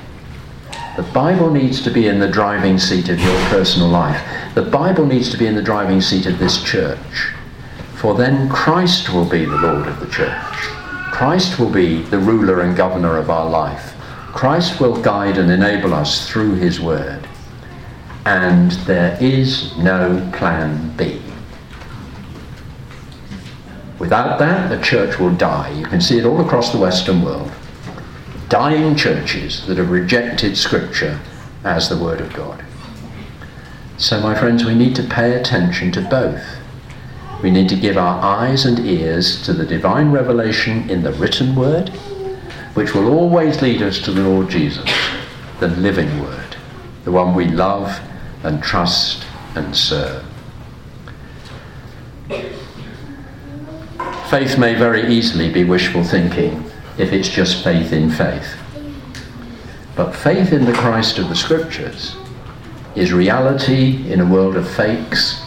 The 0.96 1.02
Bible 1.02 1.50
needs 1.50 1.82
to 1.82 1.90
be 1.90 2.06
in 2.06 2.20
the 2.20 2.30
driving 2.30 2.78
seat 2.78 3.08
of 3.08 3.18
your 3.18 3.36
personal 3.48 3.88
life. 3.88 4.24
The 4.54 4.62
Bible 4.62 5.04
needs 5.04 5.28
to 5.32 5.36
be 5.36 5.48
in 5.48 5.56
the 5.56 5.62
driving 5.62 6.00
seat 6.00 6.26
of 6.26 6.38
this 6.38 6.62
church. 6.62 7.32
For 7.96 8.14
then 8.14 8.48
Christ 8.48 9.12
will 9.12 9.24
be 9.24 9.44
the 9.44 9.56
Lord 9.56 9.88
of 9.88 9.98
the 9.98 10.06
church. 10.06 10.54
Christ 11.10 11.58
will 11.58 11.70
be 11.70 12.02
the 12.02 12.18
ruler 12.20 12.60
and 12.60 12.76
governor 12.76 13.16
of 13.16 13.28
our 13.28 13.50
life. 13.50 13.94
Christ 14.28 14.80
will 14.80 15.02
guide 15.02 15.36
and 15.36 15.50
enable 15.50 15.94
us 15.94 16.30
through 16.30 16.54
his 16.54 16.80
word. 16.80 17.26
And 18.24 18.70
there 18.86 19.18
is 19.20 19.76
no 19.76 20.30
plan 20.32 20.96
B. 20.96 21.20
Without 23.98 24.38
that, 24.38 24.68
the 24.68 24.80
church 24.80 25.18
will 25.18 25.34
die. 25.34 25.72
You 25.72 25.86
can 25.86 26.00
see 26.00 26.18
it 26.18 26.24
all 26.24 26.40
across 26.40 26.70
the 26.70 26.78
Western 26.78 27.22
world 27.22 27.50
dying 28.48 28.96
churches 28.96 29.66
that 29.66 29.78
have 29.78 29.90
rejected 29.90 30.56
Scripture 30.56 31.20
as 31.64 31.88
the 31.88 31.96
Word 31.96 32.20
of 32.20 32.32
God. 32.32 32.64
So, 33.96 34.20
my 34.20 34.34
friends, 34.34 34.64
we 34.64 34.74
need 34.74 34.96
to 34.96 35.02
pay 35.02 35.34
attention 35.34 35.92
to 35.92 36.00
both. 36.00 36.44
We 37.42 37.50
need 37.50 37.68
to 37.68 37.76
give 37.76 37.96
our 37.96 38.20
eyes 38.22 38.64
and 38.64 38.78
ears 38.80 39.42
to 39.44 39.52
the 39.52 39.66
divine 39.66 40.10
revelation 40.10 40.90
in 40.90 41.02
the 41.02 41.12
written 41.12 41.54
Word, 41.54 41.90
which 42.74 42.94
will 42.94 43.08
always 43.12 43.62
lead 43.62 43.82
us 43.82 44.00
to 44.00 44.12
the 44.12 44.22
Lord 44.22 44.50
Jesus, 44.50 44.90
the 45.60 45.68
living 45.68 46.20
Word, 46.20 46.56
the 47.04 47.12
one 47.12 47.34
we 47.34 47.46
love 47.46 48.00
and 48.42 48.62
trust 48.62 49.24
and 49.54 49.74
serve. 49.76 50.24
Faith 54.28 54.58
may 54.58 54.74
very 54.74 55.06
easily 55.12 55.52
be 55.52 55.64
wishful 55.64 56.02
thinking 56.02 56.70
if 56.98 57.12
it's 57.12 57.28
just 57.28 57.64
faith 57.64 57.92
in 57.92 58.10
faith. 58.10 58.56
But 59.96 60.14
faith 60.14 60.52
in 60.52 60.64
the 60.64 60.72
Christ 60.72 61.18
of 61.18 61.28
the 61.28 61.36
Scriptures 61.36 62.16
is 62.94 63.12
reality 63.12 64.10
in 64.12 64.20
a 64.20 64.26
world 64.26 64.56
of 64.56 64.68
fakes, 64.68 65.42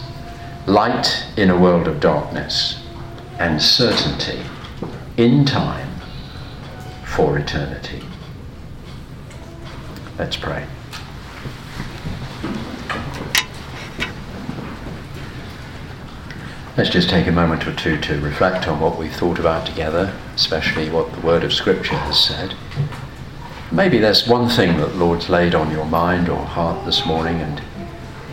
light 0.66 1.26
in 1.36 1.50
a 1.50 1.58
world 1.58 1.88
of 1.88 2.00
darkness, 2.00 2.82
and 3.38 3.60
certainty 3.60 4.40
in 5.16 5.44
time 5.44 5.88
for 7.04 7.38
eternity. 7.38 8.02
Let's 10.18 10.36
pray. 10.36 10.66
Let's 16.78 16.90
just 16.90 17.10
take 17.10 17.26
a 17.26 17.32
moment 17.32 17.66
or 17.66 17.74
two 17.74 17.98
to 18.02 18.20
reflect 18.20 18.68
on 18.68 18.78
what 18.78 18.96
we've 18.96 19.12
thought 19.12 19.40
about 19.40 19.66
together, 19.66 20.16
especially 20.36 20.88
what 20.88 21.12
the 21.12 21.20
Word 21.22 21.42
of 21.42 21.52
Scripture 21.52 21.96
has 21.96 22.22
said. 22.22 22.54
Maybe 23.72 23.98
there's 23.98 24.28
one 24.28 24.48
thing 24.48 24.76
that 24.76 24.94
Lord's 24.94 25.28
laid 25.28 25.56
on 25.56 25.72
your 25.72 25.86
mind 25.86 26.28
or 26.28 26.38
heart 26.38 26.86
this 26.86 27.04
morning, 27.04 27.40
and 27.40 27.60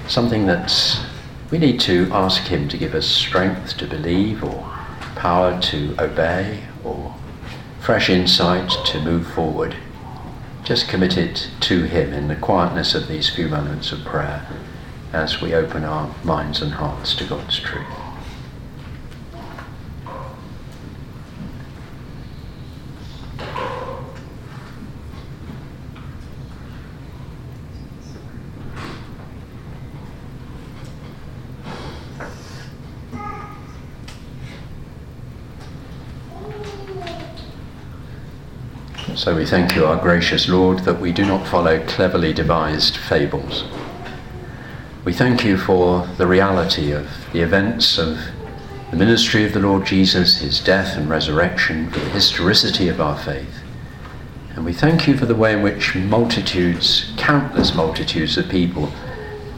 something 0.07 0.45
that 0.45 0.71
we 1.49 1.57
need 1.57 1.79
to 1.81 2.07
ask 2.11 2.43
Him 2.43 2.69
to 2.69 2.77
give 2.77 2.93
us 2.93 3.07
strength 3.07 3.77
to 3.77 3.87
believe, 3.87 4.43
or 4.43 4.71
power 5.15 5.59
to 5.61 5.95
obey, 5.97 6.65
or 6.83 7.15
fresh 7.79 8.11
insight 8.11 8.69
to 8.85 9.01
move 9.01 9.25
forward. 9.25 9.75
Just 10.63 10.87
commit 10.87 11.17
it 11.17 11.49
to 11.61 11.85
Him 11.85 12.13
in 12.13 12.27
the 12.27 12.35
quietness 12.35 12.93
of 12.93 13.07
these 13.07 13.27
few 13.27 13.47
moments 13.47 13.91
of 13.91 14.05
prayer 14.05 14.47
as 15.11 15.41
we 15.41 15.55
open 15.55 15.83
our 15.83 16.13
minds 16.23 16.61
and 16.61 16.73
hearts 16.73 17.15
to 17.15 17.23
God's 17.23 17.59
truth. 17.59 17.87
So 39.15 39.34
we 39.45 39.51
thank 39.51 39.75
you, 39.75 39.85
our 39.85 40.01
gracious 40.01 40.49
Lord, 40.49 40.79
that 40.85 40.99
we 40.99 41.11
do 41.11 41.23
not 41.23 41.47
follow 41.47 41.79
cleverly 41.85 42.33
devised 42.33 42.97
fables. 42.97 43.65
We 45.03 45.13
thank 45.13 45.45
you 45.45 45.55
for 45.55 46.07
the 46.17 46.25
reality 46.25 46.91
of 46.91 47.07
the 47.31 47.41
events 47.41 47.99
of 47.99 48.17
the 48.89 48.97
ministry 48.97 49.45
of 49.45 49.53
the 49.53 49.59
Lord 49.59 49.85
Jesus, 49.85 50.37
his 50.37 50.59
death 50.59 50.97
and 50.97 51.07
resurrection, 51.07 51.91
for 51.91 51.99
the 51.99 52.09
historicity 52.09 52.87
of 52.87 52.99
our 52.99 53.15
faith. 53.19 53.61
And 54.55 54.65
we 54.65 54.73
thank 54.73 55.07
you 55.07 55.15
for 55.15 55.27
the 55.27 55.35
way 55.35 55.53
in 55.53 55.61
which 55.61 55.93
multitudes, 55.93 57.13
countless 57.15 57.75
multitudes 57.75 58.39
of 58.39 58.49
people 58.49 58.91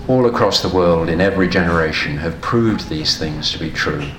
all 0.10 0.26
across 0.26 0.62
the 0.62 0.76
world 0.76 1.08
in 1.08 1.22
every 1.22 1.48
generation 1.48 2.18
have 2.18 2.42
proved 2.42 2.90
these 2.90 3.18
things 3.18 3.54
to 3.54 3.58
be 3.58 3.72
true 3.72 4.10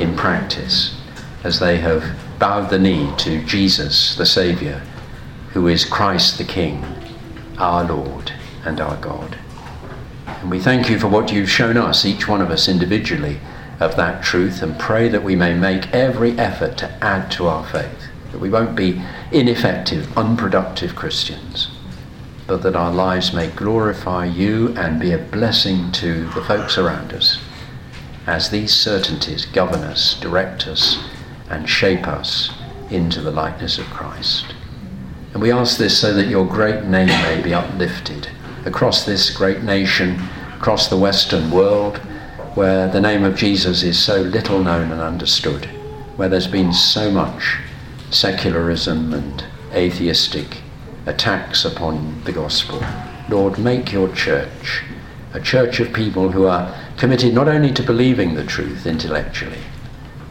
in 0.00 0.16
practice 0.16 1.00
as 1.44 1.60
they 1.60 1.78
have 1.78 2.18
bowed 2.40 2.70
the 2.70 2.78
knee 2.78 3.12
to 3.18 3.40
Jesus, 3.44 4.16
the 4.16 4.26
Saviour, 4.26 4.82
who 5.52 5.68
is 5.68 5.84
Christ 5.84 6.38
the 6.38 6.44
King, 6.44 6.84
our 7.58 7.84
Lord 7.84 8.32
and 8.64 8.80
our 8.80 8.96
God. 8.96 9.38
And 10.26 10.50
we 10.50 10.58
thank 10.58 10.88
you 10.88 10.98
for 10.98 11.08
what 11.08 11.32
you've 11.32 11.50
shown 11.50 11.76
us, 11.76 12.04
each 12.04 12.26
one 12.26 12.40
of 12.40 12.50
us 12.50 12.68
individually, 12.68 13.40
of 13.80 13.96
that 13.96 14.22
truth, 14.22 14.62
and 14.62 14.78
pray 14.78 15.08
that 15.08 15.24
we 15.24 15.36
may 15.36 15.54
make 15.54 15.92
every 15.94 16.38
effort 16.38 16.78
to 16.78 17.04
add 17.04 17.30
to 17.32 17.46
our 17.46 17.66
faith, 17.66 18.08
that 18.30 18.40
we 18.40 18.50
won't 18.50 18.76
be 18.76 19.02
ineffective, 19.30 20.16
unproductive 20.16 20.96
Christians, 20.96 21.70
but 22.46 22.62
that 22.62 22.76
our 22.76 22.92
lives 22.92 23.32
may 23.32 23.48
glorify 23.48 24.24
you 24.24 24.74
and 24.76 25.00
be 25.00 25.12
a 25.12 25.18
blessing 25.18 25.92
to 25.92 26.24
the 26.30 26.44
folks 26.44 26.78
around 26.78 27.12
us 27.12 27.38
as 28.26 28.50
these 28.50 28.72
certainties 28.72 29.46
govern 29.46 29.80
us, 29.80 30.18
direct 30.20 30.66
us, 30.66 31.02
and 31.50 31.68
shape 31.68 32.06
us 32.06 32.52
into 32.90 33.20
the 33.20 33.30
likeness 33.30 33.78
of 33.78 33.86
Christ. 33.86 34.51
And 35.32 35.40
we 35.40 35.50
ask 35.50 35.78
this 35.78 35.98
so 35.98 36.12
that 36.14 36.28
your 36.28 36.46
great 36.46 36.84
name 36.84 37.06
may 37.06 37.40
be 37.42 37.54
uplifted 37.54 38.28
across 38.66 39.04
this 39.04 39.30
great 39.30 39.62
nation, 39.62 40.20
across 40.56 40.88
the 40.88 40.96
Western 40.96 41.50
world, 41.50 41.98
where 42.54 42.86
the 42.88 43.00
name 43.00 43.24
of 43.24 43.34
Jesus 43.34 43.82
is 43.82 43.98
so 43.98 44.20
little 44.20 44.62
known 44.62 44.92
and 44.92 45.00
understood, 45.00 45.64
where 46.16 46.28
there's 46.28 46.46
been 46.46 46.72
so 46.72 47.10
much 47.10 47.56
secularism 48.10 49.14
and 49.14 49.44
atheistic 49.72 50.58
attacks 51.06 51.64
upon 51.64 52.22
the 52.24 52.32
gospel. 52.32 52.84
Lord, 53.28 53.58
make 53.58 53.90
your 53.90 54.14
church 54.14 54.84
a 55.32 55.40
church 55.40 55.80
of 55.80 55.94
people 55.94 56.30
who 56.30 56.46
are 56.46 56.78
committed 56.98 57.32
not 57.32 57.48
only 57.48 57.72
to 57.72 57.82
believing 57.82 58.34
the 58.34 58.44
truth 58.44 58.86
intellectually, 58.86 59.62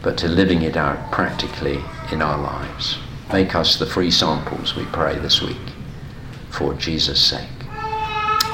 but 0.00 0.16
to 0.18 0.28
living 0.28 0.62
it 0.62 0.76
out 0.76 1.10
practically 1.10 1.80
in 2.12 2.22
our 2.22 2.38
lives. 2.38 2.98
Make 3.32 3.54
us 3.54 3.78
the 3.78 3.86
free 3.86 4.10
samples, 4.10 4.76
we 4.76 4.84
pray 4.86 5.18
this 5.18 5.40
week, 5.40 5.56
for 6.50 6.74
Jesus' 6.74 7.24
sake. 7.24 7.48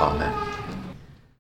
Amen. 0.01 0.48